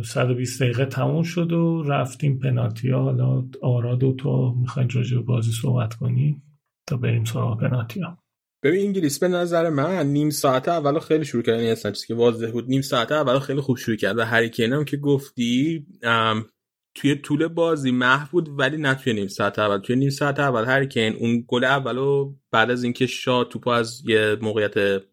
120 0.03 0.63
دقیقه 0.63 0.85
تموم 0.85 1.23
شد 1.23 1.51
و 1.51 1.83
رفتیم 1.83 2.39
پنالتی 2.39 2.89
ها. 2.89 3.03
حالا 3.03 3.45
آراد 3.61 4.03
و 4.03 4.13
تو 4.13 4.55
می‌خواین 4.59 4.89
راجع 4.89 5.17
بازی 5.17 5.51
صحبت 5.51 5.93
کنیم 5.93 6.43
تا 6.87 6.97
بریم 6.97 7.23
سراغ 7.23 7.59
پنالتی 7.59 8.01
ها. 8.01 8.22
ببین 8.63 8.85
انگلیس 8.85 9.19
به 9.19 9.27
نظر 9.27 9.69
من 9.69 10.07
نیم 10.07 10.29
ساعت 10.29 10.67
اول 10.67 10.99
خیلی 10.99 11.25
شروع 11.25 11.43
کرد. 11.43 11.55
یعنی 11.55 11.71
اصلا 11.71 11.91
چیزی 11.91 12.07
که 12.07 12.15
واضح 12.15 12.51
بود 12.51 12.69
نیم 12.69 12.81
ساعت 12.81 13.11
اول 13.11 13.39
خیلی 13.39 13.61
خوب 13.61 13.77
شروع 13.77 13.97
کرد 13.97 14.17
و 14.17 14.25
هریکین 14.25 14.73
هم 14.73 14.85
که 14.85 14.97
گفتی 14.97 15.85
توی 16.95 17.15
طول 17.15 17.47
بازی 17.47 17.91
محو 17.91 18.27
بود 18.31 18.59
ولی 18.59 18.77
نه 18.77 18.95
توی 18.95 19.13
نیم 19.13 19.27
ساعت 19.27 19.59
اول. 19.59 19.77
توی 19.77 19.95
نیم 19.95 20.09
ساعت 20.09 20.39
اول 20.39 20.65
هریکین 20.65 21.15
اون 21.15 21.45
گل 21.47 21.63
اولو 21.63 22.35
بعد 22.51 22.71
از 22.71 22.83
اینکه 22.83 23.05
شا 23.05 23.43
توپو 23.43 23.69
از 23.69 24.01
یه 24.05 24.37
موقعیت 24.41 25.03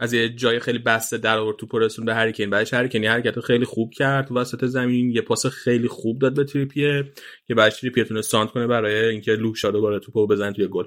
از 0.00 0.12
یه 0.12 0.28
جای 0.28 0.60
خیلی 0.60 0.78
بسته 0.78 1.18
در 1.18 1.38
آورد 1.38 1.56
تو 1.56 1.78
رسون 1.78 2.04
به 2.04 2.14
هریکین. 2.14 2.50
بعدش 2.50 2.74
هریکین 2.74 3.04
حرکت 3.04 3.40
خیلی 3.40 3.64
خوب 3.64 3.90
کرد 3.94 4.26
تو 4.26 4.34
وسط 4.34 4.64
زمین. 4.64 5.10
یه 5.10 5.20
پاس 5.20 5.46
خیلی 5.46 5.88
خوب 5.88 6.18
داد 6.18 6.34
به 6.34 6.44
تریپیه 6.44 7.04
که 7.46 7.54
بعدش 7.54 7.80
تریپیه 7.80 8.04
تونه 8.04 8.22
سانت 8.22 8.50
کنه 8.50 8.66
برای 8.66 9.04
اینکه 9.04 9.32
لوشا 9.32 9.70
دوباره 9.70 9.98
توپو 9.98 10.26
بزنه 10.26 10.52
توی 10.52 10.66
گل. 10.66 10.84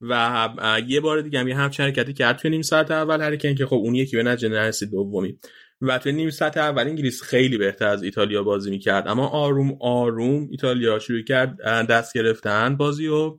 و 0.00 0.48
یه 0.86 1.00
بار 1.00 1.20
دیگه 1.20 1.40
هم 1.40 1.48
یه 1.48 1.56
همچین 1.56 1.86
حرکتی 1.86 2.12
کرد 2.12 2.38
توی 2.38 2.50
نیم 2.50 2.62
ساعت 2.62 2.90
اول 2.90 3.20
هریکین 3.20 3.54
که 3.54 3.66
خب 3.66 3.76
اون 3.76 3.94
یکی 3.94 4.16
به 4.16 4.22
نتیجه 4.22 4.48
نرسید 4.48 4.90
دومی. 4.90 5.38
و 5.80 5.98
توی 5.98 6.12
نیم 6.12 6.30
ساعت 6.30 6.56
اول 6.56 6.82
انگلیس 6.82 7.22
خیلی 7.22 7.58
بهتر 7.58 7.86
از 7.86 8.02
ایتالیا 8.02 8.42
بازی 8.42 8.70
می‌کرد. 8.70 9.08
اما 9.08 9.28
آروم 9.28 9.76
آروم 9.80 10.48
ایتالیا 10.50 10.98
شروع 10.98 11.22
کرد 11.22 11.62
دست 11.62 12.14
گرفتن 12.14 12.76
بازی 12.76 13.06
و 13.06 13.38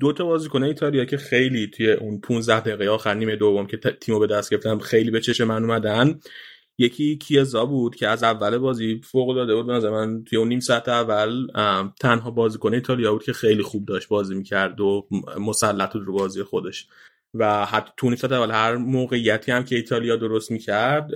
دو 0.00 0.12
تا 0.12 0.24
بازیکن 0.24 0.62
ایتالیا 0.62 1.04
که 1.04 1.16
خیلی 1.16 1.66
توی 1.66 1.92
اون 1.92 2.20
15 2.20 2.60
دقیقه 2.60 2.88
آخر 2.88 3.14
نیمه 3.14 3.36
دوم 3.36 3.66
که 3.66 3.76
تیمو 3.76 4.18
به 4.18 4.26
دست 4.26 4.50
گرفتن 4.50 4.78
خیلی 4.78 5.10
به 5.10 5.20
چشم 5.20 5.44
من 5.44 5.62
اومدن. 5.62 6.20
یکی 6.78 7.18
کیزا 7.18 7.64
بود 7.64 7.96
که 7.96 8.08
از 8.08 8.22
اول 8.22 8.58
بازی 8.58 9.00
فوق 9.04 9.28
العاده 9.28 9.54
بود. 9.54 9.70
از 9.70 9.84
من 9.84 10.24
توی 10.24 10.38
اون 10.38 10.48
نیم 10.48 10.60
ساعت 10.60 10.88
اول 10.88 11.46
تنها 12.00 12.30
بازیکن 12.30 12.74
ایتالیا 12.74 13.12
بود 13.12 13.24
که 13.24 13.32
خیلی 13.32 13.62
خوب 13.62 13.86
داشت 13.86 14.08
بازی 14.08 14.34
می‌کرد 14.34 14.80
و 14.80 15.08
مسلط 15.40 15.96
رو 15.96 16.12
بازی 16.12 16.42
خودش. 16.42 16.86
و 17.34 17.64
حتی 17.66 17.92
تو 17.96 18.10
نیم 18.10 18.18
اول 18.22 18.50
هر 18.50 18.76
موقعیتی 18.76 19.52
هم 19.52 19.64
که 19.64 19.76
ایتالیا 19.76 20.16
درست 20.16 20.50
می‌کرد 20.50 21.10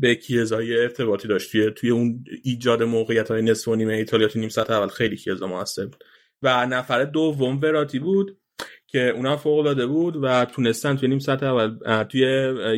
به 0.00 0.14
کیزای 0.14 0.76
ارتباطی 0.76 1.28
داشت. 1.28 1.52
توی, 1.52 1.70
توی 1.70 1.90
اون 1.90 2.24
ایجاد 2.42 2.82
موقعیت 2.82 3.30
های 3.30 3.42
نصف 3.42 3.68
و 3.68 3.70
ایتالیا 3.70 4.28
تو 4.28 4.38
نیم 4.38 4.48
ساعت 4.48 4.70
اول 4.70 4.88
خیلی 4.88 5.16
کیزا 5.16 5.46
موثر 5.46 5.86
بود. 5.86 6.04
و 6.44 6.66
نفر 6.66 7.04
دوم 7.04 7.60
وراتی 7.60 7.98
بود 7.98 8.38
که 8.86 9.08
اونا 9.08 9.36
فوق 9.36 9.58
العاده 9.58 9.86
بود 9.86 10.16
و 10.22 10.44
تونستن 10.44 10.96
توی 10.96 11.08
نیم 11.08 11.18
ساعت 11.18 11.42
اول 11.42 12.02
توی 12.02 12.20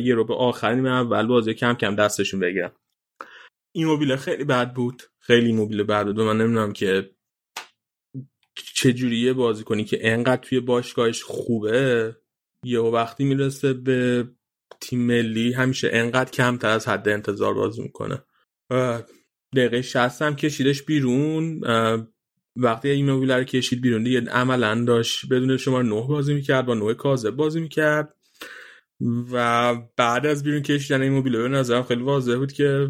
یه 0.03 0.15
رو 0.15 0.23
به 0.23 0.35
آخر 0.35 0.73
نیمه 0.73 0.89
اول 0.89 1.27
بازی 1.27 1.53
کم 1.53 1.73
کم 1.73 1.95
دستشون 1.95 2.39
بگیرن. 2.39 2.71
موبیل 3.75 4.15
خیلی 4.15 4.43
بد 4.43 4.73
بود. 4.73 5.03
خیلی 5.19 5.51
موبیل 5.51 5.83
بد 5.83 6.05
بود. 6.05 6.19
من 6.19 6.37
نمی‌دونم 6.37 6.73
که 6.73 7.09
چجوریه 8.75 9.33
بازی 9.33 9.63
کنی 9.63 9.83
که 9.83 9.99
انقدر 10.01 10.41
توی 10.41 10.59
باشگاهش 10.59 11.23
خوبه 11.23 12.15
یه 12.63 12.79
وقتی 12.79 13.23
می‌رسه 13.23 13.73
به 13.73 14.27
تیم 14.81 14.99
ملی 14.99 15.53
همیشه 15.53 15.89
انقدر 15.93 16.31
کمتر 16.31 16.69
از 16.69 16.87
حد 16.87 17.09
انتظار 17.09 17.53
بازی 17.53 17.81
می‌کنه. 17.81 18.23
دقیقه 19.55 19.81
60 19.81 20.21
هم 20.21 20.35
کشیدش 20.35 20.83
بیرون. 20.83 21.61
وقتی 22.57 22.89
این 22.89 23.09
رو 23.09 23.43
کشید 23.43 23.81
بیرون 23.81 24.03
دیگه 24.03 24.21
عملا 24.21 24.83
داشت 24.83 25.25
بدون 25.29 25.57
شما 25.57 25.81
نه 25.81 26.07
بازی 26.07 26.33
می‌کرد 26.33 26.65
با 26.65 26.73
نوع 26.73 26.93
کاذب 26.93 27.31
بازی 27.31 27.59
می‌کرد 27.59 28.13
و 29.31 29.75
بعد 29.97 30.25
از 30.25 30.43
بیرون 30.43 30.61
کشیدن 30.61 31.01
این 31.01 31.11
موبیل 31.11 31.37
به 31.37 31.47
نظرم 31.47 31.83
خیلی 31.83 32.03
واضح 32.03 32.35
بود 32.35 32.51
که 32.51 32.89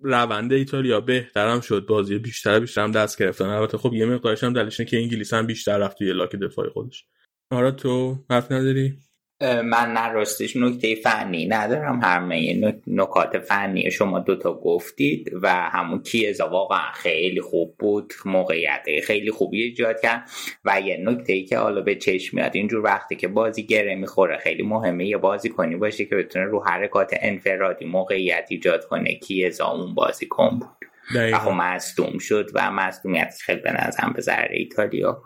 روند 0.00 0.52
ایتالیا 0.52 1.00
بهترم 1.00 1.60
شد 1.60 1.86
بازی 1.86 2.18
بیشتر 2.18 2.60
بیشتر 2.60 2.82
هم 2.82 2.92
دست 2.92 3.18
گرفتن. 3.22 3.44
البته 3.44 3.78
خب 3.78 3.94
یه 3.94 4.06
مقدارش 4.06 4.44
هم 4.44 4.52
دلیلش 4.52 4.80
که 4.80 4.96
انگلیس 4.96 5.34
هم 5.34 5.46
بیشتر 5.46 5.78
رفت 5.78 5.98
توی 5.98 6.12
لاک 6.12 6.36
دفاعی 6.36 6.70
خودش. 6.70 7.04
آره 7.50 7.70
تو 7.70 8.18
حرف 8.30 8.52
نداری؟ 8.52 8.98
من 9.42 9.92
نه 9.92 10.08
راستش 10.08 10.56
نکته 10.56 10.94
فنی 10.94 11.46
ندارم 11.46 12.00
همه 12.02 12.72
نکات 12.86 13.38
فنی 13.38 13.90
شما 13.90 14.18
دوتا 14.18 14.54
گفتید 14.54 15.30
و 15.42 15.48
همون 15.48 16.02
کیزا 16.02 16.48
واقعا 16.48 16.92
خیلی 16.94 17.40
خوب 17.40 17.76
بود 17.78 18.12
موقعیت 18.24 18.86
خیلی 19.04 19.30
خوبی 19.30 19.62
ایجاد 19.62 20.00
کرد. 20.00 20.30
و 20.64 20.80
یه 20.80 20.96
نکته 21.04 21.32
ای 21.32 21.44
که 21.44 21.58
حالا 21.58 21.80
به 21.80 21.94
چشم 21.94 22.36
میاد 22.36 22.50
اینجور 22.54 22.84
وقتی 22.84 23.16
که 23.16 23.28
بازی 23.28 23.66
گره 23.66 23.94
می‌خوره 23.94 24.38
خیلی 24.38 24.62
مهمه 24.62 25.06
یه 25.06 25.16
بازی 25.16 25.48
کنی 25.48 25.76
باشه 25.76 26.04
که 26.04 26.16
بتونه 26.16 26.44
رو 26.44 26.64
حرکات 26.64 27.10
انفرادی 27.20 27.84
موقعیت 27.84 28.46
ایجاد 28.48 28.84
کنه. 28.84 29.14
کیزا 29.14 29.66
اون 29.66 29.94
بازی 29.94 30.26
کن 30.26 30.58
بود 30.58 30.88
و 31.14 31.38
خب 31.38 31.50
مصدوم 31.50 32.18
شد 32.18 32.50
و 32.54 32.70
مصدومیت 32.70 33.34
خیلی 33.40 33.60
به 33.60 33.72
نظرم 33.72 34.12
به 34.12 34.20
ذره 34.20 34.50
ایتالیا 34.52 35.22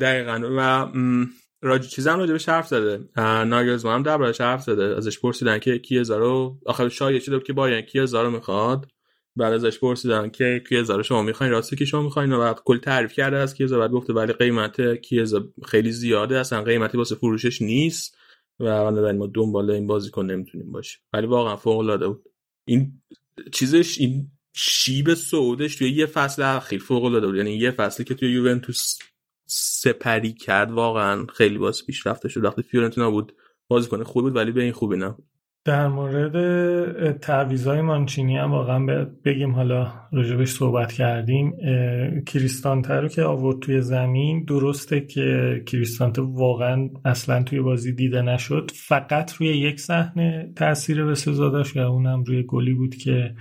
دقیقا. 0.00 0.40
و 0.58 0.86
راجی 1.62 1.88
چیزم 1.88 2.18
راجبش 2.18 2.48
حرف 2.48 2.68
زده. 2.68 3.08
ناگلزمان 3.44 3.94
هم 3.94 4.02
دربارش 4.02 4.40
حرف 4.40 4.62
زده. 4.62 4.96
ازش 4.96 5.18
پرسیدن 5.18 5.58
که 5.58 5.78
کی 5.78 5.98
رو 5.98 6.58
آخر 6.66 6.88
شایعه 6.88 7.20
شده 7.20 7.40
که 7.40 7.52
باید 7.52 7.86
کی 7.86 7.98
رو 7.98 8.30
می‌خواد. 8.30 8.86
بعد 9.36 9.52
ازش 9.52 9.78
پرسیدن 9.78 10.30
که 10.30 10.62
کی 10.68 10.76
رو 10.76 11.02
شما 11.02 11.22
می‌خواین 11.22 11.52
راستی 11.52 11.76
که 11.76 11.84
شما 11.84 12.02
می‌خواین 12.02 12.38
بعد 12.38 12.60
کل 12.64 12.78
تعریف 12.78 13.12
کرده 13.12 13.36
از 13.36 13.54
کی 13.54 13.66
بعد 13.66 13.90
گفته 13.90 14.12
ولی 14.12 14.32
قیمت 14.32 15.00
کی 15.00 15.24
خیلی 15.64 15.92
زیاده 15.92 16.38
اصلا 16.38 16.62
قیمتی 16.62 16.98
واسه 16.98 17.14
فروشش 17.14 17.62
نیست. 17.62 18.16
و 18.60 18.64
بنابراین 18.64 19.18
ما 19.18 19.26
دنبال 19.34 19.70
این 19.70 19.86
بازیکن 19.86 20.30
نمی‌تونیم 20.30 20.72
باشیم. 20.72 21.00
ولی 21.12 21.26
واقعا 21.26 21.56
فوق 21.56 21.78
العاده 21.78 22.08
بود. 22.08 22.22
این 22.64 22.92
چیزش 23.52 23.98
این 23.98 24.28
شیب 24.52 25.14
سعودش 25.14 25.76
توی 25.76 25.90
یه 25.90 26.06
فصل 26.06 26.42
اخیر 26.42 26.80
فوق 26.82 27.04
العاده 27.04 27.26
بود. 27.26 27.36
یعنی 27.36 27.56
یه 27.56 27.70
فصلی 27.70 28.04
که 28.04 28.14
توی 28.14 28.32
یوونتوس 28.32 28.98
سپری 29.54 30.32
کرد. 30.32 30.70
واقعا 30.70 31.26
خیلی 31.34 31.58
باز 31.58 31.86
پیشرفته 31.86 32.28
شد. 32.28 32.44
وقتی 32.44 32.62
فیورنتینا 32.62 33.10
بود 33.10 33.32
بازیکن 33.68 34.02
خوب 34.02 34.22
بود 34.22 34.36
ولی 34.36 34.52
به 34.52 34.62
این 34.62 34.72
خوبی 34.72 34.96
نه. 34.96 35.14
در 35.64 35.88
مورد 35.88 37.18
تعویضای 37.18 37.80
مانچینی 37.80 38.36
هم 38.36 38.50
واقعا 38.50 39.06
بگیم 39.24 39.54
حالا 39.54 39.92
راجبش 40.12 40.50
صحبت 40.52 40.92
کردیم. 40.92 41.52
کریستانته 42.26 42.94
رو 42.94 43.08
که 43.08 43.22
آورد 43.22 43.58
توی 43.58 43.80
زمین 43.80 44.44
درسته 44.44 45.00
که 45.00 45.62
کریستانته 45.66 46.22
واقعا 46.22 46.88
اصلا 47.04 47.42
توی 47.42 47.60
بازی 47.60 47.92
دیده 47.92 48.22
نشد. 48.22 48.70
فقط 48.74 49.32
روی 49.32 49.48
یک 49.48 49.80
صحنه 49.80 50.52
تاثیر 50.56 51.04
به 51.04 51.14
سزا 51.14 51.48
داشت 51.48 51.76
و 51.76 51.80
اونم 51.80 52.24
روی 52.24 52.42
گلی 52.42 52.74
بود 52.74 52.94
که 52.94 53.34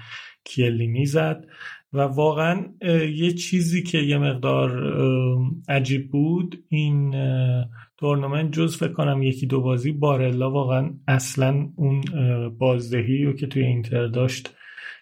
کیلینی 0.43 1.05
زد. 1.05 1.45
و 1.93 1.99
واقعا 1.99 2.65
یه 3.15 3.31
چیزی 3.31 3.83
که 3.83 3.97
یه 3.97 4.17
مقدار 4.17 4.93
عجیب 5.69 6.11
بود 6.11 6.63
این 6.69 7.15
تورنمنت 7.97 8.51
جز 8.51 8.77
فکر 8.77 8.93
کنم 8.93 9.23
یکی 9.23 9.47
دو 9.47 9.61
بازی 9.61 9.91
بارلا 9.91 10.51
واقعا 10.51 10.93
اصلا 11.07 11.69
اون 11.75 12.01
بازدهی 12.57 13.23
رو 13.23 13.33
که 13.33 13.47
توی 13.47 13.63
اینتر 13.63 14.07
داشت 14.07 14.55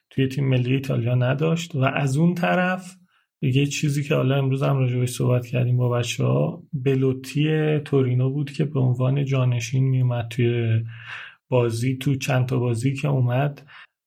توی 0.10 0.28
تیم 0.28 0.50
ملی 0.50 0.74
ایتالیا 0.74 1.16
نداشت 1.16 1.76
و 1.76 1.84
از 1.84 2.18
اون 2.18 2.34
طرف 2.34 2.96
یه 3.42 3.66
چیزی 3.66 4.04
که 4.04 4.16
حالا 4.16 4.38
امروز 4.38 4.64
هم 4.64 4.78
راجبش 4.78 5.10
صحبت 5.10 5.46
کردیم 5.46 5.78
با 5.78 5.90
بچه 5.90 6.24
ها 6.24 6.64
بلوتی 6.74 7.80
تورینو 7.80 8.30
بود 8.30 8.52
که 8.52 8.66
به 8.66 8.80
عنوان 8.80 9.26
جانشین 9.26 9.84
میومد 9.84 10.28
توی 10.28 10.84
بازی 11.50 11.98
تو 11.98 12.16
چند 12.16 12.46
تا 12.46 12.60
بازی 12.60 12.94
که 12.94 13.08
اومد 13.08 13.62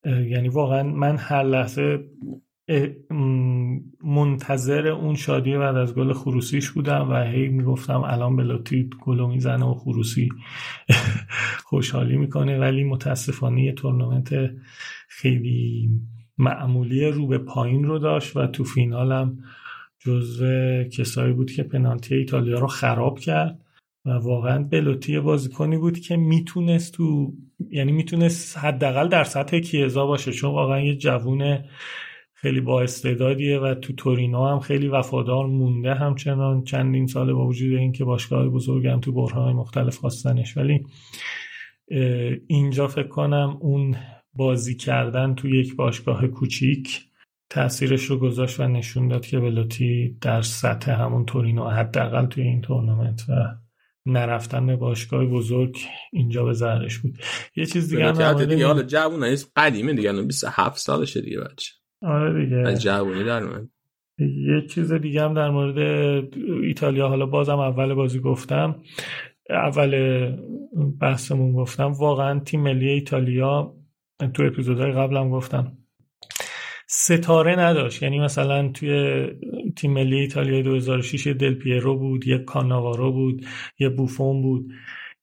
یعنی 0.05 0.49
واقعا 0.49 0.83
من 0.83 1.17
هر 1.17 1.43
لحظه 1.43 1.99
منتظر 4.03 4.87
اون 4.87 5.15
شادی 5.15 5.57
بعد 5.57 5.75
از 5.75 5.95
گل 5.95 6.13
خروسیش 6.13 6.69
بودم 6.69 7.09
و 7.09 7.23
هی 7.23 7.47
می‌گفتم 7.47 8.01
الان 8.03 8.35
بلوتی 8.35 8.89
گلو 9.01 9.27
می‌زنه 9.27 9.65
و 9.65 9.73
خروسی 9.73 10.29
خوشحالی 11.69 12.17
می‌کنه. 12.17 12.59
ولی 12.59 12.83
متاسفانه 12.83 13.63
یه 13.63 13.71
تورنمنت 13.71 14.29
خیلی 15.07 15.89
معمولی 16.37 17.05
رو 17.05 17.27
به 17.27 17.37
پایین 17.37 17.83
رو 17.83 17.99
داشت 17.99 18.37
و 18.37 18.47
تو 18.47 18.63
فینالم 18.63 19.37
جزو 19.99 20.83
کسایی 20.83 21.33
بود 21.33 21.51
که 21.51 21.63
پنالتی 21.63 22.15
ایتالیا 22.15 22.59
رو 22.59 22.67
خراب 22.67 23.19
کرد 23.19 23.59
و 24.05 24.09
واقعا 24.09 24.63
بلوتی 24.63 25.19
بازیکنی 25.19 25.77
بود 25.77 25.99
که 25.99 26.17
می‌تونست 26.17 26.93
تو 26.93 27.33
یعنی 27.69 27.91
می‌تونست 27.91 28.57
حداقل 28.57 29.07
در 29.07 29.23
سطح 29.23 29.59
کیزا 29.59 30.05
باشه. 30.05 30.31
چون 30.31 30.51
واقعا 30.51 30.79
یه 30.79 30.95
جوون 30.95 31.59
خیلی 32.43 32.61
با 32.61 32.81
استعدادیه 32.81 33.59
و 33.59 33.73
تو 33.73 33.93
تورینو 33.93 34.47
هم 34.47 34.59
خیلی 34.59 34.87
وفادار 34.87 35.45
مونده 35.45 35.93
همچنان. 35.93 36.63
چندین 36.63 37.07
سال 37.07 37.33
با 37.33 37.45
وجود 37.45 37.73
اینکه 37.73 38.05
باشگاه 38.05 38.49
بزرگ 38.49 38.87
هم 38.87 38.99
تو 38.99 39.11
برهای 39.11 39.53
مختلف 39.53 39.97
خواستنش. 39.97 40.57
ولی 40.57 40.85
اینجا 42.47 42.87
فکر 42.87 43.07
کنم 43.07 43.57
اون 43.59 43.95
بازی 44.33 44.75
کردن 44.75 45.35
تو 45.35 45.47
یک 45.47 45.75
باشگاه 45.75 46.27
کوچیک 46.27 47.01
تاثیرش 47.49 48.05
رو 48.05 48.17
گذاشت 48.17 48.59
و 48.59 48.67
نشون 48.67 49.07
داد 49.07 49.25
که 49.25 49.39
بلوتی 49.39 50.17
در 50.21 50.41
سطح 50.41 50.91
همون 50.91 51.25
تورینو 51.25 51.69
حداقل 51.69 52.25
توی 52.25 52.43
این 52.43 52.61
تورنمنت 52.61 53.25
و 53.29 53.33
نرفتن 54.05 54.67
به 54.67 54.75
باشگاه 54.75 55.25
بزرگ 55.25 55.77
اینجا 56.13 56.43
به 56.43 56.53
ذرش 56.53 56.97
بود. 56.97 57.17
یه 57.55 57.65
چیز 57.65 57.89
دیگه 57.89 58.05
هم 58.05 58.45
دیگه 58.45 58.67
حالا 58.67 58.83
جوونه 58.83 59.35
قدیمه 59.55 59.93
دیگه 59.93 60.23
27 60.23 60.77
سالشه 60.77 61.21
دیگه 61.21 61.39
بچه. 61.39 61.82
آره 62.03 62.43
دیگه. 62.43 62.57
از 62.57 62.81
جوانی 62.81 63.23
در 63.23 63.39
من 63.39 63.69
یه 64.19 64.67
چیز 64.69 64.91
دیگه 64.91 65.21
هم 65.21 65.33
در 65.33 65.49
مورد 65.49 65.77
ایتالیا 66.63 67.07
حالا 67.07 67.25
بازم 67.25 67.59
اول 67.59 67.93
بازی 67.93 68.19
گفتم. 68.19 68.75
اول 69.49 70.31
بحثمون 71.01 71.53
گفتم. 71.53 71.91
واقعا 71.91 72.39
تیم 72.39 72.61
ملی 72.61 72.89
ایتالیا 72.89 73.73
تو 74.33 74.43
اپیزودهای 74.43 74.91
قبلم 74.91 75.29
گفتم 75.29 75.77
ستاره 76.87 77.59
نداشت. 77.59 78.03
یعنی 78.03 78.19
مثلا 78.19 78.67
توی 78.67 79.25
تیم 79.77 79.93
ملی 79.93 80.19
ایتالیا 80.19 80.61
2006 80.61 81.27
دل 81.27 81.53
پیرو 81.53 81.99
بود 81.99 82.27
یه 82.27 82.37
کاناوارو 82.37 83.11
بود 83.11 83.45
یه 83.79 83.89
بوفون 83.89 84.41
بود. 84.41 84.65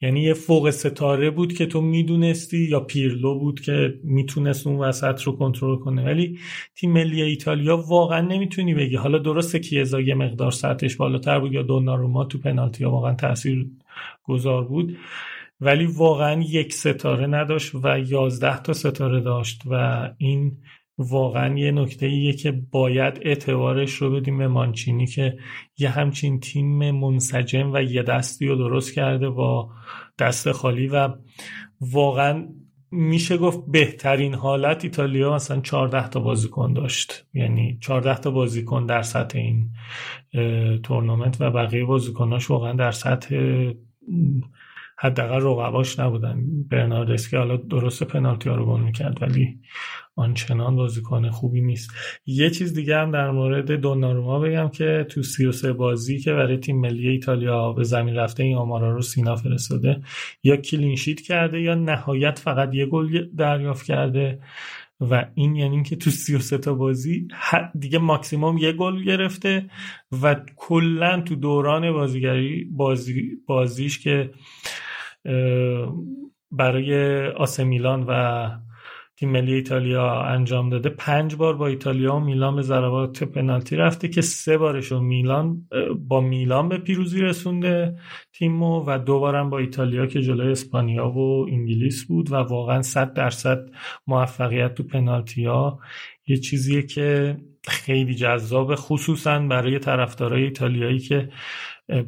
یعنی 0.03 0.23
یه 0.23 0.35
فوق 0.35 0.71
ستاره 0.71 1.31
بود 1.31 1.53
که 1.53 1.67
تو 1.67 1.81
می‌دونستی 1.81 2.59
یا 2.59 2.81
پیرلو 2.81 3.39
بود 3.39 3.61
که 3.61 3.95
می‌تونست 4.05 4.67
اون 4.67 4.77
وسط 4.77 5.23
رو 5.23 5.33
کنترل 5.33 5.77
کنه. 5.77 6.05
ولی 6.05 6.39
تیم 6.75 6.93
ملی 6.93 7.23
ایتالیا 7.23 7.77
واقعا 7.77 8.21
نمی‌تونی 8.21 8.75
بگی. 8.75 8.97
حالا 8.97 9.19
درسته 9.19 9.59
کیزا 9.59 10.01
یه 10.01 10.15
مقدار 10.15 10.51
سطحش 10.51 10.97
بالاتر 10.97 11.41
بود 11.41 11.53
یا 11.53 11.63
دوناروما 11.63 12.25
تو 12.25 12.39
پنالتی 12.39 12.85
ها 12.85 12.91
واقعا 12.91 13.15
تاثیر 13.15 13.67
گذار 14.25 14.65
بود. 14.65 14.97
ولی 15.61 15.87
واقعا 15.87 16.43
یک 16.43 16.73
ستاره 16.73 17.27
نداشت 17.27 17.75
و 17.75 17.99
یازده 17.99 18.63
تا 18.63 18.73
ستاره 18.73 19.21
داشت 19.21 19.63
و 19.71 20.09
این 20.19 20.57
واقعا 21.01 21.59
یه 21.59 21.71
نکته 21.71 22.07
ایه 22.07 22.33
که 22.33 22.53
باید 22.71 23.19
اعتبارش 23.23 23.95
رو 23.95 24.11
بدیم 24.11 24.39
به 24.39 24.49
مانچینی 24.49 25.07
که 25.07 25.39
یه 25.79 25.91
همچین 25.91 26.41
تیم 26.41 26.91
منسجم 26.91 27.71
و 27.73 27.83
یه 27.83 28.03
دستی 28.03 28.47
رو 28.47 28.57
درست 28.57 28.95
کرده 28.95 29.31
با 29.31 29.71
دست 30.19 30.53
خالی 30.53 30.89
و 30.89 31.09
واقعا 31.81 32.49
میشه 32.91 33.37
گفت 33.37 33.61
بهترین 33.69 34.35
حالت 34.35 34.85
ایتالیا 34.85 35.35
مثلا 35.35 35.61
14 35.61 36.09
تا 36.09 36.21
بازیکن 36.21 36.73
داشت. 36.73 37.27
یعنی 37.35 37.79
14 37.81 38.17
تا 38.17 38.31
بازیکن 38.31 38.87
در 38.87 39.03
سطح 39.03 39.39
این 39.39 39.71
تورنمنت 40.83 41.37
و 41.41 41.51
بقیه 41.51 41.85
بازیکناش 41.85 42.51
واقعا 42.51 42.73
در 42.73 42.91
سطح 42.91 43.37
حداقل 44.99 45.41
رقباش 45.41 45.99
نبودن. 45.99 46.45
برناردسکی 46.71 47.37
حالا 47.37 47.57
درست 47.57 48.03
پنالتی 48.03 48.49
ها 48.49 48.55
رو 48.55 48.67
گل 48.67 48.81
می‌کرد 48.81 49.23
ولی 49.23 49.59
آنچنان 50.17 50.77
بازیکن 50.77 51.31
خوبی 51.31 51.61
نیست. 51.61 51.91
یه 52.27 52.51
چیز 52.51 52.75
دیگه 52.75 52.97
هم 52.97 53.11
در 53.11 53.31
مورد 53.31 53.73
دوناروما 53.73 54.39
بگم 54.39 54.69
که 54.69 55.07
تو 55.11 55.23
33 55.23 55.73
بازی 55.73 56.19
که 56.19 56.33
برای 56.33 56.57
تیم 56.57 56.81
ملی 56.81 57.09
ایتالیا 57.09 57.73
به 57.73 57.85
زمین 57.85 58.15
رفته 58.15 58.43
این 58.43 58.57
آمارا 58.57 58.95
رو 58.95 59.03
سینا 59.03 59.37
فرستاده 59.37 60.03
یا 60.43 60.57
کلینشیت 60.57 61.21
کرده 61.21 61.61
یا 61.61 61.75
نهایت 61.75 62.39
فقط 62.39 62.75
یه 62.75 62.87
گل 62.87 63.27
دریافت 63.37 63.87
کرده 63.87 64.41
و 65.01 65.27
این 65.35 65.57
یعنی 65.57 65.83
که 65.83 65.97
تو 65.97 66.11
33 66.11 66.59
تا 66.59 66.75
بازی 66.75 67.29
دیگه 67.79 67.99
ماکسیموم 67.99 68.59
یه 68.59 68.73
گل 68.73 69.05
گرفته 69.05 69.71
و 70.23 70.37
کلا 70.57 71.21
تو 71.21 71.35
دوران 71.35 71.93
بازیگری 71.93 72.65
بازی 72.65 73.31
بازیش 73.47 73.99
که 73.99 74.31
برای 76.51 77.27
آسه 77.27 77.65
میلان 77.65 78.05
و 78.09 78.51
تیم 79.21 79.31
ملی 79.31 79.55
ایتالیا 79.55 80.23
انجام 80.23 80.71
داده. 80.71 80.89
پنج 80.89 81.35
بار 81.35 81.57
با 81.57 81.67
ایتالیا 81.67 82.17
و 82.17 82.21
میلان 82.21 82.57
به 82.57 82.63
ضربات 82.63 83.23
پنالتی 83.25 83.77
رفته 83.77 84.09
که 84.09 84.21
سه 84.21 84.59
بارش 84.59 84.93
میلان 84.93 85.69
با 86.09 86.21
میلان 86.21 86.69
به 86.69 86.79
پیروزی 86.79 87.21
رسونده 87.21 87.99
تیمو 88.33 88.85
و 88.87 88.99
دو 88.99 89.21
بارم 89.21 89.51
با 89.51 89.59
ایتالیا 89.59 90.07
که 90.07 90.23
جلوی 90.23 90.53
اسپانیا 90.53 91.11
و 91.11 91.47
انگلیس 91.51 92.05
بود 92.05 92.33
و 92.33 92.35
واقعا 92.35 92.83
صد 92.83 93.13
درصد 93.13 93.71
موفقیت 94.07 94.75
تو 94.75 94.83
پنالتی 94.83 95.45
ها 95.45 95.79
یه 96.27 96.37
چیزیه 96.37 96.83
که 96.83 97.37
خیلی 97.69 98.15
جذاب 98.15 98.75
خصوصا 98.75 99.39
برای 99.39 99.79
طرفدارای 99.79 100.43
ایتالیایی 100.43 100.99
که 100.99 101.29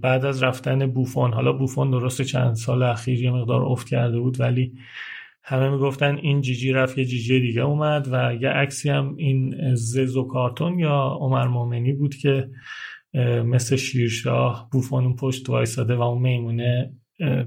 بعد 0.01 0.25
از 0.25 0.43
رفتن 0.43 0.87
بوفون 0.87 1.33
حالا 1.33 1.53
بوفون 1.53 1.91
درست 1.91 2.23
چند 2.23 2.55
سال 2.55 2.83
اخیر 2.83 3.23
یه 3.23 3.31
مقدار 3.31 3.63
افت 3.63 3.89
کرده 3.89 4.21
بود 4.21 4.41
ولی 4.41 4.73
همه 5.45 5.71
می‌گفتن 5.71 6.17
این 6.17 6.41
جیجی 6.41 6.73
رفت 6.73 6.99
یه 6.99 7.05
جیجی 7.05 7.41
دیگه 7.41 7.63
اومد 7.63 8.09
و 8.13 8.35
یه 8.41 8.49
عکسی 8.49 8.91
هم 8.91 9.15
این 9.17 9.55
ززو 9.75 10.25
کارتون 10.25 10.79
یا 10.79 11.19
عمر 11.21 11.47
مومنی 11.47 11.93
بود 11.93 12.15
که 12.15 12.49
مثل 13.45 13.77
شیرشاه 13.77 14.69
بوفون 14.73 15.05
اون 15.05 15.17
پشت 15.17 15.51
وایساده 15.51 15.95
و 15.95 16.03
اون 16.03 16.23
میمونه 16.23 16.93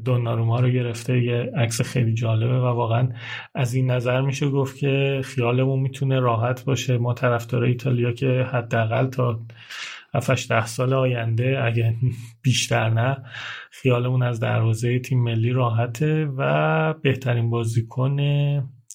دوناروما 0.06 0.60
رو 0.60 0.70
گرفته. 0.70 1.24
یه 1.24 1.52
عکس 1.58 1.82
خیلی 1.82 2.14
جالبه 2.14 2.60
و 2.60 2.66
واقعا 2.66 3.10
از 3.56 3.74
این 3.74 3.92
نظر 3.92 4.22
میشه 4.22 4.50
گفت 4.50 4.78
که 4.78 5.22
خیالمون 5.24 5.80
می‌تونه 5.80 6.20
راحت 6.20 6.66
باشه. 6.66 6.98
ما 6.98 7.14
طرفدار 7.14 7.64
ایتالیا 7.64 8.12
که 8.12 8.48
حداقل 8.52 9.08
تا 9.08 9.40
7 10.16 10.50
ده 10.50 10.66
سال 10.66 10.94
آینده 10.94 11.64
اگه 11.64 11.96
بیشتر 12.42 12.90
نه 12.90 13.24
خیالمون 13.72 14.24
از 14.24 14.40
دروازه 14.40 15.00
تیم 15.00 15.24
ملی 15.24 15.52
راحته 15.52 16.26
و 16.38 16.94
بهترین 16.94 17.50
بازیکن 17.50 18.18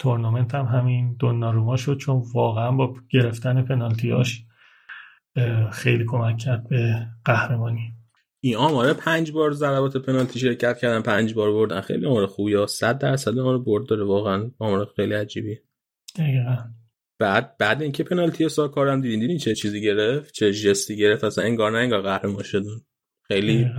تورنمنت 0.00 0.54
هم 0.54 0.64
همین 0.64 1.16
دوناروما 1.18 1.76
شد 1.76 1.96
چون 1.96 2.22
واقعا 2.34 2.72
با 2.72 2.94
گرفتن 3.10 3.62
پنالتیاش 3.62 4.44
خیلی 5.72 6.04
کمک 6.08 6.38
کرد 6.38 6.68
به 6.68 7.06
قهرمانی. 7.24 7.92
این 8.42 8.56
آماره 8.56 8.92
پنج 8.92 9.32
بار 9.32 9.52
ضربات 9.52 9.96
پنالتی 9.96 10.38
شرکت 10.38 10.78
کردن 10.78 11.02
پنج 11.02 11.34
بار 11.34 11.52
بردن. 11.52 11.80
خیلی 11.80 12.06
آمار 12.06 12.26
خوبی 12.26 12.54
ها. 12.54 12.66
صد 12.66 12.98
درصد 12.98 13.38
آمار 13.38 13.58
برد 13.58 13.86
داره 13.86 14.04
واقعا 14.04 14.50
آمار 14.58 14.88
خیلی 14.96 15.14
عجیبی 15.14 15.58
دقیقا. 16.18 16.56
بعد 17.20 17.56
بعد 17.58 17.82
اینکه 17.82 18.04
پنالتی 18.04 18.48
ساکارم 18.48 19.00
دیدین 19.00 19.20
دیدین 19.20 19.38
چه 19.38 19.54
چیزی 19.54 19.82
گرفت؟ 19.82 20.34
چه 20.34 20.52
جستی 20.52 20.96
گرفت؟ 20.96 21.24
اصلا 21.24 21.44
انگار 21.44 21.72
نه 21.72 21.78
انگار 21.78 22.02
قهرمان 22.02 22.42
شدن 22.42 22.80
خیلی 23.28 23.70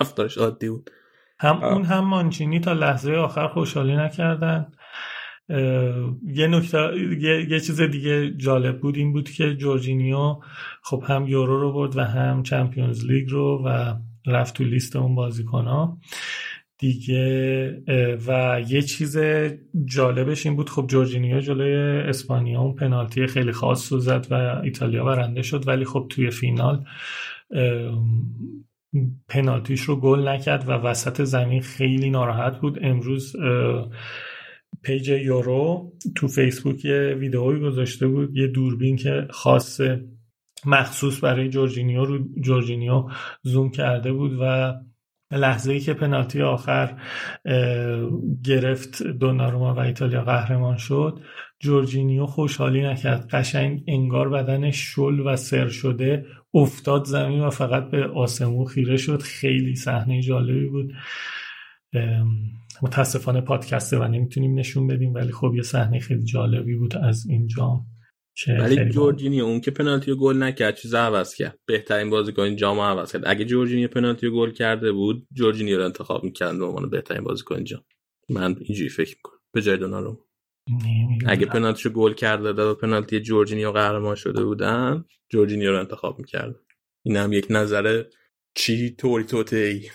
رفتارش 0.00 0.38
عادی 0.38 0.68
بود. 0.68 0.90
هم 1.38 1.64
اون 1.64 1.84
هم 1.84 2.04
مانچینی 2.04 2.60
تا 2.60 2.72
لحظه 2.72 3.12
آخر 3.12 3.48
خوشحالی 3.48 3.96
نکردن. 3.96 4.66
یه 6.26 6.46
نکته 6.46 6.78
یه،, 7.20 7.50
یه 7.50 7.60
چیز 7.60 7.80
دیگه 7.80 8.30
جالب 8.36 8.80
بود 8.80 8.96
این 8.96 9.12
بود 9.12 9.30
که 9.30 9.56
جورجینیو 9.56 10.36
خب 10.82 11.04
هم 11.08 11.26
یورو 11.28 11.60
رو 11.60 11.72
برد 11.72 11.96
و 11.96 12.00
هم 12.00 12.42
چمپیونز 12.42 13.04
لیگ 13.04 13.30
رو 13.30 13.62
و 13.66 13.94
رفت 14.26 14.54
تو 14.54 14.64
لیست 14.64 14.96
اون 14.96 15.14
بازیکن 15.14 15.64
ها 15.64 15.98
دیگه 16.78 17.82
و 18.26 18.60
یه 18.68 18.82
چیز 18.82 19.18
جالبش 19.84 20.46
این 20.46 20.56
بود 20.56 20.70
خب 20.70 20.86
جورجینیو 20.86 21.40
جلوی 21.40 22.00
اسپانیا 22.08 22.60
اون 22.60 22.74
پنالتی 22.74 23.26
خیلی 23.26 23.52
خاص 23.52 23.92
رو 23.92 23.98
زد 23.98 24.26
و 24.30 24.34
ایتالیا 24.64 25.04
برنده 25.04 25.42
شد 25.42 25.68
ولی 25.68 25.84
خب 25.84 26.06
توی 26.10 26.30
فینال 26.30 26.84
پنالتیش 29.28 29.80
رو 29.80 30.00
گل 30.00 30.28
نکرد 30.28 30.68
و 30.68 30.72
وسط 30.72 31.22
زمین 31.22 31.60
خیلی 31.60 32.10
ناراحت 32.10 32.60
بود. 32.60 32.78
امروز 32.82 33.36
page 34.82 35.08
یورو 35.08 35.92
تو 36.16 36.28
فیسبوک 36.28 36.84
یه 36.84 37.16
ویدئویی 37.18 37.60
گذاشته 37.60 38.06
بود 38.06 38.36
یه 38.36 38.46
دوربین 38.46 38.96
که 38.96 39.26
خاص 39.30 39.80
مخصوص 40.66 41.24
برای 41.24 41.48
جورجینیو 41.48 42.04
رو 42.04 42.18
جورجینیو 42.40 43.08
زوم 43.42 43.70
کرده 43.70 44.12
بود 44.12 44.38
و 44.40 44.74
لحظه 45.30 45.72
ای 45.72 45.80
که 45.80 45.94
پنالتی 45.94 46.42
آخر 46.42 47.00
گرفت 48.44 49.02
دوناروما 49.02 49.74
و 49.74 49.78
ایتالیا 49.78 50.24
قهرمان 50.24 50.76
شد. 50.76 51.20
جورجینیو 51.60 52.26
خوشحالی 52.26 52.82
نکرد. 52.82 53.28
قشنگ 53.30 53.84
انگار 53.86 54.28
بدن 54.28 54.70
شل 54.70 55.20
و 55.20 55.36
سر 55.36 55.68
شده 55.68 56.26
افتاد 56.54 57.04
زمین 57.04 57.40
و 57.40 57.50
فقط 57.50 57.90
به 57.90 58.06
آسمون 58.06 58.66
خیره 58.66 58.96
شد. 58.96 59.22
خیلی 59.22 59.74
صحنه 59.74 60.22
جالبی 60.22 60.68
بود. 60.68 60.92
متاسفانه 62.82 63.40
پادکسته 63.40 63.98
و 63.98 64.08
نمی‌تونیم 64.08 64.58
نشون 64.58 64.86
بدیم 64.86 65.14
ولی 65.14 65.32
خب 65.32 65.52
یه 65.56 65.62
صحنه 65.62 65.98
خیلی 65.98 66.24
جالبی 66.24 66.76
بود 66.76 66.96
از 66.96 67.26
اینجا 67.28 67.80
ولی 68.48 68.90
جورجینی 68.90 69.40
اون 69.40 69.60
که 69.60 69.70
پنالتی 69.70 70.14
گل 70.14 70.42
نکرد 70.42 70.76
چیز 70.76 70.94
عوض 70.94 71.34
کرد. 71.34 71.58
بهترین 71.66 72.10
بازیکن 72.10 72.56
جام 72.56 72.80
عوض 72.80 73.12
کرد. 73.12 73.22
اگه 73.26 73.44
جورجینی 73.44 73.86
پنالتی 73.86 74.30
گل 74.30 74.50
کرده 74.50 74.92
بود 74.92 75.26
جورجینی 75.32 75.74
رو 75.74 75.84
انتخاب 75.84 76.24
می‌کردن 76.24 76.58
به 76.58 76.64
عنوان 76.64 76.90
بهترین 76.90 77.24
بازیکن 77.24 77.64
جام. 77.64 77.84
من 78.28 78.56
اینجوری 78.60 78.88
فکر 78.88 79.16
می‌کنم. 79.16 79.38
به 79.54 79.62
جای 79.62 79.76
دونارو 79.76 80.26
اگه 81.26 81.46
پنالتیشو 81.46 81.90
گل 81.90 82.12
کرده 82.12 82.52
و 82.52 82.74
پنالتی 82.74 83.20
جورجینیو 83.20 83.72
قهرمان 83.72 84.14
شده 84.14 84.44
بودن 84.44 85.04
جورجینیو 85.28 85.70
رو 85.70 85.78
انتخاب 85.78 86.18
می‌کردن. 86.18 86.58
این 87.04 87.16
هم 87.16 87.32
یک 87.32 87.46
نظر 87.50 88.04
چی 88.54 88.90
توری 88.98 89.24
توته 89.24 89.56
ای 89.56 89.88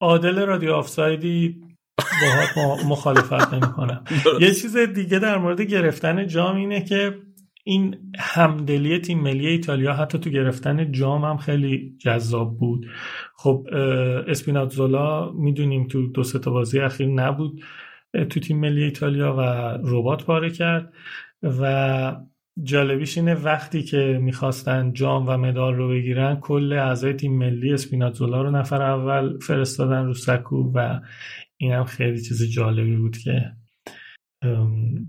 عادل 0.00 0.46
رادیو 0.46 0.72
آفسایدی 0.72 1.60
باهات 1.96 2.84
مخالفت 2.86 3.54
نمی‌کنم. 3.54 4.04
یه 4.40 4.54
چیز 4.54 4.76
دیگه 4.76 5.18
در 5.18 5.38
مورد 5.38 5.60
گرفتن 5.60 6.26
جام 6.26 6.56
اینه 6.56 6.84
که 6.84 7.22
این 7.64 8.12
همدلی 8.18 8.98
تیم 8.98 9.20
ملی 9.20 9.46
ایتالیا 9.46 9.92
حتی 9.92 10.18
تو 10.18 10.30
گرفتن 10.30 10.92
جام 10.92 11.24
هم 11.24 11.36
خیلی 11.36 11.96
جذاب 11.98 12.58
بود. 12.58 12.86
خب 13.36 13.66
اسپیناتزولا 14.28 15.32
می‌دونیم 15.32 15.86
تو 15.88 16.06
دو 16.06 16.22
تا 16.22 16.50
بازی 16.50 16.80
اخیر 16.80 17.06
نبود 17.06 17.60
تو 18.12 18.40
تیم 18.40 18.60
ملی 18.60 18.82
ایتالیا 18.82 19.34
و 19.38 19.40
ربات 19.84 20.24
پاره 20.24 20.50
کرد 20.50 20.92
و 21.42 22.16
جالبیش 22.62 23.18
اینه 23.18 23.34
وقتی 23.34 23.82
که 23.82 24.18
می‌خواستن 24.22 24.92
جام 24.92 25.28
و 25.28 25.36
مدال 25.36 25.74
رو 25.74 25.88
بگیرن 25.88 26.36
کل 26.40 26.72
اعضای 26.72 27.12
تیم 27.12 27.38
ملی 27.38 27.72
اسپیناتزولا 27.72 28.42
رو 28.42 28.50
نفر 28.50 28.82
اول 28.82 29.38
فرستادن 29.38 30.04
رو 30.04 30.14
سکو 30.14 30.72
و 30.74 31.00
این 31.56 31.72
هم 31.72 31.84
خیلی 31.84 32.22
چیز 32.22 32.50
جالبی 32.50 32.96
بود 32.96 33.16
که 33.16 33.52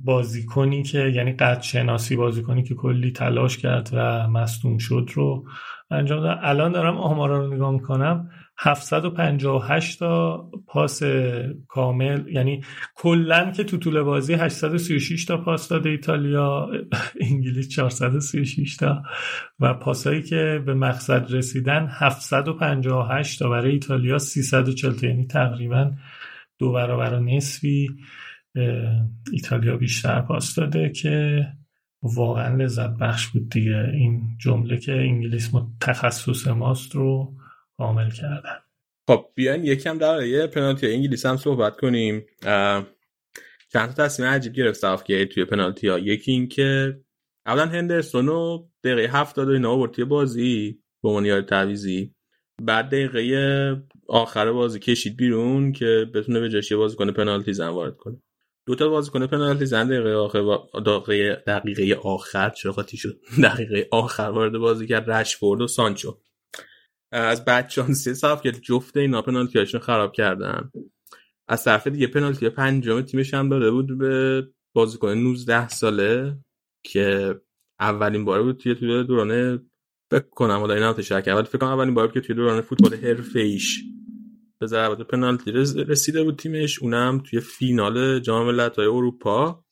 بازیکنی 0.04 0.84
که 0.84 1.00
یعنی 1.00 1.32
قد 1.32 1.62
شناسی 1.62 2.16
بازیکنی 2.16 2.64
که 2.64 2.76
کلی 2.76 3.12
تلاش 3.12 3.58
کرد 3.58 3.90
و 3.94 4.28
مصدوم 4.28 4.78
شد 4.78 5.10
رو 5.14 5.46
انجام 5.92 6.22
داد. 6.22 6.40
الان 6.42 6.72
دارم 6.72 6.98
آمارا 6.98 7.46
رو 7.46 7.54
نگاه 7.54 7.72
می‌کنم. 7.72 8.30
758 8.58 10.00
تا 10.00 10.38
پاس 10.68 11.04
کامل 11.68 12.24
یعنی 12.32 12.62
کلا 12.96 13.52
که 13.52 13.64
تو 13.64 13.78
طول 13.78 14.02
بازی 14.02 14.34
836 14.34 15.26
تا 15.26 15.38
پاس 15.38 15.68
داده 15.68 15.90
ایتالیا 15.90 16.70
انگلیس 17.22 17.70
436 17.70 18.76
تا. 18.78 19.04
و 19.60 19.74
پاسایی 19.74 20.22
که 20.24 20.64
به 20.66 20.74
مقصد 20.74 21.34
رسیدن 21.34 21.88
758 21.92 23.40
تا. 23.40 23.50
برای 23.50 23.72
ایتالیا 23.72 24.18
340 24.18 24.94
تا 24.94 25.08
یعنی 25.08 25.28
تقریبا 25.28 25.92
دو 26.60 26.72
برابر 26.72 27.14
و 27.14 27.20
نصفی. 27.20 27.90
ایتالیا 29.32 29.78
بیشتر 29.78 30.22
پاس 30.22 30.56
داده 30.56 30.90
که 30.90 31.46
واقعا 32.04 32.56
لذت 32.56 32.90
بخش 32.90 33.28
بود 33.28 33.50
دیگه. 33.50 33.90
این 33.94 34.22
جمله 34.40 34.78
که 34.78 34.92
انگلیس 34.92 35.52
تخصص 35.82 36.48
ماست 36.48 36.96
رو 36.96 37.34
کامل 37.78 38.10
کردن. 38.10 38.60
خب 39.08 39.26
بیاین 39.36 39.64
یکم 39.64 39.98
در 39.98 40.24
یه 40.24 40.48
پنالتی 40.48 40.94
انگلیس 40.94 41.26
هم 41.26 41.38
صحبت 41.38 41.78
کنیم. 41.78 42.26
چند 43.74 43.94
تا 43.94 44.06
تصمیم 44.06 44.30
عجیب 44.30 44.54
گرفت 44.54 44.80
ساوتگیت 44.80 45.30
توی 45.30 45.46
پنالتی 45.46 45.88
ها. 45.88 46.00
یکی 46.00 46.32
این 46.32 46.48
که 46.48 47.00
اولا 47.46 47.66
هندرسون 47.66 48.28
رو 48.28 48.70
دقیقه 48.84 49.20
هفتاد 49.20 49.48
و 49.48 49.52
اینا 49.52 49.72
آورد 49.72 50.04
بازی 50.04 50.80
به 51.04 51.10
عنوان 51.10 51.26
یار 51.26 51.42
تعویزی 51.42 52.16
بعد 52.62 52.86
دقیقه 52.86 53.84
آخر 54.08 54.52
بازی 54.52 54.80
کشید 54.80 55.18
بیرون 55.18 55.72
که 55.72 56.06
بتونه 56.14 56.40
به 56.40 56.50
جاش 56.50 56.74
بازی 56.74 56.96
کنه 56.96 57.12
پنالتی 57.12 57.54
زن 57.54 57.68
وارد 57.68 57.98
کنه. 57.98 58.22
دو 58.66 58.76
تا 58.76 58.90
بازیکن 58.90 59.28
پنالتی 59.28 59.66
زن 59.66 59.88
دقیقه 59.88 60.14
آخر 60.14 60.58
دقیقه 60.86 61.44
دقیقه 61.48 61.96
آخر 62.04 62.50
چرا 62.50 62.72
قاطی 62.72 62.98
شد؟ 62.98 63.20
دقیقه 63.44 63.88
آخر 63.92 64.24
وارد 64.24 64.58
بازی 64.58 64.88
کرد 64.88 65.12
رشفورد 65.12 65.62
و 65.62 65.68
سانچو. 65.68 66.20
از 67.12 67.46
بعد 67.46 67.70
شانسی 67.70 68.14
صاف 68.14 68.42
که 68.42 68.52
جفت 68.52 68.98
اینا 68.98 69.22
پنالتیاشون 69.22 69.82
خراب 69.82 70.14
کردن. 70.14 70.72
از 71.48 71.64
طرف 71.64 71.88
دیگه 71.88 72.08
پنالتی 72.08 72.50
پنجم 72.50 73.02
تیمش 73.02 73.34
هم 73.34 73.50
داده 73.50 73.72
بود 73.72 73.98
به 73.98 74.44
بازیکن 74.74 75.10
19 75.10 75.68
ساله 75.68 76.38
که 76.84 77.36
اولین 77.80 78.26
بار 78.26 78.44
بود 78.44 78.58
توی 78.58 78.76
توی 78.76 79.04
دوران 79.04 79.60
فکر 80.12 80.30
کنم 80.32 80.60
حالا 80.60 80.74
اینا 80.74 80.94
تشکر 80.94 81.32
اول 81.32 81.44
فکر 81.44 81.58
کنم 81.58 81.70
اولین 81.70 81.94
بار 81.94 82.08
بود 82.08 82.14
که 82.14 82.22
توی 82.22 82.36
دوران 82.36 82.62
فوتبال 82.62 82.96
حرفه‌ایش 82.96 83.84
به 84.64 84.68
ضربات 84.68 85.02
پنالتی 85.02 85.52
رسیده 85.88 86.24
بود 86.24 86.38
تیمش. 86.38 86.80
اونم 86.80 87.24
توی 87.30 87.40
فینال 87.40 88.20
جام 88.20 88.46
ملت‌های 88.48 88.88
اروپا. 88.88 89.64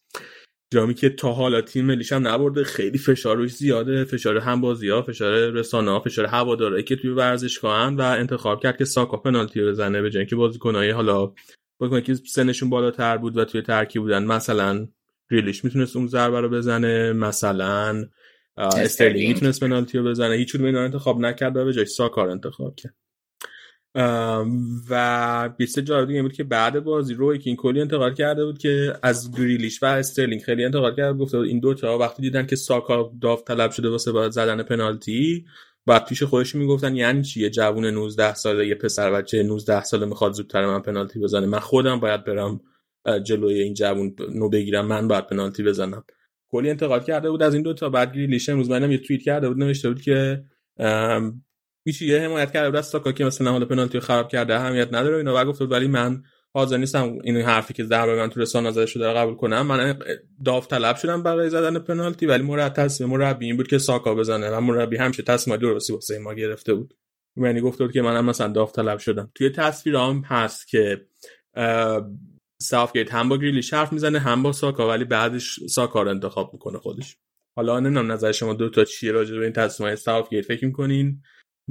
جامی 0.73 0.93
که 0.93 1.09
تا 1.09 1.31
حالا 1.31 1.61
تیم 1.61 1.85
ملیش 1.85 2.11
هم 2.11 2.27
نبرده. 2.27 2.63
خیلی 2.63 2.97
فشار 2.97 3.37
روش 3.37 3.55
زیاده. 3.55 4.03
فشار 4.03 4.37
هم 4.37 4.61
بازی 4.61 4.89
ها 4.89 5.01
فشار 5.01 5.49
رسانه 5.49 5.91
ها 5.91 5.99
فشار 5.99 6.25
هواداره 6.25 6.83
که 6.83 6.95
توی 6.95 7.09
ورزشگاهن 7.09 7.95
و 7.95 8.01
انتخاب 8.01 8.63
کرد 8.63 8.77
که 8.77 8.85
ساکا 8.85 9.17
پنالتی 9.17 9.63
بزنه 9.63 10.01
به 10.01 10.09
جای 10.09 10.19
اینکه 10.19 10.35
بازیکنای 10.35 10.91
حالا 10.91 11.33
بازیکن 11.79 12.01
که 12.01 12.13
سنشون 12.13 12.69
بالاتر 12.69 13.17
بود 13.17 13.37
و 13.37 13.45
توی 13.45 13.61
ترکیب 13.61 14.01
بودن 14.01 14.25
مثلا 14.25 14.87
گریلیش 15.31 15.63
می‌تونست 15.65 15.95
اون 15.95 16.07
ضربه 16.07 16.41
رو 16.41 16.49
بزنه. 16.49 17.13
مثلا 17.13 18.05
استرلینگ 18.57 19.33
می‌تونست 19.33 19.59
پنالتی 19.63 19.97
رو 19.97 20.03
بزنه. 20.03 20.35
هیچ 20.35 20.55
اینا 20.55 20.81
انتخاب 20.81 21.19
نکرد 21.19 21.57
و 21.57 21.65
به 21.65 21.73
جاش 21.73 21.85
ساکا 21.85 22.12
رو 22.12 22.29
انتخاب 22.29 22.75
کرد. 22.75 22.95
و 24.89 25.49
بحث 25.57 25.79
جالب 25.79 26.07
دیگه 26.07 26.21
بود 26.21 26.33
که 26.33 26.43
بعد 26.43 26.83
بازی 26.83 27.13
روی 27.13 27.37
کین 27.39 27.55
کلی 27.55 27.81
انتقاد 27.81 28.15
کرده 28.15 28.45
بود 28.45 28.57
که 28.57 28.93
از 29.03 29.37
گریلیش 29.37 29.83
و 29.83 29.85
استرلینگ 29.85 30.41
خیلی 30.41 30.65
انتقاد 30.65 30.97
کرده 30.97 31.17
گفته 31.17 31.37
بود 31.37 31.47
این 31.47 31.59
دوتا 31.59 31.97
وقتی 31.97 32.21
دیدن 32.21 32.45
که 32.45 32.55
ساکا 32.55 33.11
داوطلب 33.21 33.71
شده 33.71 33.89
واسه 33.89 34.29
زدن 34.29 34.63
پنالتی 34.63 35.45
بعد 35.85 36.05
پیش 36.05 36.23
خودش 36.23 36.55
می‌گفتن 36.55 36.95
یعنی 36.95 37.23
چیه 37.23 37.49
جوون 37.49 37.85
19 37.85 38.33
ساله 38.33 38.67
یه 38.67 38.75
پسر 38.75 39.11
بچه 39.11 39.43
19 39.43 39.83
ساله 39.83 40.05
می‌خواد 40.05 40.33
زودتر 40.33 40.60
از 40.60 40.65
من 40.65 40.81
پنالتی 40.81 41.19
بزنه. 41.19 41.45
من 41.45 41.59
خودم 41.59 41.99
باید 41.99 42.23
برم 42.23 42.61
جلوی 43.23 43.61
این 43.61 43.73
جوون 43.73 44.15
نو 44.33 44.49
بگیرم 44.49 44.85
من 44.85 45.07
باید 45.07 45.27
پنالتی 45.27 45.63
بزنم. 45.63 46.03
کلی 46.49 46.69
انتقاد 46.69 47.05
کرده 47.05 47.29
بود 47.31 47.43
از 47.43 47.53
این 47.53 47.63
دوتا 47.63 47.89
بعد 47.89 48.13
گریلیش 48.13 48.49
امروز 48.49 48.69
منم 48.69 48.91
یه 48.91 48.97
توییت 48.97 49.21
کرده 49.21 49.49
بود 49.49 49.57
نوشته 49.57 49.89
بود 49.89 50.01
که 50.01 50.43
هیچ 51.85 52.01
یه 52.01 52.19
حمایت 52.19 52.53
کرده 52.53 52.69
بود 52.69 52.81
ساکا 52.81 53.11
که 53.11 53.25
مثلا 53.25 53.51
حالا 53.51 53.65
پنالتی 53.65 53.99
خراب 53.99 54.27
کرده 54.27 54.55
اهمیت 54.55 54.87
نداره 54.87 55.17
اینا. 55.17 55.41
و 55.41 55.45
گفت 55.45 55.61
ولی 55.61 55.87
من 55.87 56.23
حاضر 56.53 56.77
نیستم 56.77 57.17
این 57.23 57.37
حرفی 57.37 57.73
که 57.73 57.83
در 57.83 58.15
من 58.15 58.29
تو 58.29 58.39
رسانه 58.39 58.71
زده 58.71 58.85
شده 58.85 59.13
قبول 59.13 59.35
کنم. 59.35 59.61
من 59.61 59.99
داوطلب 60.45 60.95
شدم 60.95 61.23
برای 61.23 61.49
زدن 61.49 61.79
پنالتی 61.79 62.25
ولی 62.25 62.43
مرد 62.43 62.73
تصمیم 62.73 63.09
مربی 63.09 63.45
این 63.45 63.57
بود 63.57 63.67
که 63.67 63.77
ساکا 63.77 64.15
بزنه 64.15 64.49
و 64.49 64.59
مربی 64.59 64.97
همیشه 64.97 65.23
تصمیم 65.23 65.57
درستی 65.57 65.93
واسه 65.93 66.19
ما 66.19 66.33
گرفته 66.33 66.73
بود. 66.73 66.93
یعنی 67.37 67.61
گفت 67.61 67.79
بود 67.79 67.91
که 67.91 68.01
منم 68.01 68.25
مثلا 68.25 68.47
داوطلب 68.47 68.99
شدم. 68.99 69.31
توی 69.35 69.49
تصویرام 69.49 70.21
هست 70.21 70.67
که 70.67 71.01
ساوتگیت 72.61 73.13
هم 73.13 73.29
با 73.29 73.37
گریلیش 73.37 73.73
حرف 73.73 73.93
می‌زنه 73.93 74.19
هم 74.19 74.43
با 74.43 74.51
ساکا 74.51 74.87
ولی 74.87 75.05
بعدش 75.05 75.59
ساکا 75.69 76.01
رو 76.01 76.09
انتخاب 76.09 76.53
می‌کنه 76.53 76.77
خودش. 76.77 77.17
حالا 77.55 77.79
نمی‌دونم 77.79 78.11
نظر 78.11 78.31
شما 78.31 78.53
دو 78.53 78.69
تا 78.69 78.83
چیه 78.83 79.11
راجع 79.11 79.37
به 79.37 79.43
این 79.43 79.53
تصمیم 79.53 79.95
ساوتگیت 79.95 80.45
فکر 80.45 80.65
می‌کنین 80.65 81.21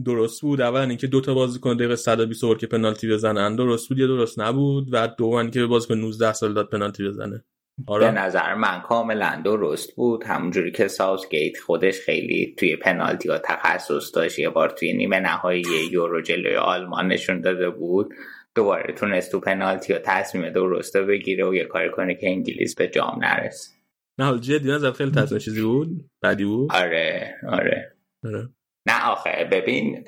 درست 0.02 0.42
بود. 0.42 0.60
اولا 0.60 0.82
اینکه 0.82 1.06
دو 1.06 1.20
تا 1.20 1.34
بازیکن 1.34 1.76
دقیقه 1.76 1.96
120 1.96 2.44
آوورد 2.44 2.56
که 2.56 2.66
پنالتی 2.66 3.08
بزنن 3.08 3.56
درست 3.56 3.88
بود 3.88 3.98
یا 3.98 4.06
درست 4.06 4.40
نبود؟ 4.40 4.88
و 4.92 5.08
دوم 5.18 5.50
که 5.50 5.66
بازیکن 5.66 5.94
19 5.94 6.32
سال 6.32 6.54
داد 6.54 6.68
پنالتی 6.68 7.08
بزنه. 7.08 7.44
آره. 7.86 8.06
به 8.06 8.20
نظر 8.20 8.54
من 8.54 8.80
کاملا 8.80 9.42
درست 9.44 9.96
بود. 9.96 10.24
همونجوری 10.24 10.72
که 10.72 10.88
ساوتگیت 10.88 11.58
خودش 11.58 12.00
خیلی 12.00 12.54
توی 12.58 12.76
پنالتی 12.76 13.28
ها 13.28 13.38
تخصص 13.38 14.14
داشت 14.14 14.38
یه 14.38 14.50
بار 14.50 14.70
توی 14.70 14.92
نیمه 14.92 15.20
نهایی 15.20 15.64
یورو 15.92 16.22
جلوی 16.22 16.56
آلمان 16.56 17.08
نشون 17.08 17.40
داده 17.40 17.70
بود. 17.70 18.14
دوباره 18.54 18.94
تونست 18.94 19.32
تو 19.32 19.40
پنالتی 19.40 19.92
ها 19.92 19.98
تصمیم 20.04 20.50
درسته 20.50 21.02
بگیره 21.02 21.48
و 21.48 21.54
یه 21.54 21.64
کار 21.64 21.88
کنه 21.88 22.14
که 22.14 22.28
انگلیس 22.28 22.74
به 22.74 22.88
جام 22.88 23.18
نرسه. 23.24 23.70
نه 24.18 24.26
حال 24.26 24.38
جدی 24.38 24.68
نظر 24.68 24.92
خیلی 24.92 25.10
تصمیم 25.10 25.38
چیزی 25.38 25.62
بود؟ 25.62 26.10
بعدی 26.22 26.44
بود؟ 26.44 26.72
آره 26.72 27.34
آره, 27.48 27.92
آره. 28.24 28.48
نه 28.90 29.08
آخه 29.08 29.48
ببین 29.50 30.04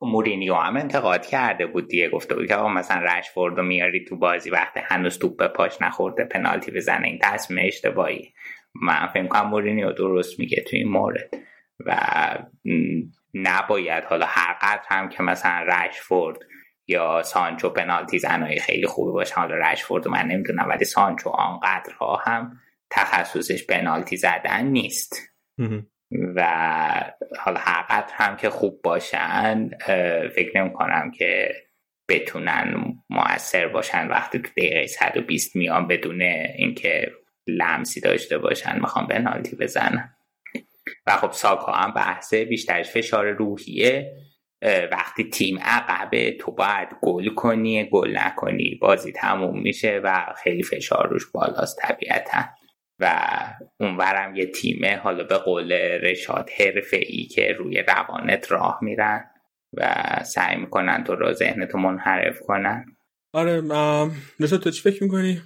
مورینیو 0.00 0.54
هم 0.54 0.76
انتقاد 0.76 1.26
کرده 1.26 1.66
بود 1.66 1.88
دیگه. 1.88 2.08
گفته 2.08 2.34
بود 2.34 2.46
که 2.46 2.56
مثلا 2.56 3.02
رشفورد 3.02 3.56
رو 3.56 3.62
میاری 3.62 4.04
تو 4.04 4.16
بازی 4.16 4.50
وقتی 4.50 4.80
هنوز 4.84 5.18
توپ 5.18 5.36
به 5.36 5.48
پاش 5.48 5.82
نخورده 5.82 6.24
پنالتی 6.24 6.70
بزنه. 6.70 7.08
این 7.08 7.18
تصمیم 7.22 7.66
اشتباهی. 7.66 8.34
من 8.74 9.06
فکر 9.06 9.26
کنم 9.26 9.48
مورینیو 9.48 9.92
درست 9.92 10.38
میگه 10.38 10.64
تو 10.70 10.76
این 10.76 10.88
مورد. 10.88 11.30
و 11.86 11.96
نباید 13.34 14.04
حالا 14.04 14.26
هر 14.28 14.56
قدر 14.62 14.82
هم 14.88 15.08
که 15.08 15.22
مثلا 15.22 15.66
رشفورد 15.68 16.38
یا 16.86 17.22
سانچو 17.22 17.70
پنالتی 17.70 18.18
زنهای 18.18 18.58
خیلی 18.58 18.86
خوبی 18.86 19.12
باشه. 19.12 19.34
حالا 19.34 19.54
رشفورد 19.54 20.08
من 20.08 20.26
نمی‌دونم 20.26 20.68
ولی 20.68 20.84
سانچو 20.84 21.30
آنقدرها 21.30 22.16
هم 22.16 22.52
تخصصش 22.90 23.66
پنالتی 23.66 24.16
زدن 24.16 24.66
نیست. 24.66 25.16
و 26.34 26.44
حالا 27.38 27.60
هر 27.60 28.04
هم 28.12 28.36
که 28.36 28.50
خوب 28.50 28.82
باشن 28.82 29.70
فکر 30.34 30.58
نمی 30.58 30.72
کنم 30.72 31.10
که 31.10 31.54
بتونن 32.08 32.94
موثر 33.10 33.68
باشن 33.68 34.08
وقتی 34.08 34.38
تو 34.38 34.50
دقیقه 34.56 34.86
120 34.86 35.56
میان 35.56 35.88
بدون 35.88 36.22
اینکه 36.22 37.12
لمسی 37.46 38.00
داشته 38.00 38.38
باشن. 38.38 38.80
می‌خوام 38.80 39.06
پنالتی 39.06 39.56
بزنن 39.56 40.14
و 41.06 41.16
خب 41.16 41.32
ساکا 41.32 41.72
هم 41.72 41.94
بحثه 41.94 42.44
بیشترش 42.44 42.90
فشار 42.90 43.30
روحیه. 43.30 44.12
وقتی 44.92 45.30
تیم 45.30 45.58
عقبه 45.58 46.32
تو 46.32 46.52
باید 46.52 46.88
گل 47.02 47.28
کنی 47.28 47.84
گل 47.84 48.18
نکنی. 48.18 48.78
بازی 48.80 49.12
تموم 49.12 49.60
میشه 49.62 50.00
و 50.04 50.34
خیلی 50.42 50.62
فشار 50.62 51.08
روش 51.08 51.30
بالاست 51.34 51.78
طبیعتا. 51.78 52.44
و 53.02 53.16
اونورم 53.80 54.36
یه 54.36 54.46
تیمه 54.46 54.96
حالا 54.96 55.24
به 55.24 55.38
قول 55.38 55.72
رشاد 56.02 56.50
حرفه 56.58 56.96
ای 56.96 57.24
که 57.24 57.52
روی 57.58 57.82
روانت 57.82 58.52
راه 58.52 58.78
میرن 58.82 59.24
و 59.72 59.94
سعی 60.24 60.56
می‌کنن 60.56 61.04
تو 61.04 61.14
رو 61.14 61.32
ذهنتو 61.32 61.78
منحرف 61.78 62.40
کنن. 62.40 62.84
آره 63.32 63.62
رشاد 64.40 64.60
تو 64.60 64.70
چی 64.70 64.90
فکر 64.90 65.02
می‌کنی؟ 65.02 65.40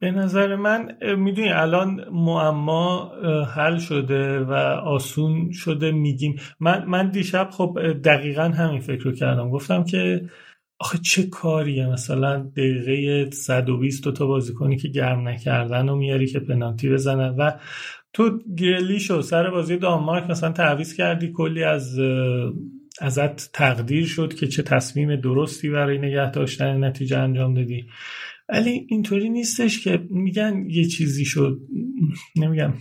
به 0.00 0.10
نظر 0.10 0.56
من 0.56 0.98
می‌دونی 1.16 1.48
الان 1.48 2.04
معما 2.12 3.12
حل 3.56 3.78
شده 3.78 4.40
و 4.40 4.52
آسون 4.84 5.50
شده 5.52 5.92
میگیم. 5.92 6.40
من, 6.60 6.84
من 6.84 7.10
دیشب 7.10 7.48
خب 7.50 7.78
دقیقا 8.04 8.42
همین 8.42 8.80
فکر 8.80 9.02
رو 9.02 9.12
کردم. 9.12 9.50
گفتم 9.50 9.84
که 9.84 10.20
آخه 10.82 10.98
چه 10.98 11.22
کاریه؟ 11.22 11.86
مثلا 11.86 12.38
دقیقه 12.56 13.30
120 13.30 14.08
تا 14.10 14.26
بازیکنی 14.26 14.76
که 14.76 14.88
گرم 14.88 15.28
نکردن 15.28 15.88
و 15.88 15.96
میاری 15.96 16.26
که 16.26 16.40
پنالتی 16.40 16.90
بزنن 16.90 17.28
و 17.38 17.52
تو 18.12 18.38
گریلیش 18.56 19.10
و 19.10 19.22
سر 19.22 19.50
بازی 19.50 19.76
دانمارک 19.76 20.30
مثلا 20.30 20.52
تعویض 20.52 20.94
کردی 20.94 21.32
کلی 21.32 21.64
از 21.64 21.98
ازت 23.00 23.52
تقدیر 23.52 24.06
شد 24.06 24.34
که 24.34 24.46
چه 24.46 24.62
تصمیم 24.62 25.16
درستی 25.16 25.70
برای 25.70 25.98
نگه 25.98 26.30
داشتن 26.30 26.84
نتیجه 26.84 27.18
انجام 27.18 27.54
دادی. 27.54 27.86
ولی 28.48 28.86
اینطوری 28.88 29.30
نیستش 29.30 29.84
که 29.84 30.06
میگن 30.10 30.66
یه 30.70 30.84
چیزی 30.84 31.24
شد 31.24 31.60
نمیگم. 32.36 32.74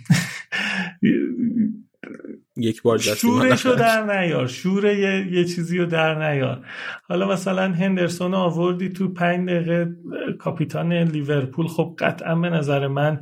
یک 2.63 2.81
بار 2.81 2.97
شورشو 2.97 3.75
در 3.75 4.21
نیار 4.21 4.47
شور 4.47 4.85
یه, 4.85 5.27
یه 5.31 5.45
چیزی 5.45 5.77
رو 5.77 5.85
در 5.85 6.31
نیار. 6.31 6.65
حالا 7.03 7.27
مثلا 7.27 7.71
هندرسون 7.71 8.33
آوردی 8.33 8.89
تو 8.89 9.13
پنج 9.13 9.49
دقیقه 9.49 9.95
کاپیتان 10.39 10.93
لیورپول. 10.93 11.67
خب 11.67 11.95
قطعا 11.99 12.35
به 12.35 12.49
نظر 12.49 12.87
من 12.87 13.19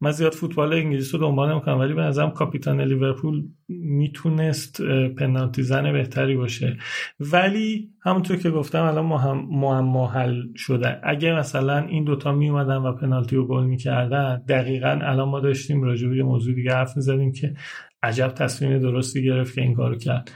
من 0.00 0.10
زیاد 0.10 0.32
فوتبال 0.32 0.72
انگلیس 0.72 1.14
رو 1.14 1.20
دنبال 1.20 1.52
نمی‌کنم 1.52 1.78
ولی 1.78 1.94
به 1.94 2.02
نظرم 2.02 2.30
کاپیتان 2.30 2.80
لیورپول 2.80 3.42
می‌تونست 3.68 4.82
پنالتی 5.18 5.62
زن 5.62 5.92
بهتری 5.92 6.36
باشه. 6.36 6.76
ولی 7.20 7.90
همونطور 8.04 8.36
که 8.36 8.50
گفتم 8.50 8.82
الان 8.82 9.04
معما 9.50 10.06
حل 10.06 10.42
شده. 10.56 11.00
اگه 11.02 11.34
مثلا 11.34 11.78
این 11.78 12.04
دوتا 12.04 12.32
می 12.32 12.48
اومدن 12.48 12.76
و 12.76 12.92
پنالتی 12.92 13.36
رو 13.36 13.46
گل 13.46 13.64
می‌کردن 13.64 14.42
دقیقا 14.48 14.98
الان 15.02 15.28
ما 15.28 15.40
داشتیم 15.40 15.82
راجع 15.82 16.08
به 16.08 16.22
موضوع 16.22 16.54
دیگه 16.54 16.72
حرف 16.72 16.96
می‌زدیم 16.96 17.32
که 17.32 17.54
عجب 18.04 18.28
تصمیم 18.28 18.78
درستی 18.78 19.24
گرفت 19.24 19.54
که 19.54 19.60
این 19.60 19.74
کارو 19.74 19.96
کرد. 19.96 20.30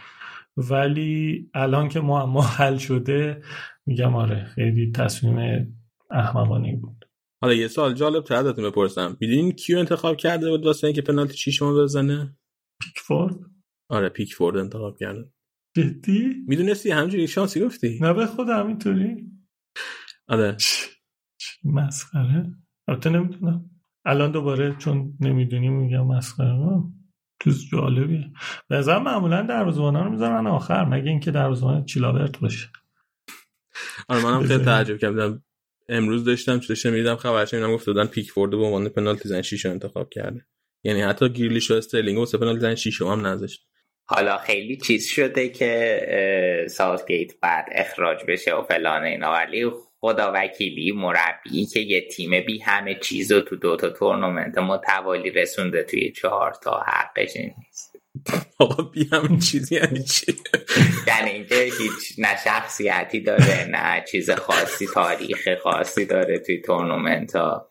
ولی 0.56 1.50
الان 1.54 1.88
که 1.88 2.00
معما 2.00 2.42
حل 2.42 2.76
شده 2.76 3.42
میگم 3.86 4.14
آره 4.14 4.44
خیلی 4.44 4.92
تصمیم 4.92 5.38
احمقانه 6.10 6.76
بود. 6.76 7.04
حالا 7.42 7.54
یه 7.54 7.68
سال 7.68 7.94
جالب 7.94 8.24
تر 8.24 8.34
ازتون 8.34 8.70
بپرسم. 8.70 9.16
می‌دونین 9.20 9.52
کیو 9.52 9.78
انتخاب 9.78 10.16
کرده 10.16 10.50
بود 10.50 10.66
واسه 10.66 10.86
اینکه 10.86 11.02
پنالتی 11.02 11.36
شیشم 11.36 11.82
بزنه؟ 11.82 12.36
پیکفورد. 12.82 13.34
آره 13.90 14.08
پیکفورد 14.08 14.56
انتخاب 14.56 14.96
کرده. 14.98 15.32
جدی؟ 15.76 16.34
می‌دونستی؟ 16.46 16.90
همینجوری 16.90 17.28
شانسی 17.28 17.60
گفتی؟ 17.60 17.98
نه 18.02 18.12
به 18.12 18.26
خود 18.26 18.48
همینطوری؟ 18.48 19.26
آره. 20.28 20.56
مسخره. 21.64 22.54
البته 22.88 23.10
نمی‌دونم. 23.10 23.70
الان 24.04 24.32
دوباره 24.32 24.76
چون 24.78 25.16
نمی‌دونیم 25.20 25.72
میگم 25.72 26.06
مسخره. 26.06 26.82
چیز 27.44 27.68
جالبیه. 27.72 28.30
به 28.68 28.98
معمولا 28.98 29.42
دروازه‌بانا 29.42 30.04
رو 30.04 30.10
می‌ذارن 30.10 30.46
آخر 30.46 30.84
مگه 30.84 31.10
اینکه 31.10 31.30
دروازه‌بان 31.30 31.84
چیلاورت 31.84 32.38
باشه. 32.38 32.68
آره 34.08 34.24
منم 34.24 34.46
خیلی 34.46 34.64
تعجب 34.64 34.98
کردم. 34.98 35.42
امروز 35.88 36.24
داشتم 36.24 36.58
داشتم 36.58 36.90
می‌دیدم 36.90 37.16
خبرش 37.16 37.54
اینا 37.54 37.72
گفته 37.72 37.92
بودن 37.92 38.06
پیک 38.06 38.30
فورد 38.30 38.50
به 38.50 38.56
عنوان 38.56 38.88
پنالتی 38.88 39.28
زن 39.28 39.42
شیشو 39.42 39.70
انتخاب 39.70 40.10
کرده. 40.10 40.46
یعنی 40.84 41.00
حتی 41.00 41.28
گریلیش 41.28 41.70
و 41.70 41.74
استرلینگ 41.74 42.18
واسه 42.18 42.38
پنالتی 42.38 42.60
زن 42.60 42.74
شیشو 42.74 43.10
هم 43.10 43.26
نذاشت. 43.26 43.68
حالا 44.04 44.36
خیلی 44.36 44.76
چیز 44.76 45.06
شده 45.06 45.48
که 45.48 46.66
گیت 47.08 47.40
بعد 47.40 47.66
اخراج 47.72 48.18
بشه 48.28 48.54
و 48.54 48.62
فلان 48.62 49.02
اینا 49.02 49.32
ولی 49.32 49.70
خدا 50.00 50.32
وکیلی 50.34 50.92
مربی 50.92 51.66
که 51.66 51.80
یه 51.80 52.08
تیم 52.08 52.40
بی 52.46 52.58
همه 52.58 52.94
چیز 52.94 53.32
رو 53.32 53.40
تو 53.40 53.56
دوتا 53.56 53.90
تورنمنت 53.90 54.58
متوالی 54.58 55.30
رسونده 55.30 55.82
توی 55.82 56.12
چهار 56.12 56.54
تا 56.62 56.80
حقش 56.86 57.36
نیست. 57.36 57.96
آقا 58.58 58.82
بی 58.82 59.08
همه 59.12 59.38
چیزی 59.38 59.74
یعنی 59.74 60.02
چی؟ 60.02 60.34
یعنی 61.06 61.30
اینکه 61.30 61.54
هیچ 61.54 62.18
نه 62.18 62.36
شخصیتی 62.44 63.20
داره 63.20 63.68
نه 63.70 64.04
چیز 64.10 64.30
خاصی 64.30 64.86
تاریخ 64.94 65.48
خاصی 65.62 66.06
داره 66.06 66.38
توی 66.38 66.62
تورنمنت 66.62 67.36
ها 67.36 67.70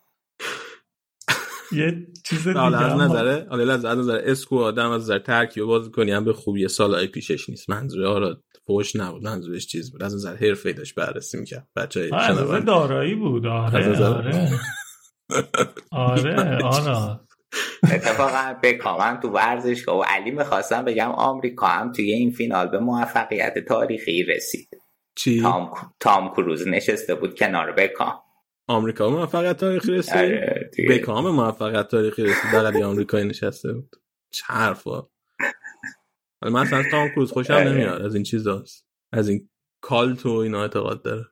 یه 1.72 2.08
چیز 2.26 2.48
دیگه 2.48 2.84
از 2.84 3.02
نظره 3.02 3.48
حالا 3.50 3.74
از 3.74 3.86
نظر 3.86 4.22
اسکو 4.24 4.60
آدم 4.60 4.92
از 4.92 5.02
نظر 5.02 5.20
ترکیب 5.20 5.64
باز 5.64 5.90
کنی 5.90 6.12
هم 6.12 6.26
به 6.26 6.34
خوبی. 6.34 6.68
سال 6.68 7.06
پیشش 7.06 7.50
نیست. 7.50 7.70
منظوره 7.70 8.08
آره 8.08 8.38
فوش 8.68 8.96
نبود. 8.96 9.24
منظورش 9.24 9.68
چیز 9.68 9.92
بود. 9.92 10.04
از 10.04 10.16
نظر 10.16 10.36
حرفه 10.36 10.74
داشت 10.74 10.96
بررسی 10.96 11.38
می‌کرد. 11.38 11.68
بچه 11.76 12.10
از 12.14 12.40
نظر 12.40 12.60
دارایی 12.60 13.16
بود. 13.16 13.46
آره 13.46 14.06
آره. 14.06 14.50
آره 15.92 16.64
آره 16.64 17.20
اتفاقا 17.84 18.56
بکامم 18.64 19.20
تو 19.22 19.30
ورزشگاه 19.30 20.00
و 20.00 20.04
علی 20.08 20.32
می‌خواستم 20.32 20.86
بگم 20.86 21.12
آمریکا 21.12 21.68
هم 21.68 21.92
توی 21.92 22.14
این 22.14 22.32
فینال 22.32 22.68
به 22.68 22.80
موفقیت 22.80 23.60
تاریخی 23.68 24.24
رسید. 24.24 24.70
چی؟ 25.16 25.42
تام, 25.42 25.72
تام 26.00 26.30
کروز 26.32 26.68
نشسته 26.68 27.16
بود 27.16 27.40
کنار 27.40 27.72
بکام. 27.72 28.27
آمریکا 28.68 29.10
موفقیت 29.10 29.58
تاریخی 29.58 29.92
رسید؟ 29.92 30.16
آره 30.16 30.72
بکام 30.90 31.32
موفقیت 31.32 31.88
تاریخی 31.88 32.24
رسید 32.24 32.52
بغلی 32.54 32.84
آمریکایی 32.84 33.26
نشسته 33.26 33.74
بود. 33.74 33.96
چه 34.32 34.44
حرفا. 34.48 35.08
من 36.42 36.56
اصلا 36.56 36.84
تام 36.92 37.10
کروز 37.10 37.32
خوشم 37.32 37.54
آره. 37.54 37.72
نمیاد. 37.72 38.02
از 38.02 38.16
این 38.16 38.24
چیزاست. 38.24 38.88
از 39.12 39.30
این 39.30 39.50
کالت 39.82 40.26
و 40.26 40.30
اینا 40.30 40.62
اعتقاد 40.62 41.04
داره. 41.04 41.26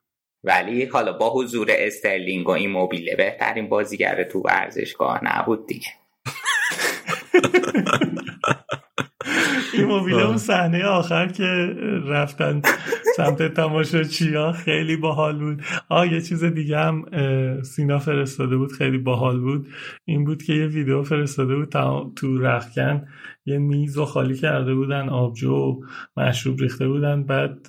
ولی 0.43 0.85
حالا 0.85 1.13
با 1.13 1.33
حضور 1.33 1.67
استرلینگ 1.69 2.47
و 2.47 2.51
این 2.51 2.71
موبیله 2.71 3.15
بهترین 3.15 3.69
بازیگر 3.69 4.23
تو 4.23 4.39
ورزشگاه 4.39 5.19
نبود 5.23 5.67
دیگه. 5.67 5.87
این 9.77 9.85
موبیل 9.87 10.15
اون 10.15 10.37
صحنه 10.37 10.83
آخر 10.83 11.27
که 11.27 11.43
رفتن 12.05 12.61
سمت 13.17 13.53
تماشاچی 13.53 14.33
خیلی 14.55 14.95
باحال 14.95 15.39
بود. 15.39 15.61
آه 15.89 16.13
یه 16.13 16.21
چیز 16.21 16.43
دیگه 16.43 16.77
هم 16.79 17.05
سینا 17.61 17.99
فرستاده 17.99 18.57
بود 18.57 18.71
خیلی 18.71 18.97
باحال 18.97 19.39
بود. 19.39 19.67
این 20.05 20.25
بود 20.25 20.43
که 20.43 20.53
یه 20.53 20.67
ویدیو 20.67 21.03
فرستاده 21.03 21.55
بود 21.55 21.69
تو 22.15 22.37
رخکن 22.37 23.05
یه 23.45 23.57
میز 23.57 23.97
و 23.97 24.05
خالی 24.05 24.35
کرده 24.35 24.75
بودن 24.75 25.09
آبجو 25.09 25.53
و 25.53 25.81
مشروب 26.17 26.59
ریخته 26.59 26.87
بودن. 26.87 27.23
بعد 27.23 27.67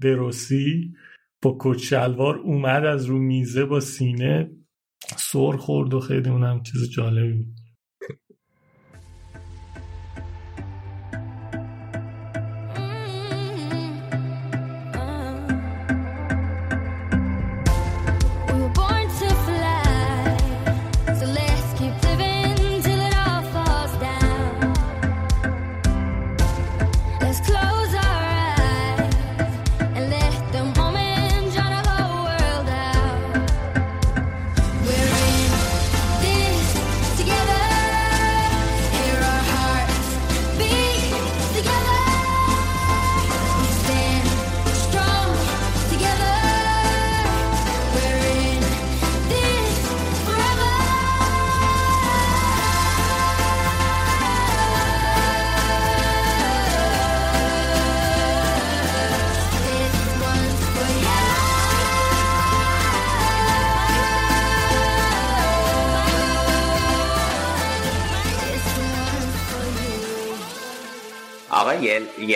دروسی 0.00 0.94
با 1.42 1.56
کچ 1.60 1.82
شلوار 1.82 2.36
اومد 2.36 2.84
از 2.84 3.06
رو 3.06 3.18
میزه 3.18 3.64
با 3.64 3.80
سینه 3.80 4.50
سر 5.16 5.52
خورد 5.52 5.94
و 5.94 6.00
خیلی 6.00 6.30
اونم 6.30 6.62
چیز 6.62 6.90
جالبی 6.90 7.32
بود. 7.32 7.57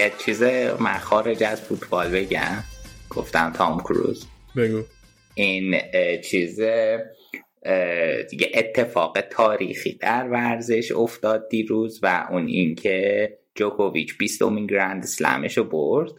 یه 0.02 0.12
چیز 0.24 0.42
من 0.78 0.98
خارج 0.98 1.42
از 1.42 1.60
فوتبال 1.60 2.10
بگم. 2.10 2.64
گفتم 3.10 3.52
تام 3.52 3.80
کروز. 3.80 4.26
بگو. 4.56 4.82
این 5.34 5.80
چیز 6.24 6.60
دیگه 8.30 8.50
اتفاق 8.54 9.20
تاریخی 9.20 9.92
در 9.92 10.28
ورزش 10.28 10.92
افتاد 10.92 11.48
دیروز 11.48 12.00
و 12.02 12.26
اون 12.30 12.46
اینکه 12.46 13.38
جوکوویچ 13.54 14.18
20 14.18 14.42
امین 14.42 14.66
گرند 14.66 15.02
اسلمش 15.02 15.58
رو 15.58 15.64
برد. 15.64 16.12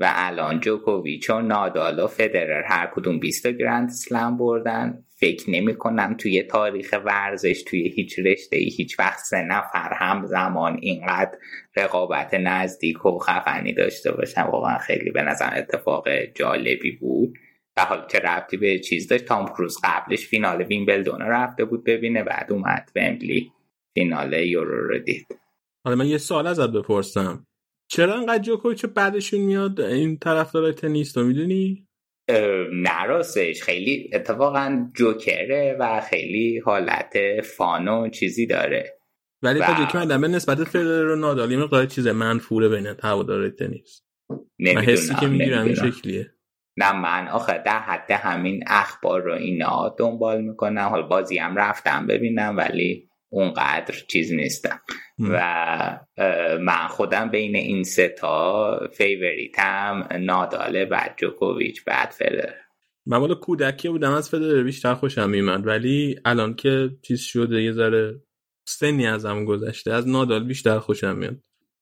و 0.00 0.12
الان 0.16 0.60
جوکوویچ 0.60 1.30
و 1.30 1.40
نادال 1.40 2.00
و 2.00 2.06
فدرر 2.06 2.62
هر 2.62 2.90
کدوم 2.94 3.18
20 3.18 3.46
گرند 3.46 3.88
اسلم 3.88 4.38
بردن. 4.38 5.04
فکر 5.16 5.50
نمی 5.50 5.74
کنم 5.74 6.14
توی 6.18 6.42
تاریخ 6.42 6.94
ورزش 7.04 7.62
توی 7.62 7.88
هیچ 7.88 8.18
رشته 8.18 8.56
ای 8.56 8.68
هیچ 8.68 8.98
وقت 8.98 9.18
سه 9.18 9.42
نفر 9.42 9.92
هم 9.92 10.26
زمان 10.26 10.78
اینقدر 10.80 11.38
رقابت 11.76 12.34
نزدیک 12.34 13.06
و 13.06 13.18
خفنی 13.18 13.72
داشته 13.72 14.12
باشن. 14.12 14.42
واقعا 14.42 14.78
خیلی 14.78 15.10
به 15.10 15.22
نظر 15.22 15.58
اتفاق 15.58 16.08
جالبی 16.34 16.92
بود. 16.92 17.34
و 17.76 17.84
حال 17.84 18.06
چه 18.12 18.18
ربطی 18.18 18.56
به 18.56 18.78
چیز 18.78 19.08
داشت؟ 19.08 19.24
تام 19.24 19.46
کروز 19.46 19.78
قبلش 19.84 20.26
فینال 20.26 20.62
ویمبلدون 20.62 21.20
رفته 21.20 21.64
بود 21.64 21.84
ببینه 21.84 22.22
بعد 22.24 22.52
اومد 22.52 22.90
ومبلی 22.96 23.52
فینال 23.94 24.32
یورو 24.32 24.88
رو 24.88 24.98
دید. 24.98 25.26
حالا 25.84 25.96
من 25.96 26.06
یه 26.06 26.18
سوال 26.18 26.46
ازت 26.46 26.70
بپرسم. 26.70 27.46
چرا 27.90 28.14
انقدر 28.14 28.42
جوکوویچ 28.42 28.86
بعدشون 28.86 29.40
میاد؟ 29.40 29.80
این 29.80 30.18
طرفدار 30.18 30.72
تنیس 30.72 31.12
تو 31.12 31.24
می‌دونی؟ 31.24 31.86
نراستش 32.72 33.62
خیلی 33.62 34.10
اتفاقا 34.12 34.90
جوکره 34.96 35.76
و 35.80 36.00
خیلی 36.10 36.58
حالت 36.58 37.16
فانو 37.56 38.08
چیزی 38.08 38.46
داره. 38.46 38.98
ولی 39.42 39.60
تا 39.60 40.04
من 40.04 40.20
به 40.20 40.28
نسبت 40.28 40.64
فدرر 40.64 41.08
و 41.08 41.16
نادال 41.16 41.52
یه 41.52 41.58
مقدار 41.58 41.86
چیز 41.86 42.06
منفوره 42.06 42.68
بین 42.68 42.86
هوادار 43.02 43.48
تنیس. 43.48 44.02
من 44.58 44.84
حسی 44.84 45.14
که 45.14 45.26
می‌گیرم 45.26 45.64
این 45.64 45.74
شکلیه. 45.74 46.34
نه 46.76 46.92
من 46.92 47.28
آخه 47.28 47.62
در 47.66 47.78
حد 47.78 48.10
همین 48.10 48.64
اخبار 48.66 49.22
رو 49.22 49.34
اینا 49.34 49.94
دنبال 49.98 50.40
می‌کنم. 50.42 50.88
حال 50.88 51.02
بازی 51.02 51.38
هم 51.38 51.56
رفتم 51.56 52.06
ببینم 52.06 52.56
ولی 52.56 53.09
اونقدر 53.32 53.94
چیز 54.08 54.32
نیستم. 54.32 54.80
و 55.18 56.00
من 56.60 56.88
خودم 56.88 57.30
بین 57.30 57.56
این 57.56 57.82
سه 57.82 58.08
تا 58.08 58.80
فیوریتم 58.92 60.08
ناداله 60.20 60.84
بعد 60.84 61.14
جوکوویچ 61.16 61.84
بعد 61.84 62.10
فدر 62.10 62.54
من 63.06 63.16
مال 63.16 63.34
کودکی 63.34 63.88
بودم 63.88 64.12
از 64.12 64.30
فدر 64.30 64.62
بیشتر 64.62 64.94
خوشم 64.94 65.30
میمد 65.30 65.66
ولی 65.66 66.16
الان 66.24 66.54
که 66.54 66.90
چیز 67.02 67.20
شده 67.20 67.62
یه 67.62 67.72
ذره 67.72 68.20
سنی 68.64 69.06
ازم 69.06 69.44
گذشته 69.44 69.92
از 69.92 70.08
نادال 70.08 70.44
بیشتر 70.44 70.78
خوشم 70.78 71.16
میاد. 71.16 71.36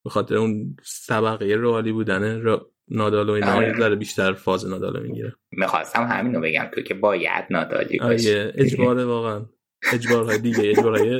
به 0.04 0.10
خاطر 0.10 0.36
اون 0.36 0.76
طبقه 1.08 1.54
روالی 1.54 1.92
بودنه 1.92 2.38
را 2.38 2.70
نادال 2.88 3.30
و 3.30 3.32
اینا 3.32 3.54
آره. 3.54 3.78
ذره 3.78 3.96
بیشتر 3.96 4.32
فاز 4.32 4.68
نادال 4.68 5.02
می‌گیره. 5.02 5.32
می‌خواستم 5.50 6.02
همین 6.02 6.34
رو 6.34 6.40
بگم 6.40 6.70
تو 6.74 6.82
که 6.82 6.94
باید 6.94 7.44
نادالی 7.50 7.98
باشی. 7.98 8.34
اجباره 8.34 9.04
واقعا. 9.04 9.46
اجبارهای 9.92 10.38
دیگه 10.38 10.70
اجبارهای 10.70 11.18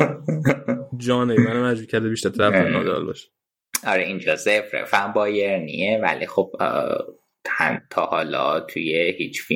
جانه. 0.97 1.35
من 1.35 1.71
مجبور 1.71 1.87
کرده 1.87 2.09
بیشتر 2.09 2.29
طرف 2.29 2.55
نادال 2.55 3.05
باشه. 3.05 3.29
آره 3.87 4.03
اینجا 4.03 4.37
زفر 4.37 4.85
فهم 4.85 5.13
بایرنیه 5.13 6.01
ولی 6.03 6.27
خب 6.27 6.53
تا 7.91 8.07
حالا 8.07 8.61
توی 8.61 9.15
هیچ 9.19 9.49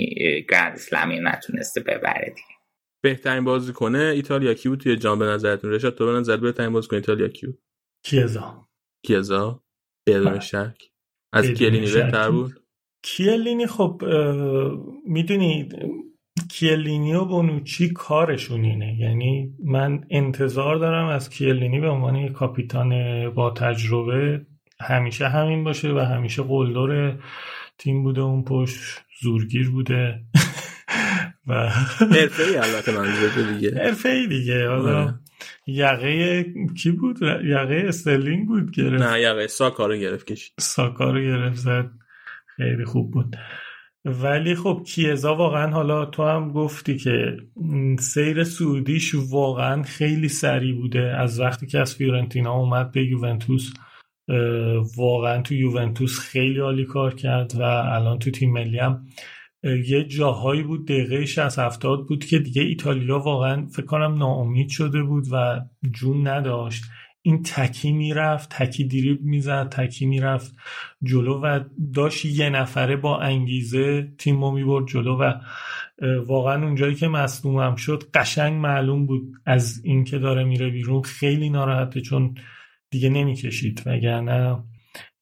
گرند 0.50 0.72
اسلمی 0.72 1.20
نتونسته 1.22 1.80
ببره 1.80 2.24
دیگه. 2.24 2.58
بهترین 3.04 3.44
بازی 3.44 3.72
کنه 3.72 3.98
ایتالیا 3.98 4.54
کی 4.54 4.68
بود 4.68 4.80
توی 4.80 4.96
جام 4.96 5.18
به 5.18 5.24
نظرتون؟ 5.24 5.70
رشاد 5.70 5.94
تو 5.94 6.06
به 6.06 6.12
نظر 6.12 6.36
بهترین 6.36 6.72
بازی 6.72 6.88
کنه 6.88 6.96
ایتالیا 6.96 7.28
کی 7.28 7.46
بود؟ 7.46 7.62
کیزا. 8.04 8.68
کیزا. 9.06 9.64
بدون 10.06 10.30
بله. 10.30 10.40
شک. 10.40 10.76
از 11.32 11.50
کیلینی 11.50 11.92
بهتر 11.92 12.30
بود؟ 12.30 12.52
کیلینی 13.04 13.66
خب 13.66 14.02
می‌دونید 15.06 15.72
کیلینی 16.50 17.14
و 17.14 17.24
بونوچی 17.24 17.92
کارشون 17.92 18.64
اینه. 18.64 18.96
یعنی 18.98 19.54
من 19.64 20.04
انتظار 20.10 20.76
دارم 20.76 21.08
از 21.08 21.30
کیلینی 21.30 21.80
به 21.80 21.88
عنوان 21.88 22.16
یک 22.16 22.32
کاپیتان 22.32 22.90
با 23.30 23.50
تجربه 23.50 24.46
همیشه 24.80 25.28
همین 25.28 25.64
باشه 25.64 25.92
و 25.92 25.98
همیشه 25.98 26.42
قلدر 26.42 27.16
تیم 27.78 28.02
بوده 28.02 28.20
اون 28.20 28.44
پشت 28.44 29.00
زورگیر 29.22 29.70
بوده. 29.70 30.20
و 31.46 31.68
حرفه 31.98 32.42
ای 32.42 32.56
البته 32.56 32.92
منظور 32.92 33.52
دیگه. 33.52 33.84
حرفه 33.84 34.08
ای 34.08 34.26
دیگه. 34.26 34.68
حالا 34.68 35.02
آره. 35.02 35.14
یقه 35.66 36.44
کی 36.82 36.90
بود؟ 36.90 37.22
یقه 37.44 37.84
استرلینگ 37.88 38.46
بود 38.46 38.70
گرفت. 38.70 39.02
نه 39.02 39.20
یقه 39.20 39.46
ساکا 39.46 39.86
رو 39.86 39.96
گرفت 39.96 40.26
کشید. 40.26 40.52
ساکا 40.58 41.10
رو 41.10 41.20
گرفت 41.20 41.56
زد. 41.56 41.90
خیلی 42.56 42.84
خوب 42.84 43.10
بود. 43.10 43.36
ولی 44.04 44.54
خب 44.54 44.82
کیزا 44.86 45.36
واقعا 45.36 45.70
حالا 45.70 46.04
تو 46.04 46.24
هم 46.24 46.52
گفتی 46.52 46.96
که 46.96 47.36
سیر 47.98 48.44
صعودیش 48.44 49.14
واقعا 49.30 49.82
خیلی 49.82 50.28
سریع 50.28 50.74
بوده. 50.74 51.16
از 51.18 51.40
وقتی 51.40 51.66
که 51.66 51.78
از 51.78 51.94
فیورنتینا 51.94 52.52
اومد 52.52 52.92
به 52.92 53.06
یوونتوس 53.06 53.72
واقعا 54.96 55.42
تو 55.42 55.54
یوونتوس 55.54 56.18
خیلی 56.18 56.58
عالی 56.58 56.84
کار 56.84 57.14
کرد 57.14 57.52
و 57.58 57.62
الان 57.62 58.18
تو 58.18 58.30
تیم 58.30 58.52
ملی 58.52 58.78
هم 58.78 59.06
یه 59.64 60.04
جاهایی 60.04 60.62
بود 60.62 60.86
دقیقه 60.86 61.26
60 61.26 61.58
70 61.58 62.06
بود 62.08 62.24
که 62.24 62.38
دیگه 62.38 62.62
ایتالیا 62.62 63.18
واقعا 63.18 63.66
فکر 63.66 63.86
کنم 63.86 64.14
ناامید 64.14 64.68
شده 64.68 65.02
بود 65.02 65.24
و 65.32 65.60
جون 65.90 66.28
نداشت. 66.28 66.84
این 67.22 67.42
تکی 67.42 67.92
می‌رفت 67.92 68.48
تکی 68.50 68.84
دریب 68.84 69.22
می‌زد 69.22 69.68
تکی 69.68 70.06
می‌رفت 70.06 70.54
جلو 71.02 71.40
و 71.40 71.60
داشت 71.94 72.24
یه 72.24 72.50
نفره 72.50 72.96
با 72.96 73.18
انگیزه 73.18 74.12
تیم 74.18 74.44
رو 74.44 74.50
می‌برد 74.50 74.86
جلو 74.86 75.16
و 75.16 75.32
واقعا 76.26 76.64
اونجایی 76.64 76.94
که 76.94 77.08
مصدومم 77.08 77.76
شد 77.76 78.10
قشنگ 78.14 78.60
معلوم 78.60 79.06
بود 79.06 79.22
از 79.46 79.80
اینکه 79.84 80.18
داره 80.18 80.44
میره 80.44 80.70
بیرون 80.70 81.02
خیلی 81.02 81.50
ناراحته 81.50 82.00
چون 82.00 82.34
دیگه 82.90 83.08
نمی‌کشید 83.08 83.82
وگرنه. 83.86 84.64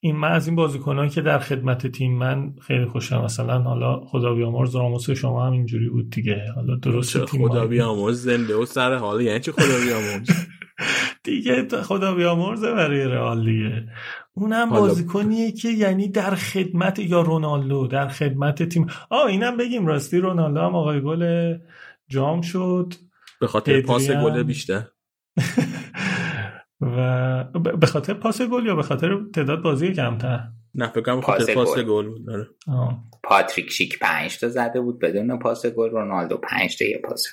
این 0.02 0.16
من 0.16 0.32
از 0.32 0.46
این 0.46 0.56
بازیکنایی 0.56 1.10
که 1.10 1.20
در 1.20 1.38
خدمت 1.38 1.86
تیم 1.86 2.18
من 2.18 2.54
خیلی 2.62 2.84
خوشم 2.84 3.22
مثلا 3.24 3.62
حالا 3.62 4.00
خدا 4.00 4.34
بیامرز 4.34 4.76
راموس 4.76 5.10
شما 5.10 5.46
هم 5.46 5.52
اینجوری 5.52 5.88
بود 5.88 6.10
دیگه. 6.10 6.52
حالا 6.54 6.76
درست 6.76 7.24
خدا 7.24 7.66
بیامرز 7.66 8.22
زنده 8.22 8.54
و 8.54 8.66
سر 8.66 8.94
حال. 8.94 9.20
یعنی 9.20 9.40
چه 9.40 9.52
خدا 9.52 9.78
بیامرز 9.84 10.30
دیگه 11.30 11.82
خدا 11.82 12.14
بیامرزه 12.14 12.72
برای 12.72 13.04
رئال 13.04 13.44
دیگه. 13.44 13.88
اونم 14.32 14.70
بازیکنیه 14.70 15.52
که 15.52 15.68
یعنی 15.68 16.08
در 16.08 16.34
خدمت 16.34 16.98
یا 16.98 17.20
رونالدو 17.20 17.86
در 17.86 18.08
خدمت 18.08 18.62
تیم. 18.62 18.86
آ 19.10 19.26
اینم 19.26 19.56
بگیم 19.56 19.86
راستی 19.86 20.18
رونالدو 20.18 20.60
هم 20.60 20.74
آقای 20.74 21.00
گل 21.00 21.54
جام 22.08 22.40
شد. 22.40 22.94
به 23.40 23.46
خاطر 23.46 23.80
پاس 23.80 24.10
گل 24.10 24.42
بیشتر. 24.42 24.82
و 26.80 27.44
به 27.80 27.86
خاطر 27.86 28.14
پاس 28.14 28.42
گل 28.42 28.66
یا 28.66 28.76
به 28.76 28.82
خاطر 28.82 29.18
تعداد 29.34 29.62
بازی 29.62 29.92
کمتر؟ 29.92 30.40
نه 30.74 30.88
فکر 30.88 31.20
خاطر 31.20 31.54
پاس 31.54 31.78
گل. 31.78 32.08
بود 32.08 32.30
آره. 32.30 32.48
پاتریک 33.22 33.70
شیک 33.70 33.98
5 33.98 34.38
تا 34.38 34.48
زده 34.48 34.80
بود 34.80 34.98
بدون 34.98 35.38
پاس 35.38 35.66
گل 35.66 35.90
رونالدو 35.90 36.36
5 36.36 36.78
تا 36.78 36.84
یه 36.84 37.00
پاس. 37.04 37.26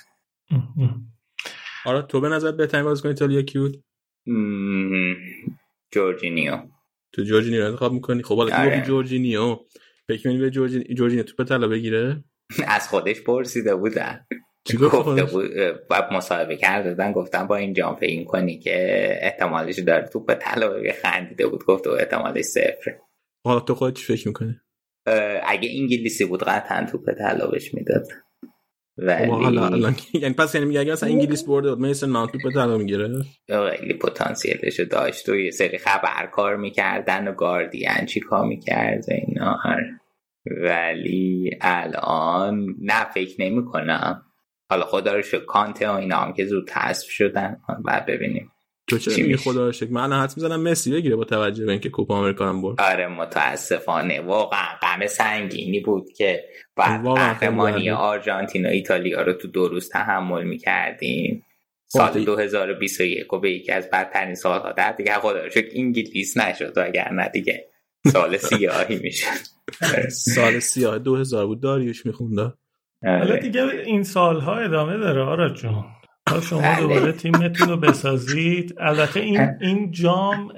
آره 1.86 2.02
تو 2.02 2.20
به 2.20 2.28
نظر 2.28 2.52
بهترین 2.52 2.84
بازیکن 2.84 3.08
ایتالیا 3.08 3.42
کی 3.42 3.58
بود؟ 3.58 3.84
جورجینیو. 5.92 6.58
تو 7.12 7.22
جورجینیو 7.22 7.64
انتخاب 7.64 7.92
می‌کنی؟ 7.92 8.22
خب 8.22 8.36
حالا 8.36 8.56
آره. 8.56 8.82
جورجینیو. 8.86 9.56
فکر 10.08 10.28
می‌کنی 10.28 10.38
به 10.38 10.50
جورجینیو 10.50 11.22
توپ 11.22 11.48
طلا 11.48 11.68
بگیره؟ 11.68 12.24
از 12.76 12.88
خودش 12.88 13.20
پرسیده 13.20 13.74
بودن. 13.74 14.26
گفته 14.80 15.24
بود 15.24 15.50
بعد 15.90 16.12
مصاحبه 16.12 16.56
کرده 16.56 16.90
بودن 16.90 17.12
گفتم 17.12 17.46
با 17.46 17.56
این 17.56 17.72
جام 17.72 17.96
این 18.02 18.24
کنی 18.24 18.58
که 18.58 19.08
احتمالش 19.22 19.78
داره 19.78 20.08
توپ 20.08 20.34
طلا 20.34 20.82
خندیده 21.02 21.46
بود 21.46 21.64
گفته 21.64 21.90
احتمالش 21.90 22.44
صفر 22.44 22.96
حالا 23.44 23.60
تو 23.60 23.74
خودت 23.74 23.96
چی 23.96 24.04
فکر 24.04 24.28
می‌کنی؟ 24.28 24.60
اگه 25.46 25.70
انگلیسی 25.80 26.24
بود 26.24 26.42
قطعا 26.44 26.86
توپ 26.92 27.12
طلا 27.18 27.46
بهش 27.46 27.74
می‌داد. 27.74 28.06
ولی 28.98 29.56
حالا 29.56 29.92
یعنی 30.22 30.34
پس 30.34 30.54
یعنی 30.54 30.66
میگه 30.66 30.80
اگه 30.80 30.92
مثلا 30.92 31.08
انگلیس 31.08 31.44
برده 31.44 31.74
بود 31.74 31.86
مثل 31.86 32.10
نان 32.10 32.28
توپ 32.28 32.52
طلا 32.52 32.78
می‌گیره 32.78 33.08
خیلی 33.46 33.94
پتانسیلش 33.94 34.80
داشت 34.80 35.28
و 35.28 35.36
یه 35.36 35.50
سری 35.50 35.78
خبرکار 35.78 36.56
می‌کردن 36.56 37.28
و 37.28 37.32
گاردین 37.32 38.06
چی 38.06 38.20
کار 38.20 38.46
می‌کرد 38.46 39.04
اینا 39.10 39.58
ولی 40.46 41.50
الان 41.60 42.74
نه 42.80 43.04
فکر 43.04 43.42
نمی 43.42 43.64
کنم 43.64 44.22
حالا 44.70 44.84
خدا 44.84 45.12
رو 45.12 45.22
شکر 45.22 45.44
کانته 45.44 45.88
و 45.88 45.92
اینا 45.92 46.16
هم 46.16 46.32
که 46.32 46.44
زود 46.44 46.70
حذف 46.70 47.10
شدن. 47.10 47.60
بعد 47.84 48.06
ببینیم. 48.06 48.50
تو 48.88 48.98
چه 48.98 49.22
میگی؟ 49.22 49.36
خدا 49.36 49.66
رو 49.66 49.72
شکر. 49.72 49.90
من 49.90 50.12
حد 50.12 50.32
می‌زنم 50.36 50.62
مسی 50.62 50.92
بگیره 50.92 51.16
با 51.16 51.24
توجه 51.24 51.64
به 51.64 51.72
اینکه 51.72 51.88
کوپا 51.88 52.16
آمریکا 52.16 52.48
هم 52.48 52.62
برد. 52.62 52.80
آره 52.80 53.08
متاسفانه. 53.08 54.20
واقعا 54.20 54.68
غم 54.82 55.06
سنگینی 55.06 55.80
بود 55.80 56.12
که 56.12 56.44
بعد 56.76 57.04
قهرمانی 57.04 57.90
آرژانتین 57.90 58.66
و 58.66 58.68
ایتالیا 58.68 59.22
رو 59.22 59.32
تو 59.32 59.48
دو 59.48 59.68
روز 59.68 59.88
تحمل 59.88 60.44
می‌کردیم. 60.44 61.44
سال 61.86 62.24
2021 62.24 63.32
و 63.32 63.38
به 63.40 63.52
یکی 63.52 63.72
از 63.72 63.90
بدترین 63.90 64.34
سالها. 64.34 64.72
در 64.72 64.92
دیگه 64.92 65.12
خدا 65.12 65.44
رو 65.44 65.50
شکر 65.50 65.68
انگلیس 65.74 66.36
نشد 66.36 66.72
و 66.76 66.84
اگر 66.86 67.12
نه 67.12 67.28
دیگه. 67.28 67.68
سال 68.12 68.36
سیاهی 68.36 68.98
میشه 68.98 69.26
سال 70.10 70.58
سیاه 70.58 70.98
2000 70.98 71.46
بود. 71.46 71.60
داریوش 71.62 72.06
میخونده 72.06 72.52
حالا 73.02 73.20
آره. 73.20 73.38
دیگه 73.38 73.62
این 73.62 74.02
سالها 74.02 74.56
ادامه 74.56 74.96
داره 74.96 75.20
آراد 75.22 75.54
جون. 75.54 75.84
تا 76.28 76.40
شما 76.40 76.60
بله. 76.60 76.80
دوباره 76.80 77.12
تیمتون 77.12 77.68
رو 77.68 77.76
بسازید. 77.76 78.74
البته 78.80 79.20
این 79.20 79.40
این 79.60 79.90
جام 79.90 80.48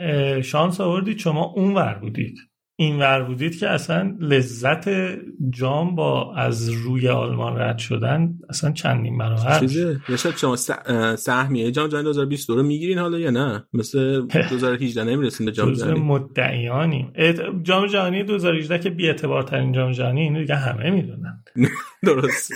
شانس 0.43 0.81
آوردید 0.81 1.19
شما 1.19 1.45
اون 1.57 1.75
ور 1.75 1.95
بودید. 1.95 2.37
این 2.77 2.99
ور 2.99 3.23
بودید 3.23 3.59
که 3.59 3.69
اصلا 3.69 4.17
لذت 4.21 4.91
جام 5.51 5.95
با 5.95 6.35
از 6.35 6.69
روی 6.69 7.09
آلمان 7.09 7.59
رد 7.59 7.79
شدن 7.79 8.35
اصلا 8.49 8.73
چندین 8.73 9.19
برابر 9.19 9.61
چیزه؟ 9.61 10.01
یشد 10.09 10.37
شما 10.37 10.57
سهمیه 11.17 11.71
جام 11.71 11.89
جهانی 11.89 12.05
2022 12.05 12.57
رو 12.57 12.63
می‌گیرین 12.63 12.99
حالا 12.99 13.19
یا 13.19 13.31
نه؟ 13.31 13.65
مثل 13.73 14.21
2018 14.51 15.05
نمی‌رسین 15.05 15.47
به 15.47 15.53
جام 15.53 15.73
جهانی. 15.73 16.01
مدعیانی 16.01 17.13
جام 17.63 17.87
جهانی 17.87 18.23
2018 18.25 18.79
که 18.79 18.91
بی 18.91 19.07
اعتبار 19.07 19.43
ترین 19.43 19.73
جام 19.73 19.93
جهانی 19.93 20.21
اینو 20.21 20.41
دیگه 20.41 20.55
همه 20.55 20.91
می‌دونن. 20.91 21.45
درست 22.07 22.53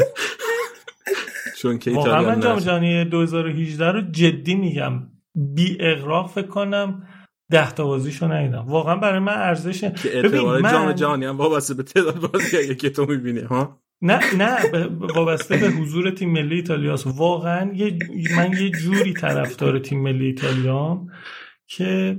چون 1.65 1.79
که 1.79 1.91
واقعا 1.91 2.23
من 2.23 2.41
جام 2.41 2.59
جهانی 2.59 3.05
2018 3.05 3.93
رو 3.93 4.01
جدی 4.01 4.55
میگم. 4.55 4.93
بی 5.35 5.77
اغراق 5.81 6.31
فکر 6.31 6.47
کنم 6.47 7.07
ده 7.51 7.71
تا 7.71 7.87
بازیشو 7.87 8.33
ندیدم. 8.33 8.65
واقعا 8.67 8.97
برای 8.97 9.19
من 9.19 9.33
ارزش 9.33 9.81
که 9.81 9.93
اعتبار 10.05 10.61
من... 10.61 10.73
جام 10.73 10.93
جهانی 10.93 11.25
هم 11.25 11.37
وابسته 11.37 11.75
به 11.75 11.83
تعداد 11.83 12.21
بازی 12.21 12.75
که 12.75 12.91
تو 12.91 13.07
می‌بینی 13.07 13.41
ها؟ 13.41 13.81
نه 14.03 14.21
نه 14.39 14.57
وابسته 15.15 15.57
به 15.57 15.67
حضور 15.67 16.11
تیم 16.11 16.33
ملی 16.33 16.55
ایتالیاست 16.55 17.07
واقعا 17.07 17.73
یه 17.75 17.99
من 18.37 18.53
یه 18.53 18.71
جوری 18.71 19.13
طرفدار 19.13 19.79
تیم 19.79 20.03
ملی 20.03 20.27
ایتالیام 20.27 21.09
که 21.67 22.19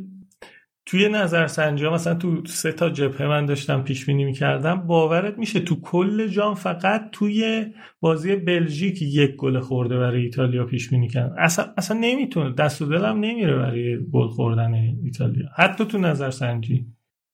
توی 0.85 1.09
نظرسنجی 1.09 1.85
ها 1.85 1.93
مثلا 1.93 2.15
تو 2.15 2.45
سه 2.45 2.71
تا 2.71 2.89
جبهه 2.89 3.27
من 3.27 3.45
داشتم 3.45 3.83
پیش 3.83 4.05
بینی 4.05 4.25
می‌کردم 4.25 4.75
باورت 4.87 5.37
میشه 5.37 5.59
تو 5.59 5.81
کل 5.81 6.27
جام 6.27 6.55
فقط 6.55 7.09
توی 7.11 7.65
بازی 7.99 8.35
بلژیک 8.35 9.01
یک 9.01 9.35
گل 9.35 9.59
خورده 9.59 9.97
برای 9.97 10.21
ایتالیا 10.21 10.65
پیش 10.65 10.89
بینی 10.89 11.07
کردم 11.09 11.35
اصلا 11.39 11.73
اصلا 11.77 11.97
نمی‌تونه 12.01 12.53
دست 12.55 12.81
و 12.81 12.85
دلم 12.85 13.19
نمیره 13.19 13.55
برای 13.55 13.97
گل 14.13 14.27
خوردن 14.27 14.73
ایتالیا. 15.03 15.45
حتی 15.57 15.85
تو 15.85 15.97
نظرسنجی. 15.97 16.85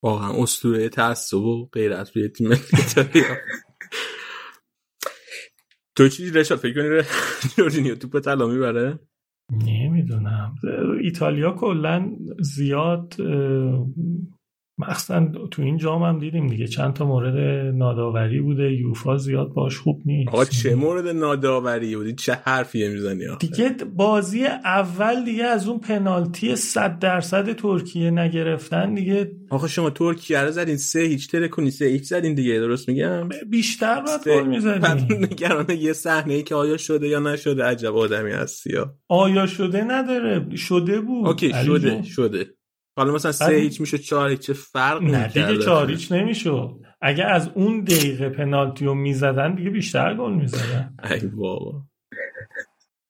واقعا 0.04 0.44
اسطوره 0.44 0.90
تعصب 0.90 1.38
و 1.38 1.70
غیرت 1.74 2.18
روی 2.18 2.30
تیم 2.30 2.52
ایتالیا. 2.52 3.24
تو 5.96 6.10
چی 6.10 6.32
رشاد 6.32 6.58
فکر 6.58 6.74
کنی 6.74 7.04
جورجینیو 7.58 7.96
توپ 7.96 8.20
طلا 8.20 8.48
می‌بره؟ 8.48 9.00
نمی‌دونم. 9.52 10.56
ایتالیا 11.02 11.52
کلا 11.52 12.10
زیاد 12.40 13.16
مخصوصا 14.78 15.32
تو 15.52 15.62
این 15.62 15.78
جام 15.78 16.04
هم 16.04 16.20
دیدیم 16.20 16.48
دیگه. 16.48 16.68
چند 16.68 16.94
تا 16.94 17.06
مورد 17.06 17.38
ناداوری 17.76 18.42
بوده. 18.42 18.74
یوفا 18.74 19.18
زیاد 19.18 19.54
باش 19.54 19.78
خوب 19.78 20.02
نیست. 20.06 20.30
آقا 20.30 20.46
چه 20.46 20.76
مورد 20.76 21.08
ناداوری 21.08 21.96
بودی؟ 21.96 22.14
چه 22.14 22.34
حرفیه 22.34 22.90
می‌زنی 22.90 23.26
دیگه 23.40 23.76
بازی 23.96 24.46
اول 24.46 25.26
دیگه 25.26 25.44
از 25.44 25.68
اون 25.68 25.80
پنالتی 25.80 26.56
100 26.56 27.00
درصد 27.00 27.56
ترکیه 27.56 28.12
نگرفتن 28.12 28.94
دیگه. 28.94 29.32
آقا 29.50 29.68
شما 29.68 29.90
ترکیه 29.90 30.40
رو 30.42 30.52
زدین 30.52 30.78
سه 30.78 31.00
هیچ 31.00 31.32
ترکونی 31.32 31.72
سه 31.72 31.86
هیچ 31.86 32.04
زدین 32.04 32.34
دیگه. 32.34 32.60
درست 32.60 32.90
میگم؟ 32.90 33.30
بیشتر 33.50 34.02
باید 34.02 34.24
گل 34.40 34.48
می‌زدین 34.48 35.26
نگرانه 35.26 35.76
یه 35.76 35.94
صحنه 35.94 36.34
ای 36.34 36.44
که 36.44 36.56
آیا 36.56 36.78
شده 36.78 37.08
یا 37.08 37.20
نشده؟ 37.20 37.64
عجب 37.64 37.96
آدمی 37.96 38.32
هستی 38.32 38.74
یا 38.74 38.96
آیا 39.08 39.48
شده 39.48 39.84
نداره. 39.84 40.56
شده 40.56 41.02
بود. 41.02 41.28
اوکی 41.28 41.52
شده 41.66 42.04
شده. 42.04 42.46
حالا 42.98 43.14
مثلا 43.14 43.32
سه 43.32 43.54
هیچ 43.54 43.82
میشه 43.82 43.98
چهار 43.98 44.30
هیچ 44.30 44.52
فرق 44.52 45.02
نه 45.02 45.28
دیگه 45.28 45.58
چهار 45.58 45.92
هیچ 45.92 46.12
نمیشه 46.12 46.70
اگه 47.02 47.26
از 47.26 47.50
اون 47.56 47.84
دقیقه 47.84 48.30
پنالتی 48.30 48.86
رو 48.86 48.94
می‌زدن 48.94 49.56
دیگه 49.56 49.70
بیشتر 49.70 50.16
گل 50.16 50.34
می‌زدن. 50.34 50.96
ای 51.12 51.28
بابا. 51.28 51.84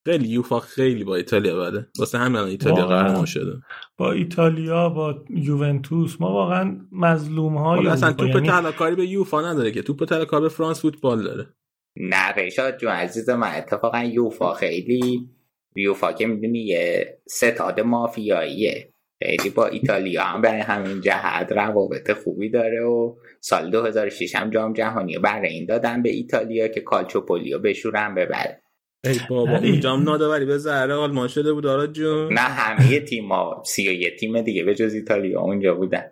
خیلی 0.06 0.28
یوفا 0.28 0.60
خیلی 0.60 1.04
با 1.04 1.16
ایتالیا 1.16 1.56
بده. 1.56 1.86
واسه 1.98 2.18
همین 2.18 2.36
ایتالیا 2.36 2.86
قهرمان 2.86 3.24
شده. 3.24 3.52
با 3.96 4.12
ایتالیا 4.12 4.88
با 4.88 5.24
یوونتوس 5.30 6.20
ما 6.20 6.32
واقعا 6.32 6.86
مظلوم 6.92 7.58
های 7.58 7.86
اصلا 7.86 8.12
توپ 8.12 8.28
یعنی... 8.28 8.48
طلاکاری 8.48 8.96
به 8.96 9.06
یوفا 9.06 9.40
نداره 9.52 9.70
که. 9.70 9.82
توپ 9.82 10.04
طلاکاری 10.04 10.42
به 10.42 10.48
فرانس 10.48 10.80
فوتبال 10.80 11.22
داره. 11.22 11.54
نه 11.96 12.32
ریشاد 12.32 12.78
جو 12.78 12.88
عزیز 12.88 13.30
من 13.30 13.54
اتفاقا 13.54 14.02
یوفا 14.02 14.54
خیلی 14.54 15.28
یوفا 15.76 16.12
که 16.12 16.26
می‌دونی 16.26 16.58
یه 16.58 17.18
ستاد 17.28 17.80
مافیاییه. 17.80 18.91
خیلی 19.26 19.50
با 19.50 19.66
ایتالیا 19.66 20.22
هم 20.22 20.42
برای 20.42 20.60
همین 20.60 21.00
جهت 21.00 21.52
روابط 21.52 22.12
خوبی 22.12 22.50
داره 22.50 22.82
و 22.82 23.14
سال 23.40 23.70
2006 23.70 24.36
هم 24.36 24.50
جام 24.50 24.72
جهانی 24.72 25.18
برای 25.18 25.48
این 25.48 25.66
دادن 25.66 26.02
به 26.02 26.10
ایتالیا 26.10 26.68
که 26.68 26.80
کالچوپولیو 26.80 27.58
بشورن 27.58 28.14
ببره 28.14 28.62
ای 29.04 29.20
بابا 29.30 29.56
اون 29.56 29.80
جام 29.80 30.02
ناداوری 30.02 30.44
به 30.44 30.58
زهره 30.58 30.94
آلمان 30.94 31.28
شده 31.28 31.52
بود 31.52 31.66
آراد 31.66 31.92
جون؟ 31.92 32.32
نه 32.32 32.40
همه 32.40 33.00
تیما 33.00 33.62
سی 33.66 33.88
و 33.88 33.92
یه 33.92 34.16
تیم 34.16 34.40
دیگه 34.40 34.64
به 34.64 34.74
جز 34.74 34.94
ایتالیا 34.94 35.40
اونجا 35.40 35.74
بودن. 35.74 36.04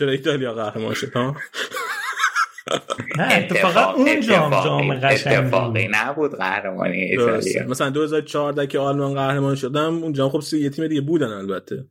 چرا 0.00 0.10
ایتالیا 0.10 0.54
قهرمان 0.54 0.94
شد 0.94 1.12
ها؟ 1.12 1.36
نه 3.18 3.34
اتفاقا 3.34 3.92
اون 3.92 4.20
جام 4.20 4.64
جام 4.64 4.94
قشنگی. 4.94 5.36
اتفاقی 5.36 5.88
نبود 5.90 6.36
قهرمانی 6.36 6.98
ایتالیا. 6.98 7.66
مثلا 7.68 7.90
2014 7.90 8.66
که 8.66 8.78
آلمان 8.78 9.14
قهرمان 9.14 9.54
شدم 9.54 10.02
اون 10.02 10.12
جام 10.12 10.28
خب 10.28 10.40
سی 10.40 10.58
یه 10.58 10.70
تیم 10.70 10.86
دیگه 10.86 11.00
بودن 11.00 11.28
البته. 11.28 11.84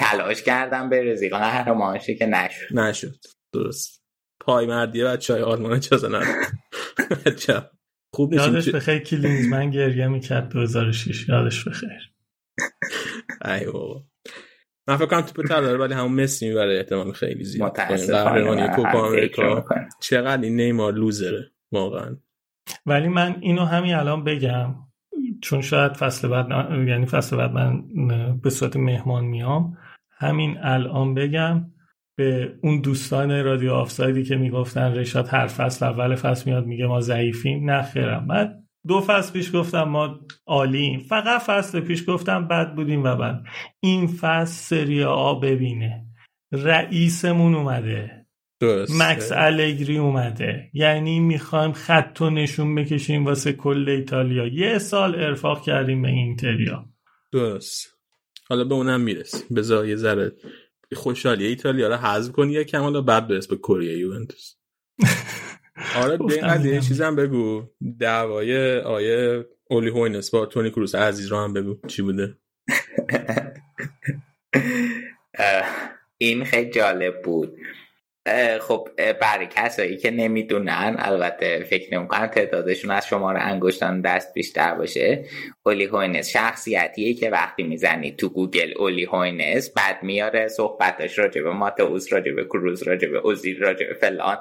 تلاش 0.00 0.42
کردم 0.42 0.90
برزیل 0.90 1.30
قهرمان 1.30 1.98
شه 1.98 2.14
که 2.14 2.26
نشد. 2.26 2.78
نشد. 2.78 3.16
درست. 3.54 4.02
پای 4.40 4.66
مردی 4.66 5.04
بچه 5.04 5.32
های 5.32 5.42
آلمان 5.42 5.80
چه 5.80 5.96
زنن 5.96 6.24
خوب 8.14 8.32
یادش 8.32 8.68
بخیر 8.68 8.98
کلینزمن 8.98 9.70
گریه 9.70 10.06
می‌کرد 10.08 10.48
2006 10.48 11.28
یادش 11.28 11.68
بخیر. 11.68 12.12
ای 13.44 13.66
بابا. 13.66 14.04
من 14.88 14.96
فکر 14.96 15.06
کنم 15.06 15.20
توپ 15.20 15.46
طلا 15.46 15.78
ولی 15.78 15.94
همون 15.94 16.22
مسی 16.22 16.48
می‌بره. 16.48 16.76
احتمال 16.76 17.12
خیلی 17.12 17.44
زیاد 17.44 17.76
قهرمانی 17.76 18.68
کوپا 18.68 19.06
آمریکا. 19.06 19.64
چقدر 20.00 20.42
این 20.42 20.56
نیمار 20.56 20.92
لوزره. 20.92 21.50
واقعا. 21.72 22.16
ولی 22.86 23.08
من 23.08 23.36
اینو 23.40 23.64
همین 23.64 23.94
الان 23.94 24.24
بگم. 24.24 24.74
چون 25.42 25.60
شاید 25.60 25.92
فصل 25.92 26.28
بعد 26.28 26.46
یعنی 26.88 27.06
فصل 27.06 27.36
بعد 27.36 27.50
من 27.50 27.82
به 28.40 28.50
صورت 28.50 28.76
مهمان 28.76 29.24
میام. 29.24 29.78
همین 30.20 30.58
الان 30.62 31.14
بگم 31.14 31.70
به 32.16 32.54
اون 32.62 32.80
دوستان 32.80 33.44
رادیو 33.44 33.72
آفسایدی 33.72 34.24
که 34.24 34.36
می‌گفتن 34.36 34.94
رشاد 34.94 35.28
هر 35.28 35.46
فصل 35.46 35.86
اول 35.86 36.14
فصل 36.14 36.50
میاد 36.50 36.66
میگه 36.66 36.86
ما 36.86 37.00
ضعیفیم. 37.00 37.70
نخیرم 37.70 38.24
من 38.26 38.54
دو 38.86 39.00
فصل 39.00 39.32
پیش 39.32 39.56
گفتم 39.56 39.82
ما 39.82 40.20
عالیم. 40.46 41.00
فقط 41.00 41.40
فصل 41.40 41.80
پیش 41.80 42.08
گفتم 42.08 42.48
بد 42.48 42.74
بودیم 42.74 43.04
و 43.04 43.16
بد. 43.16 43.42
این 43.80 44.06
فصل 44.06 44.52
سری 44.52 45.02
آ 45.02 45.34
ببینه. 45.34 46.06
رئیسمون 46.52 47.54
اومده. 47.54 48.26
درست. 48.60 49.02
مکس 49.02 49.32
الگری 49.32 49.98
اومده. 49.98 50.70
یعنی 50.72 51.20
می‌خوایم 51.20 51.72
خط 51.72 52.18
و 52.20 52.30
نشون 52.30 52.74
بکشیم 52.74 53.24
واسه 53.24 53.52
کل 53.52 53.88
ایتالیا. 53.88 54.46
یه 54.46 54.78
سال 54.78 55.14
ارفاق 55.14 55.62
کردیم 55.62 56.02
به 56.02 56.08
اینتریا. 56.08 56.88
درست. 57.32 57.99
حالا 58.50 58.64
به 58.64 58.74
اونم 58.74 59.00
میرس 59.00 59.44
بذار 59.56 59.88
یه 59.88 59.96
ذره 59.96 60.32
خوشحالی 60.94 61.46
ایتالیا 61.46 61.88
رو 61.88 61.94
حذف 61.94 62.32
کنی 62.32 62.52
یه 62.52 62.64
کم 62.64 62.80
حالا 62.80 63.00
بعد 63.00 63.28
برس 63.28 63.46
به 63.46 63.56
کره 63.56 63.84
یوونتوس. 63.84 64.54
آره 66.02 66.16
به 66.16 66.34
این 66.34 66.46
قضیه 66.46 66.80
چیزم 66.80 67.16
بگو. 67.16 67.62
دعوای 68.00 68.78
آیه 68.78 69.46
اولی 69.70 69.88
هوینس 69.90 70.30
با 70.30 70.46
تونی 70.46 70.70
کروس 70.70 70.94
عزیز 70.94 71.26
رو 71.26 71.36
هم 71.36 71.52
بگو. 71.52 71.78
چی 71.86 72.02
بوده؟ 72.02 72.36
این 76.18 76.44
خیلی 76.44 76.70
جالب 76.70 77.22
بود. 77.22 77.56
خب 78.60 78.88
برای 78.96 79.46
کسایی 79.46 79.96
که 79.96 80.10
نمی‌دونن 80.10 80.96
البته 80.98 81.66
فکر 81.70 81.94
نمی‌کنم 81.94 82.26
تعدادشون 82.26 82.90
از 82.90 83.06
شماره 83.06 83.40
انگشتان 83.40 84.00
دست 84.00 84.34
بیشتر 84.34 84.74
باشه. 84.74 85.24
اولی 85.66 85.84
هوینس 85.84 86.28
شخصیتیه 86.28 87.14
که 87.14 87.30
وقتی 87.30 87.62
می‌زنی 87.62 88.12
تو 88.12 88.28
گوگل 88.28 88.72
اولی 88.78 89.04
هوینس 89.04 89.70
بعد 89.70 90.02
میاره 90.02 90.48
صحبتاش 90.48 91.18
راجع 91.18 91.42
به 91.42 91.52
ماتئوس 91.52 92.12
راجع 92.12 92.32
به 92.32 92.44
کروز 92.44 92.82
راجع 92.82 93.08
به 93.08 93.18
اوزیل 93.18 93.60
راجع 93.60 93.86
به 93.86 93.94
فلان 93.94 94.36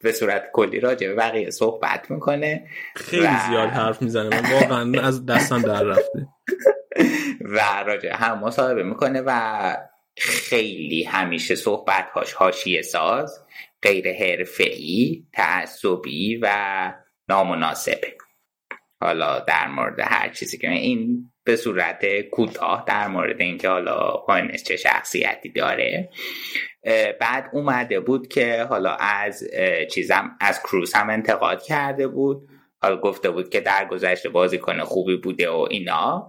به 0.00 0.12
صورت 0.12 0.44
کلی 0.52 0.80
راجع 0.80 1.08
به 1.08 1.14
بقیه 1.14 1.50
صحبت 1.50 2.10
می‌کنه 2.10 2.66
خیلی 2.96 3.26
و... 3.26 3.36
زیاد 3.48 3.68
حرف 3.68 4.02
می‌زنه 4.02 4.42
من 4.42 4.52
واقعا 4.52 5.06
از 5.06 5.26
دستم 5.26 5.62
در 5.62 5.82
رفته. 5.82 6.28
و 7.54 7.60
راجع 7.86 8.16
هم 8.16 8.38
مصاحبه 8.38 8.82
می‌کنه 8.82 9.22
و 9.26 9.76
خیلی 10.16 11.02
همیشه 11.02 11.54
صحبت 11.54 12.10
هاش 12.10 12.80
ساز 12.82 13.44
غیر 13.82 14.12
حرفه‌ای 14.12 15.24
تعصبی 15.32 16.36
و 16.42 16.92
نامناسبه. 17.28 18.14
حالا 19.00 19.40
در 19.40 19.68
مورد 19.68 20.00
هر 20.00 20.28
چیزی 20.28 20.58
که 20.58 20.70
این 20.70 21.30
به 21.44 21.56
صورت 21.56 22.20
کوتاه 22.20 22.84
در 22.86 23.08
مورد 23.08 23.40
اینکه 23.40 23.68
حالا 23.68 23.98
هاینس 23.98 24.64
چه 24.64 24.76
شخصیتی 24.76 25.48
داره. 25.48 26.10
بعد 27.20 27.50
اومده 27.52 28.00
بود 28.00 28.28
که 28.28 28.62
حالا 28.62 28.96
از 29.00 29.44
چیزم 29.90 30.36
از 30.40 30.60
کروز 30.60 30.94
هم 30.94 31.10
انتقاد 31.10 31.62
کرده 31.62 32.08
بود. 32.08 32.48
حالا 32.82 32.96
گفته 32.96 33.30
بود 33.30 33.48
که 33.50 33.60
در 33.60 33.84
گذشته 33.84 34.28
بازیکن 34.28 34.80
خوبی 34.80 35.16
بوده 35.16 35.50
و 35.50 35.66
اینا. 35.70 36.28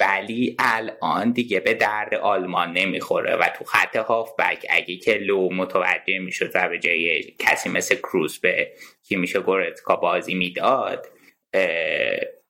ولی 0.00 0.56
الان 0.58 1.32
دیگه 1.32 1.60
به 1.60 1.74
درد 1.74 2.14
آلمان 2.14 2.72
نمی‌خوره 2.72 3.36
و 3.36 3.48
تو 3.58 3.64
خط 3.64 3.96
هافبک 3.96 4.66
اگه 4.70 4.96
که 4.96 5.14
لو 5.14 5.52
متوجه 5.52 6.18
می‌شد 6.18 6.50
و 6.54 6.68
به 6.68 6.78
جای 6.78 7.22
کسی 7.38 7.68
مثل 7.68 7.94
کروس 7.94 8.38
به 8.38 8.72
کی 9.02 9.16
میشه 9.16 9.40
گورتکا 9.40 9.96
بازی 9.96 10.34
می‌داد 10.34 11.06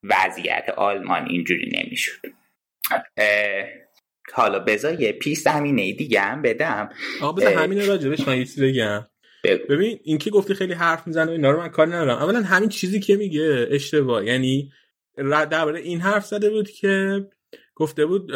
وضعیت 0.03 0.75
آلمان 0.77 1.27
اینجوری 1.29 1.71
نمی‌شد. 1.73 2.21
حالا 4.33 4.59
بذار 4.59 5.01
یه 5.01 5.13
پیش 5.13 5.39
زمینه 5.39 5.93
دیگه 5.93 6.21
هم 6.21 6.43
بدم. 6.43 6.89
آقا 7.23 7.33
بذار 7.33 7.53
همین 7.53 7.87
راجبش 7.87 8.29
من 8.29 8.39
چیزی 8.39 8.73
بگم. 8.73 9.07
ببین 9.45 10.01
این 10.05 10.19
که 10.19 10.31
گفتی 10.31 10.55
خیلی 10.55 10.73
حرف 10.73 11.07
می‌زنه 11.07 11.33
اینا 11.33 11.51
رو 11.51 11.61
من 11.61 11.69
کار 11.69 11.87
ندارم 11.87 12.17
اولا 12.19 12.43
همین 12.43 12.69
چیزی 12.69 13.01
که 13.01 13.17
میگه 13.17 13.69
اشتباه 13.71 14.27
یعنی 14.27 14.73
درباره 15.29 15.81
این 15.81 16.01
حرف 16.01 16.27
زده 16.27 16.51
بود 16.51 16.71
که 16.71 17.27
گفته 17.75 18.07
بود 18.07 18.33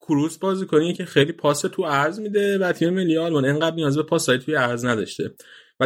کروس 0.00 0.38
بازی 0.38 0.66
کنی 0.66 0.92
که 0.92 1.04
خیلی 1.04 1.32
پاس 1.32 1.60
تو 1.60 1.84
عرض 1.84 2.20
میده 2.20 2.58
و 2.58 2.72
تیم 2.72 2.90
ملی 2.90 3.16
آلمان 3.16 3.44
انقدر 3.44 3.76
نیاز 3.76 3.96
به 3.96 4.02
پاسای 4.02 4.38
توی 4.38 4.54
عرض 4.54 4.84
نداشته. 4.84 5.34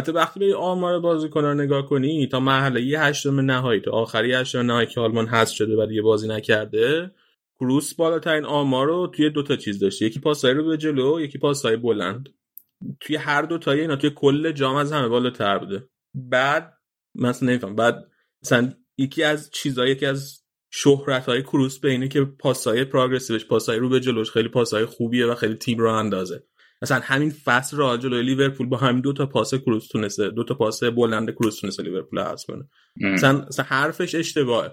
تو 0.05 0.11
وقتی 0.11 0.39
بری 0.39 0.53
آمار 0.53 0.99
بازیکنان 0.99 1.61
نگاه 1.61 1.89
کنی 1.89 2.27
تا 2.27 2.39
مرحله 2.39 2.99
هشتم 2.99 3.39
نهایی 3.39 3.81
تا 3.81 3.91
آخری 3.91 4.33
هشتم 4.33 4.59
نهایی 4.59 4.87
که 4.87 5.01
آلمان 5.01 5.27
هست 5.27 5.53
شده 5.53 5.75
و 5.77 5.85
دیگه 5.85 6.01
بازی 6.01 6.27
نکرده 6.27 7.11
کروس 7.59 7.93
بالاترین 7.93 8.45
آمار 8.45 8.87
رو 8.87 9.07
توی 9.07 9.29
دوتا 9.29 9.55
چیز 9.55 9.79
داشته. 9.79 10.05
یکی 10.05 10.19
پاسای 10.19 10.53
رو 10.53 10.65
به 10.65 10.77
جلو 10.77 11.21
یکی 11.21 11.37
پاسای 11.37 11.77
بلند. 11.77 12.29
توی 12.99 13.15
هر 13.15 13.41
دو 13.41 13.57
تایی 13.57 13.81
اینا 13.81 13.95
توی 13.95 14.09
کل 14.15 14.51
جام 14.51 14.75
از 14.75 14.91
همه 14.91 15.07
بالاتر 15.07 15.57
بوده. 15.57 15.87
بعد 16.15 16.73
مثلا 17.15 17.49
نمیفهم. 17.49 17.75
بعد 17.75 18.11
مثلا 18.43 18.73
یکی 18.97 19.23
از 19.23 19.51
چیزایی 19.51 19.95
که 19.95 20.07
از 20.07 20.40
شهرت 20.71 21.25
های 21.25 21.41
کروس 21.41 21.79
به 21.79 21.89
اینه 21.91 22.07
که 22.07 22.21
پاسای 22.21 22.85
پروگرسیوش 22.85 23.45
پاسای 23.45 23.77
رو 23.77 23.89
به 23.89 23.99
جلوش 23.99 24.31
خیلی 24.31 24.49
پاسای 24.49 24.85
خوبیه 24.85 25.25
و 25.25 25.35
خیلی 25.35 25.55
تیم 25.55 25.77
رو 25.77 25.93
اندازه. 25.93 26.43
مثلا 26.81 26.99
همین 27.03 27.29
فصل 27.29 27.77
را 27.77 27.97
جلوی 27.97 28.23
لیورپول 28.23 28.67
با 28.67 28.77
همین 28.77 29.01
دو 29.01 29.13
تا 29.13 29.25
پاس 29.25 29.53
کروس 29.53 29.87
تونسته 29.87 30.29
دو 30.29 30.43
تا 30.43 30.53
پاس 30.53 30.83
بلند 30.83 31.31
کروس 31.31 31.59
تونسته 31.59 31.83
لیورپول 31.83 32.21
حذف 32.21 32.45
کنه. 32.45 32.69
مثلا 33.01 33.45
مثلا 33.47 33.65
حرفش 33.65 34.15
اشتباهه. 34.15 34.71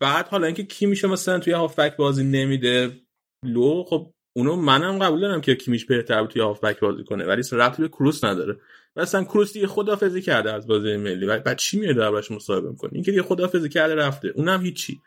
بعد 0.00 0.28
حالا 0.28 0.46
اینکه 0.46 0.64
کی 0.64 0.86
میشه 0.86 1.08
مثلا 1.08 1.38
توی 1.38 1.52
هافبک 1.52 1.96
بازی 1.96 2.24
نمیده 2.24 3.00
لو 3.44 3.84
خب 3.88 4.12
اونو 4.36 4.56
منم 4.56 4.98
قبول 4.98 5.20
دارم 5.20 5.40
که 5.40 5.54
کیمیش 5.54 5.86
بهتر 5.86 6.20
بود 6.20 6.30
توی 6.30 6.42
هافبک 6.42 6.80
بازی 6.80 7.04
کنه 7.04 7.24
ولی 7.24 7.42
ربطی 7.52 7.82
به 7.82 7.88
کروس 7.88 8.24
نداره. 8.24 8.56
مثلا 8.96 9.24
کروس 9.24 9.52
دیگه 9.52 9.66
خدافظی 9.66 10.22
کرده 10.22 10.52
از 10.52 10.66
بازی 10.66 10.96
ملی. 10.96 11.26
و 11.26 11.38
بعد 11.40 11.56
چی 11.56 11.80
میاد 11.80 11.96
دربارش 11.96 12.30
مصاحبه 12.30 12.70
می‌کنه؟ 12.70 12.90
اینکه 12.94 13.10
دیگه 13.10 13.22
خدافظی 13.22 13.68
کرده 13.68 13.94
رفته. 13.94 14.32
اونم 14.34 14.62
هیچی. 14.62 15.00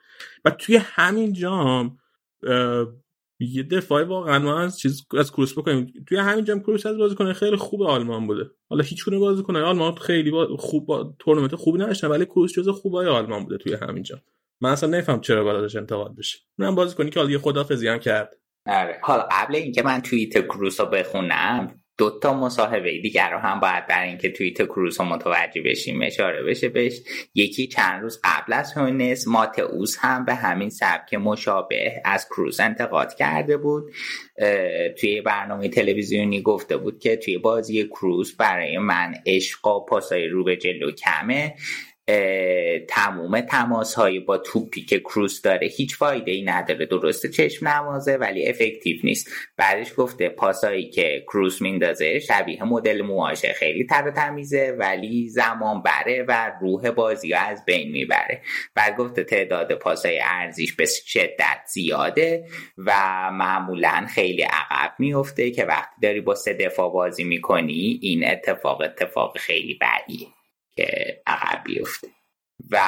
و 0.45 0.49
توی 0.49 0.75
همین 0.75 1.33
جام 1.33 1.97
یه 3.39 3.63
دفاعی 3.63 4.05
واقعا 4.05 4.39
ما 4.39 4.59
از 4.59 4.79
چیز 4.79 5.05
از 5.17 5.31
کروس 5.31 5.57
بکنیم. 5.57 5.93
توی 6.07 6.17
همین 6.17 6.45
جام 6.45 6.59
کروس 6.59 6.85
از 6.85 6.97
بازیکن 6.97 7.33
خیلی 7.33 7.55
خوب 7.55 7.83
آلمان 7.83 8.27
بوده. 8.27 8.51
حالا 8.69 8.83
هیچ 8.83 9.05
کنه. 9.05 9.19
بازیکن 9.19 9.55
آلمان 9.55 9.95
خیلی 9.95 10.31
با 10.31 10.57
خوب 10.57 10.85
با 10.85 11.15
تورنمنت 11.19 11.55
خوبی 11.55 11.79
نداشتن 11.79 12.07
ولی 12.07 12.25
کروس 12.25 12.53
جزو 12.53 12.71
خوبای 12.71 13.07
آلمان 13.07 13.43
بوده 13.43 13.57
توی 13.57 13.73
همین 13.73 14.03
جام. 14.03 14.21
من 14.61 14.69
اصلا 14.69 14.97
نفهم 14.97 15.21
چرا 15.21 15.43
بالا 15.43 15.67
انتقاد 15.75 16.15
بشه. 16.15 16.39
من 16.57 16.75
بازیکنی 16.75 17.09
که 17.09 17.19
حالا 17.19 17.31
یه 17.31 17.91
هم 17.91 17.99
کرد. 17.99 18.37
آره. 18.65 18.99
حالا 19.01 19.27
قبل 19.31 19.55
اینکه 19.55 19.83
من 19.83 20.01
توییت 20.01 20.45
کروس 20.45 20.79
رو 20.79 20.85
بخونم 20.85 21.75
دو 21.99 22.19
تا 22.19 22.33
مصاحبه 22.33 22.99
دیگر 23.01 23.29
رو 23.29 23.37
هم 23.37 23.59
باید 23.59 23.87
برای 23.87 24.09
اینکه 24.09 24.31
توییت 24.31 24.65
کروس 24.65 24.99
رو 24.99 25.05
متوجه 25.05 25.61
بشیم. 25.61 26.01
اشاره 26.01 26.43
بشه 26.43 26.69
بهش. 26.69 27.01
یکی 27.35 27.67
چند 27.67 28.01
روز 28.01 28.19
قبل 28.23 28.53
از 28.53 28.73
هونس 28.73 29.27
ماتئوس 29.27 29.97
هم 29.99 30.25
به 30.25 30.35
همین 30.35 30.69
سبک 30.69 31.13
مشابه 31.13 32.01
از 32.05 32.25
کروس 32.25 32.59
انتقاد 32.59 33.13
کرده 33.13 33.57
بود. 33.57 33.91
توی 34.99 35.21
برنامه 35.21 35.69
تلویزیونی 35.69 36.41
گفته 36.41 36.77
بود 36.77 36.99
که 36.99 37.15
توی 37.15 37.37
بازی 37.37 37.87
کروس 37.87 38.35
برای 38.35 38.77
من 38.77 39.15
عشق 39.25 39.67
و 39.67 39.85
پاسای 39.85 40.27
رو 40.27 40.43
به 40.43 40.57
جلو 40.57 40.91
کمه. 40.91 41.55
تموم 42.89 43.41
تماس 43.41 43.95
هایی 43.95 44.19
با 44.19 44.37
توپی 44.37 44.81
که 44.81 44.99
کروس 44.99 45.41
داره 45.41 45.67
هیچ 45.67 45.95
فایده 45.95 46.31
ای 46.31 46.43
نداره. 46.43 46.85
درسته 46.85 47.29
چشم 47.29 47.67
نمازه 47.67 48.15
ولی 48.15 48.47
افکتیو 48.47 48.97
نیست. 49.03 49.29
بعدش 49.57 49.93
گفته 49.97 50.29
پاسایی 50.29 50.89
که 50.89 51.23
کروس 51.27 51.61
میندازه 51.61 52.19
شبیه 52.19 52.63
مدل 52.63 53.01
مواشه 53.01 53.53
خیلی 53.53 53.85
تر 53.85 54.11
تمیزه 54.11 54.75
ولی 54.79 55.29
زمان 55.29 55.83
بره 55.83 56.25
و 56.27 56.51
روح 56.61 56.91
بازی 56.91 57.33
از 57.33 57.65
بین 57.65 57.91
می‌بره. 57.91 58.41
بعد 58.75 58.97
گفته 58.97 59.23
تعداد 59.23 59.73
پاسای 59.73 60.19
ارزیش 60.23 60.73
به 60.73 60.85
شدت 60.85 61.61
زیاده 61.67 62.45
و 62.77 62.91
معمولا 63.33 64.07
خیلی 64.15 64.41
عقب 64.41 64.93
میفته 64.99 65.51
که 65.51 65.65
وقتی 65.65 65.95
داری 66.01 66.21
با 66.21 66.35
سه 66.35 66.53
دفاع 66.53 66.91
بازی 66.93 67.23
می‌کنی 67.23 67.99
این 68.01 68.27
اتفاق 68.27 68.81
اتفاق 68.81 69.37
خیلی 69.37 69.79
بدیه 69.81 70.27
عقب 71.27 71.63
بیفته. 71.65 72.07
و 72.71 72.79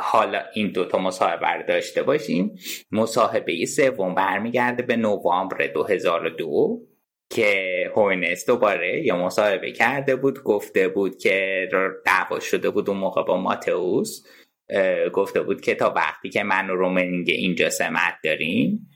حالا 0.00 0.42
این 0.54 0.72
دوتا 0.72 0.98
مصاحبه 0.98 1.48
رو 1.48 1.62
داشته 1.62 2.02
باشیم. 2.02 2.56
مصاحبه 2.92 3.66
سوم 3.66 4.14
برمیگرده 4.14 4.82
به 4.82 4.96
نوامبر 4.96 5.66
2002 5.66 6.80
که 7.30 7.92
هوینس 7.96 8.46
دوباره 8.46 9.06
یا 9.06 9.16
مصاحبه 9.16 9.72
کرده 9.72 10.16
بود 10.16 10.42
گفته 10.42 10.88
بود 10.88 11.18
که 11.18 11.68
دعوا 12.06 12.40
شده 12.40 12.70
بود 12.70 12.90
اون 12.90 12.98
موقع 12.98 13.22
با 13.22 13.36
ماتئوس. 13.36 14.26
گفته 15.12 15.42
بود 15.42 15.60
که 15.60 15.74
تا 15.74 15.92
وقتی 15.96 16.30
که 16.30 16.42
من 16.42 16.70
و 16.70 16.74
رومنیگه 16.74 17.30
اینجا 17.30 17.70
سمت 17.70 18.14
داریم 18.24 18.90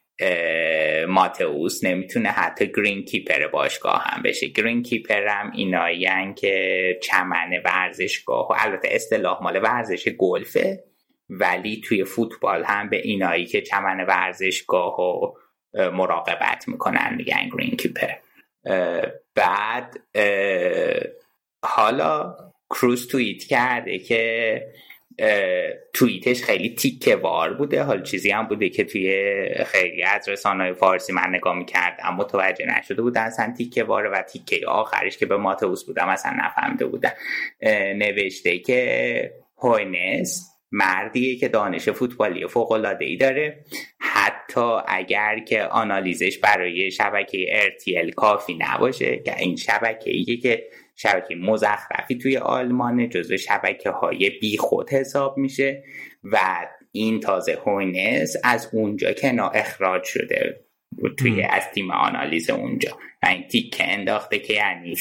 ماتئوس 1.08 1.84
نمی‌تونه 1.84 2.28
حتی 2.28 2.72
greenkeeper 2.76 3.46
باشگاه 3.46 4.02
هم 4.04 4.22
بشه. 4.22 4.46
greenkeeper 4.46 5.26
هم 5.26 5.52
اینایی 5.54 6.34
که 6.36 6.98
چمن 7.02 7.50
ورزشگاه 7.64 8.48
و 8.48 8.54
البته 8.58 8.88
اصطلاح 8.92 9.42
مال 9.42 9.62
ورزش 9.62 10.08
گلفه 10.08 10.84
ولی 11.30 11.80
توی 11.84 12.04
فوتبال 12.04 12.64
هم 12.64 12.88
به 12.88 12.96
اینایی 12.96 13.46
که 13.46 13.60
چمن 13.60 14.00
ورزشگاه 14.00 15.00
و 15.00 15.32
مراقبت 15.74 16.68
می‌کنن 16.68 17.14
میگن 17.16 17.48
گرین 17.52 17.76
کیپر. 17.76 18.12
بعد 19.34 19.96
حالا 21.64 22.36
کروز 22.70 23.08
توییت 23.08 23.44
کرده 23.44 23.98
که 23.98 24.62
توییتش 25.92 26.42
خیلی 26.42 26.74
تیکه 26.74 27.16
وار 27.16 27.54
بوده. 27.54 27.82
حال 27.82 28.02
چیزی 28.02 28.30
هم 28.30 28.46
بوده 28.46 28.68
که 28.68 28.84
توی 28.84 29.34
خیلی 29.66 30.02
از 30.02 30.28
رسانه 30.28 30.72
فارسی 30.72 31.12
من 31.12 31.28
نگاه 31.28 31.56
می‌کردم. 31.56 32.14
متوجه 32.18 32.66
نشده 32.78 33.02
بودن 33.02 33.22
اصلا 33.22 33.54
تیکه 33.58 33.84
واره 33.84 34.10
و 34.10 34.22
تیکه 34.22 34.66
آخرش 34.66 35.18
که 35.18 35.26
به 35.26 35.36
ماتوس 35.36 35.84
بودم 35.84 36.08
اصلا 36.08 36.32
نفهمده 36.38 36.86
بودن. 36.86 37.12
نوشته 37.96 38.58
که 38.58 39.32
هوینس 39.58 40.54
مردیه 40.72 41.36
که 41.36 41.48
دانش 41.48 41.88
فوتبالی 41.88 42.46
فوق 42.46 42.72
العاده 42.72 43.04
ای 43.04 43.16
داره. 43.16 43.64
حتی 43.98 44.78
اگر 44.88 45.38
که 45.38 45.62
آنالیزش 45.62 46.38
برای 46.38 46.90
شبکه 46.90 47.46
RTL 47.62 48.10
کافی 48.14 48.58
نباشه 48.60 49.18
که 49.18 49.38
این 49.38 49.56
شبکه 49.56 50.10
ایه 50.10 50.36
که 50.36 50.64
شبکه 51.00 51.36
مزخرفی 51.36 52.18
توی 52.18 52.36
آلمان 52.36 53.08
جزو 53.08 53.36
شبکه 53.36 53.90
های 53.90 54.30
بی 54.30 54.56
خود 54.58 54.90
حساب 54.90 55.38
میشه 55.38 55.84
و 56.24 56.38
این 56.92 57.20
تازه 57.20 57.58
هوینس 57.66 58.36
از 58.44 58.70
اونجا 58.72 59.12
که 59.12 59.32
نا 59.32 59.48
اخراج 59.48 60.04
شده 60.04 60.60
توی 61.18 61.42
از 61.42 61.62
تیم 61.74 61.90
آنالیز 61.90 62.50
اونجا. 62.50 62.98
و 63.22 63.26
این 63.26 63.48
تیکه 63.48 63.92
انداخته 63.92 64.38
که 64.38 64.52
یعنی 64.52 64.96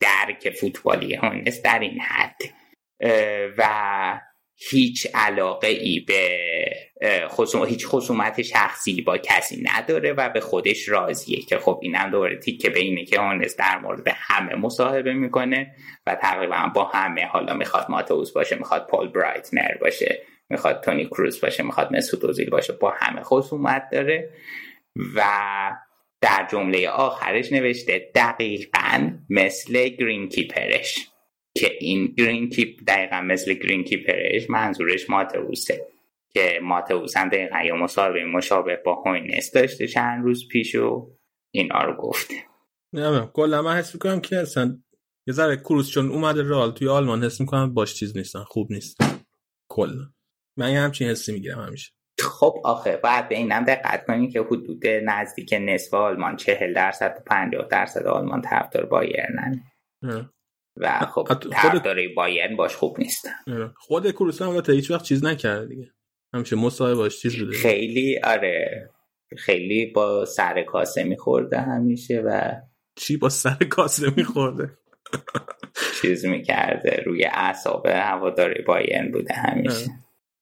درک 0.00 0.50
فوتبالی 0.60 1.14
هوینس 1.14 1.62
در 1.62 1.78
این 1.78 2.00
حد. 2.00 2.42
و 3.58 4.20
هیچ 4.56 5.06
علاقه 5.14 5.68
ای 5.68 6.00
به 6.00 6.38
خصوم... 7.28 7.64
هیچ 7.64 7.86
خصومت 7.86 8.42
شخصی 8.42 9.02
با 9.02 9.18
کسی 9.18 9.62
نداره 9.62 10.12
و 10.12 10.28
به 10.28 10.40
خودش 10.40 10.88
راضیه 10.88 11.40
که 11.40 11.58
خب 11.58 11.80
اینم 11.82 12.10
دوباره 12.10 12.36
تیکه 12.36 12.70
به 12.70 12.78
اینه 12.78 13.04
که 13.04 13.20
هونس 13.20 13.56
در 13.56 13.78
مورد 13.78 14.08
همه 14.08 14.54
مصاحبه 14.54 15.12
می‌کنه 15.12 15.74
و 16.06 16.14
تقریبا 16.14 16.70
با 16.74 16.84
همه 16.84 17.24
حالا 17.24 17.54
می‌خواد 17.54 17.86
ماتوس 17.88 18.32
باشه 18.32 18.56
می‌خواد 18.56 18.86
پول 18.90 19.08
برایتنر 19.08 19.76
باشه 19.80 20.22
می‌خواد 20.50 20.80
تونی 20.80 21.04
کروز 21.04 21.40
باشه 21.40 21.62
می‌خواد 21.62 21.96
مسعود 21.96 22.24
اوزیل 22.24 22.50
باشه 22.50 22.72
با 22.72 22.94
همه 22.96 23.22
خصومت 23.22 23.82
داره 23.92 24.30
و 25.14 25.22
در 26.20 26.46
جمله 26.50 26.88
آخرش 26.88 27.52
نوشته 27.52 28.10
دقیقا 28.14 29.10
مثل 29.30 29.88
گرین 29.88 30.28
کیپرش 30.28 31.08
که 31.56 31.72
این 31.80 32.06
گرین 32.06 32.48
کیپ 32.48 32.80
دقیقا 32.86 33.20
مثل 33.20 33.54
گرین 33.54 33.84
کیپرش 33.84 34.50
منظورش 34.50 35.10
ماتئوسه 35.10 35.86
که 36.30 36.60
ماتئوس 36.62 37.16
هم 37.16 37.28
دقیقا 37.28 37.62
یا 37.62 37.76
مصاحبه 37.76 38.24
مشابه 38.24 38.76
با 38.84 38.94
هوینس 38.94 39.52
داشته 39.52 39.86
چند 39.86 40.24
روز 40.24 40.48
پیش 40.48 40.74
و 40.74 41.10
اینا 41.50 41.82
رو 41.82 41.96
گفته. 41.96 42.34
نه 42.92 43.30
کلا 43.32 43.62
من 43.62 43.76
حس 43.76 43.94
می‌کنم 43.94 44.20
که 44.20 44.36
اصلا 44.36 44.78
یه 45.26 45.34
ذره 45.34 45.56
کروس 45.56 45.90
چون 45.90 46.10
اومده 46.10 46.42
رال 46.42 46.72
توی 46.72 46.88
آلمان 46.88 47.24
حس 47.24 47.40
می‌کنم 47.40 47.74
باش 47.74 47.94
چیز 47.94 48.16
نیستن 48.16 48.42
خوب 48.42 48.72
نیست. 48.72 48.96
کلا. 49.68 50.12
من 50.56 50.72
یه 50.72 50.80
همچین 50.80 51.08
حسی 51.08 51.32
می‌گیرم 51.32 51.60
همیشه. 51.60 51.92
خب 52.20 52.54
آخه 52.64 52.96
بعد 52.96 53.28
به 53.28 53.36
اینم 53.36 53.64
دقت 53.64 54.06
کنیم 54.06 54.30
که 54.30 54.40
حدود 54.40 54.86
نزدیک 54.86 55.54
نصف 55.60 55.94
آلمان 55.94 56.36
چهل 56.36 56.72
درصد 56.72 57.14
و 57.18 57.20
پنجاه 57.26 57.68
درصد 57.68 58.06
آلمان 58.06 58.40
طرفدار 58.40 58.86
بایرنن. 58.86 59.62
و 60.76 61.06
خب 61.14 61.28
طرفدارای 61.52 62.08
بایرن 62.08 62.56
باش 62.56 62.74
خوب 62.74 62.98
نیستن 62.98 63.74
خود 63.76 64.10
کروس 64.10 64.42
هم 64.42 64.48
البته 64.48 64.72
هیچ 64.72 64.90
وقت 64.90 65.04
چیز 65.04 65.24
نکرد 65.24 65.68
دیگه. 65.68 65.92
همیشه 66.34 66.56
مصاحبه 66.56 66.94
باش 66.94 67.20
چیز 67.20 67.38
بوده 67.38 67.52
خیلی 67.52 68.18
آره. 68.18 68.90
خیلی 69.38 69.86
با 69.86 70.24
سر 70.24 70.62
کاسه 70.62 71.04
میخورده 71.04 71.60
همیشه 71.60 72.20
و 72.20 72.52
چی 72.96 73.16
با 73.16 73.28
سر 73.28 73.54
کاسه 73.70 74.06
میخورده؟ 74.16 74.78
چیز 76.02 76.24
می‌کرده. 76.24 77.02
روی 77.06 77.24
اعصاب 77.24 77.86
هواداری 77.86 78.62
بایرن 78.62 79.10
بوده 79.12 79.34
همیشه. 79.34 79.90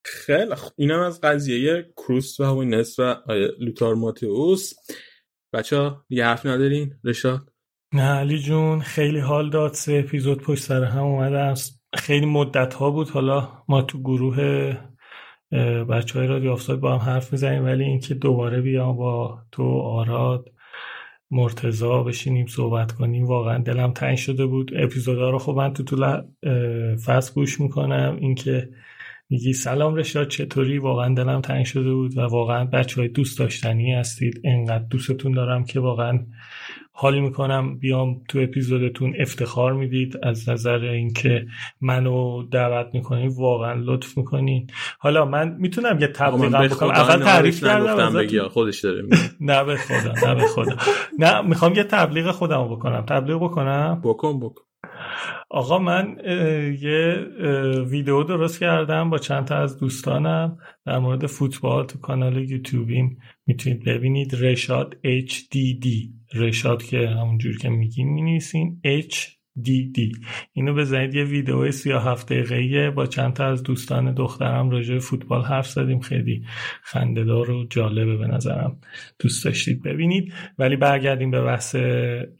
خیلی 0.05 0.55
خب 0.55 0.71
اینم 0.75 0.99
از 0.99 1.21
قضیه 1.21 1.93
کروس 1.97 2.39
و 2.39 2.43
هوینس 2.43 2.99
و 2.99 3.15
لوتار 3.59 3.95
ماتئوس. 3.95 4.73
بچه 5.53 5.77
ها 5.77 6.05
یه 6.09 6.25
حرف 6.25 6.45
ندارین؟ 6.45 6.99
رشاد؟ 7.03 7.54
نه 7.93 8.03
علی 8.03 8.39
جون 8.39 8.79
خیلی 8.79 9.19
حال 9.19 9.49
داد. 9.49 9.73
سه 9.73 10.03
اپیزود 10.05 10.41
پشت 10.41 10.63
سر 10.63 10.83
هم 10.83 11.03
اومده 11.03 11.53
خیلی 11.95 12.25
مدت 12.25 12.73
ها 12.73 12.91
بود. 12.91 13.09
حالا 13.09 13.47
ما 13.67 13.81
تو 13.81 13.99
گروه 13.99 14.37
بچه 15.89 16.19
های 16.19 16.27
رادیو 16.27 16.51
افتاد 16.51 16.79
با 16.79 16.97
هم 16.97 17.09
حرف 17.13 17.31
می‌زنیم 17.31 17.65
ولی 17.65 17.83
اینکه 17.83 18.13
دوباره 18.13 18.61
بیام 18.61 18.97
با 18.97 19.39
تو 19.51 19.63
آراد 19.79 20.49
مرتزا 21.31 22.03
بشینیم 22.03 22.45
صحبت 22.45 22.91
کنیم 22.91 23.25
واقعا 23.25 23.57
دلم 23.57 23.93
تنگ 23.93 24.17
شده 24.17 24.45
بود. 24.45 24.71
اپیزودا 24.75 25.29
رو 25.29 25.37
خب 25.37 25.51
من 25.51 25.73
تو 25.73 25.83
طول 25.83 26.21
فصل 27.05 27.33
گوش 27.33 27.61
می‌کنم. 27.61 28.17
اینکه 28.21 28.69
میگی 29.29 29.53
سلام 29.53 29.95
رشاد 29.95 30.27
چطوری؟ 30.27 30.77
واقعا 30.77 31.13
دلم 31.13 31.41
تنگ 31.41 31.65
شده 31.65 31.93
بود 31.93 32.17
و 32.17 32.21
واقعا 32.21 32.65
بچه 32.65 33.01
های 33.01 33.09
دوست 33.09 33.39
داشتنی 33.39 33.93
هستید. 33.93 34.41
انقدر 34.43 34.85
دوستتون 34.89 35.31
دارم 35.31 35.63
که 35.63 35.79
واقعا 35.79 36.25
حال 36.97 37.19
می‌کنم. 37.19 37.77
بیام 37.77 38.21
تو 38.27 38.39
اپیزودتون 38.39 39.13
افتخار 39.19 39.73
می‌دید. 39.73 40.17
از 40.23 40.49
نظر 40.49 40.79
اینکه 40.79 41.45
منو 41.81 42.43
دعوت 42.43 42.87
می‌کنید 42.93 43.31
واقعا 43.37 43.73
لطف 43.73 44.17
می‌کنید. 44.17 44.73
حالا 44.99 45.25
من 45.25 45.55
می‌تونم 45.59 45.99
یه 45.99 46.07
تبلیغ 46.07 46.73
بکنم. 46.73 46.89
اول 46.89 47.23
تعریف 47.23 47.63
کردم 47.63 48.47
خودش 48.47 48.79
داره 48.79 49.03
نه 49.39 49.63
به 49.63 49.75
خدا 49.75 50.27
نه 50.27 50.35
به 50.35 50.47
خدا. 50.47 50.75
نه 51.19 51.41
می‌خوام 51.41 51.73
یه 51.73 51.83
تبلیغ 51.83 52.31
خودم 52.31 52.67
بکنم. 52.67 53.01
تبلیغ 53.01 53.43
بکنم؟ 53.43 54.01
بکن 54.03 54.39
بکن. 54.39 54.61
آقا 55.55 55.79
من 55.79 56.17
یه 56.81 57.27
ویدیو 57.89 58.23
درست 58.23 58.59
کردم 58.59 59.09
با 59.09 59.17
چند 59.17 59.45
تا 59.45 59.55
از 59.55 59.79
دوستانم 59.79 60.57
در 60.85 60.99
مورد 60.99 61.25
فوتبال 61.25 61.85
تو 61.85 61.99
کانال 61.99 62.49
یوتیوبیم 62.49 63.17
می‌تونید 63.45 63.83
ببینید 63.83 64.35
رشاد 64.35 64.97
HDD 65.27 65.87
رشاد 66.33 66.83
که 66.83 67.07
همونجور 67.07 67.57
که 67.57 67.69
میگین 67.69 68.39
مینیسین 69.55 70.11
HDD 70.13 70.19
اینو 70.53 70.73
بزنید 70.73 71.15
یه 71.15 71.23
ویدیو 71.23 71.71
37 71.71 72.33
دقیقه 72.33 72.91
با 72.91 73.05
چند 73.05 73.33
تا 73.33 73.45
از 73.45 73.63
دوستان 73.63 74.13
دخترم 74.13 74.69
راجع 74.69 74.99
فوتبال 74.99 75.41
حرف 75.41 75.69
زدیم. 75.69 75.99
خیلی 75.99 76.45
خندهدار 76.83 77.51
و 77.51 77.65
جالبه 77.69 78.17
به 78.17 78.27
نظرم. 78.27 78.77
دوست 79.19 79.45
داشتید 79.45 79.83
ببینید. 79.83 80.33
ولی 80.59 80.75
برگردیم 80.75 81.31
به 81.31 81.41
بحث 81.41 81.75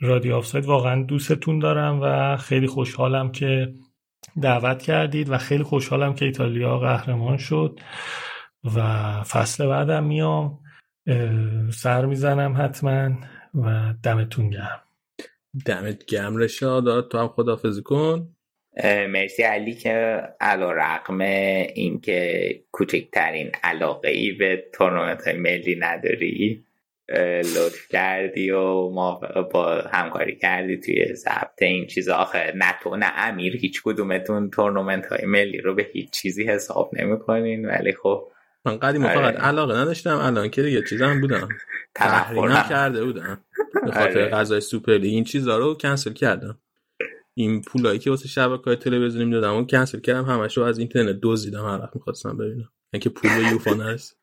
رادیو 0.02 0.36
آفساید. 0.36 0.66
واقعا 0.66 1.04
دوستتون 1.04 1.60
دارم 1.60 2.00
و 2.02 2.38
خیلی 2.38 2.68
خوشحالم 2.68 3.32
که 3.32 3.74
دعوت 4.42 4.82
کردید 4.82 5.30
و 5.30 5.38
خیلی 5.38 5.64
خوشحالم 5.64 6.14
که 6.14 6.26
ایتالیا 6.26 6.80
قهرمان 6.80 7.38
شد 7.38 7.80
و 8.76 8.80
فصل 9.24 9.68
بعدم 9.68 10.04
میام. 10.04 10.60
سر 11.70 12.06
می‌زنم 12.06 12.56
حتما 12.58 13.10
و 13.56 13.94
دمتون 14.04 14.50
گرم. 14.50 14.82
دمت 15.66 16.06
گرم 16.06 16.38
رشاد 16.38 17.10
تو 17.10 17.18
هم 17.18 17.28
خدافزی 17.28 17.82
کن. 17.82 18.30
مرسی 18.84 19.44
علی 19.44 19.74
که 19.76 20.22
علا 20.42 20.72
رقم 20.72 21.22
اینکه 21.22 22.50
کوچکترین 22.72 23.52
علاقه 23.64 24.10
ای 24.10 24.32
به 24.32 24.64
تورنمنت 24.74 25.28
های 25.28 25.38
ملی 25.38 25.76
نداری 25.80 26.66
لطف 27.56 27.88
کردی 27.90 28.52
و 28.52 28.90
ما 28.90 29.22
با 29.54 29.82
همکاری 29.92 30.36
کردی 30.36 30.78
توی 30.78 31.14
ضبط 31.14 31.62
این 31.62 31.88
چیز. 31.88 32.10
آخه 32.10 32.54
نه 32.56 32.76
تو 32.84 32.96
نه 32.96 33.12
امیر 33.16 33.58
هیچ 33.58 33.82
کدومتون 33.84 34.50
تورنمنت 34.50 35.06
های 35.06 35.26
ملی 35.26 35.58
رو 35.58 35.76
به 35.76 35.88
هیچ 35.94 36.10
چیزی 36.10 36.44
حساب 36.44 36.90
نمی‌کنین. 36.94 37.66
ولی 37.66 37.94
خب 37.94 38.28
من 38.66 38.78
قدیم 38.78 39.06
آره. 39.06 39.16
فقط 39.16 39.40
علاقه 39.40 39.76
نداشتم 39.76 40.18
الان 40.18 40.50
که 40.50 40.62
دیگه 40.62 40.84
چیزم 40.90 41.22
بودم. 41.22 41.50
تحریم 41.96 42.64
کرده 42.70 43.06
بودم. 43.06 43.42
به 43.86 43.92
خاطر 43.92 44.22
آره. 44.22 44.30
غذای 44.30 44.62
سوپر 44.62 44.92
این 44.92 45.24
چیزا 45.24 45.58
رو 45.58 45.74
کنسل 45.74 46.14
کردم. 46.14 46.58
این 47.34 47.62
پولایی 47.62 48.00
که 48.00 48.10
واسه 48.10 48.28
شبکه 48.28 48.64
های 48.64 48.76
تلویزیونی 48.76 49.26
می‌دادم 49.26 49.54
اون 49.54 49.68
کنسل 49.68 50.00
کردم. 50.00 50.26
همش 50.26 50.58
رو 50.58 50.64
از 50.64 50.80
اینترنت 50.80 51.20
دزدیدم. 51.22 51.66
هر 51.66 51.80
وقت 51.82 51.96
می‌خواستم 51.96 52.38
ببینم. 52.38 52.70
اینکه 52.94 53.10
پول 53.10 53.32
یوفا 53.52 53.74
نرسید. 53.74 54.18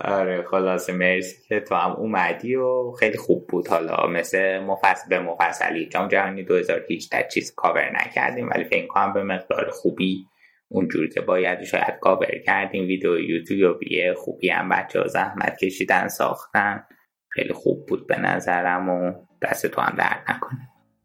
آره 0.00 0.44
خلاصه 0.50 0.92
مرسی 0.92 1.36
که 1.48 1.60
تو 1.60 1.74
هم 1.74 1.90
اومدی 1.90 2.54
و 2.54 2.92
خیلی 2.98 3.18
خوب 3.18 3.46
بود. 3.46 3.68
حالا 3.68 4.06
مثل 4.06 4.58
مفصل 4.58 5.08
به 5.08 5.18
مفصلی 5.18 5.86
جام 5.86 6.08
جهانی 6.08 6.42
2018 6.42 7.28
چیز 7.34 7.54
کاور 7.54 7.92
نکردیم 7.92 8.48
ولی 8.48 8.64
فکر 8.64 8.86
کنم 8.86 9.12
به 9.12 9.22
مقدار 9.22 9.70
خوبی 9.70 10.26
اونجوری 10.68 11.08
که 11.08 11.20
باید 11.20 11.64
شاید 11.64 11.98
کاور 12.00 12.38
کردیم 12.46 12.84
ویدیو 12.86 13.18
یوتیوبیه 13.18 14.14
خوبی 14.16 14.48
هم 14.48 14.68
بچه 14.68 15.04
زحمت 15.06 15.56
کشیدن 15.58 16.08
ساختن. 16.08 16.84
خیلی 17.28 17.52
خوب 17.52 17.86
بود 17.86 18.06
به 18.06 18.20
نظرم 18.20 18.88
و 18.88 19.12
دست 19.42 19.66
تو 19.66 19.80
هم 19.80 19.96
درد 19.98 20.24
نکنه. 20.28 20.58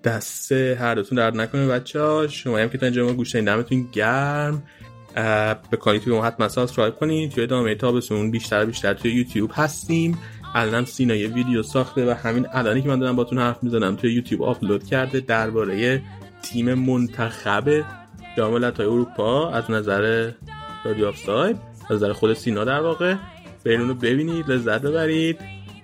دست 0.03 0.51
هر 0.51 0.95
دوتون 0.95 1.17
درد 1.17 1.35
نکنه 1.35 1.67
بچه 1.67 2.01
ها 2.01 2.27
شما 2.27 2.57
هم 2.57 2.69
که 2.69 2.77
تا 2.77 2.85
اینجا 2.85 3.05
ما 3.05 3.13
گوش 3.13 3.35
دمتون 3.35 3.87
گرم. 3.91 4.63
به 5.71 5.77
کاری 5.79 5.99
توی 5.99 6.13
ما 6.13 6.25
حتما 6.25 6.47
subscribe 6.47 6.95
کنید. 6.95 7.31
توی 7.31 7.43
ادامه 7.43 7.75
تابستون 7.75 8.31
بیشتر 8.31 8.65
بیشتر 8.65 8.93
توی 8.93 9.11
یوتیوب 9.11 9.51
هستیم. 9.53 10.17
الان 10.55 10.85
سینا 10.85 11.15
یه 11.15 11.27
ویدیو 11.27 11.63
ساخته 11.63 12.11
و 12.11 12.13
همین 12.13 12.47
الانی 12.53 12.81
که 12.81 12.89
من 12.89 12.99
دارم 12.99 13.15
باتون 13.15 13.37
حرف 13.37 13.63
می‌زنم 13.63 13.95
توی 13.95 14.13
یوتیوب 14.13 14.43
آپلود 14.43 14.83
کرده 14.83 15.19
درباره 15.19 16.01
تیم 16.41 16.73
منتخب 16.73 17.83
جام 18.37 18.63
های 18.63 18.85
اروپا 18.85 19.49
از 19.49 19.71
نظر 19.71 20.31
رادیو 20.85 21.07
آفساید 21.07 21.57
از 21.89 21.95
نظر 21.95 22.13
خود 22.13 22.33
سینا 22.33 22.63
در 22.63 22.79
واقع 22.79 23.15
برین 23.65 23.93
ببینید 23.93 24.51
لذت 24.51 24.81
ببرید. 24.81 25.39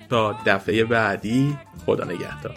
تا 0.10 0.36
دفعه 0.46 0.84
بعدی 0.84 1.58
خدا 1.86 2.04
نگهدار. 2.04 2.56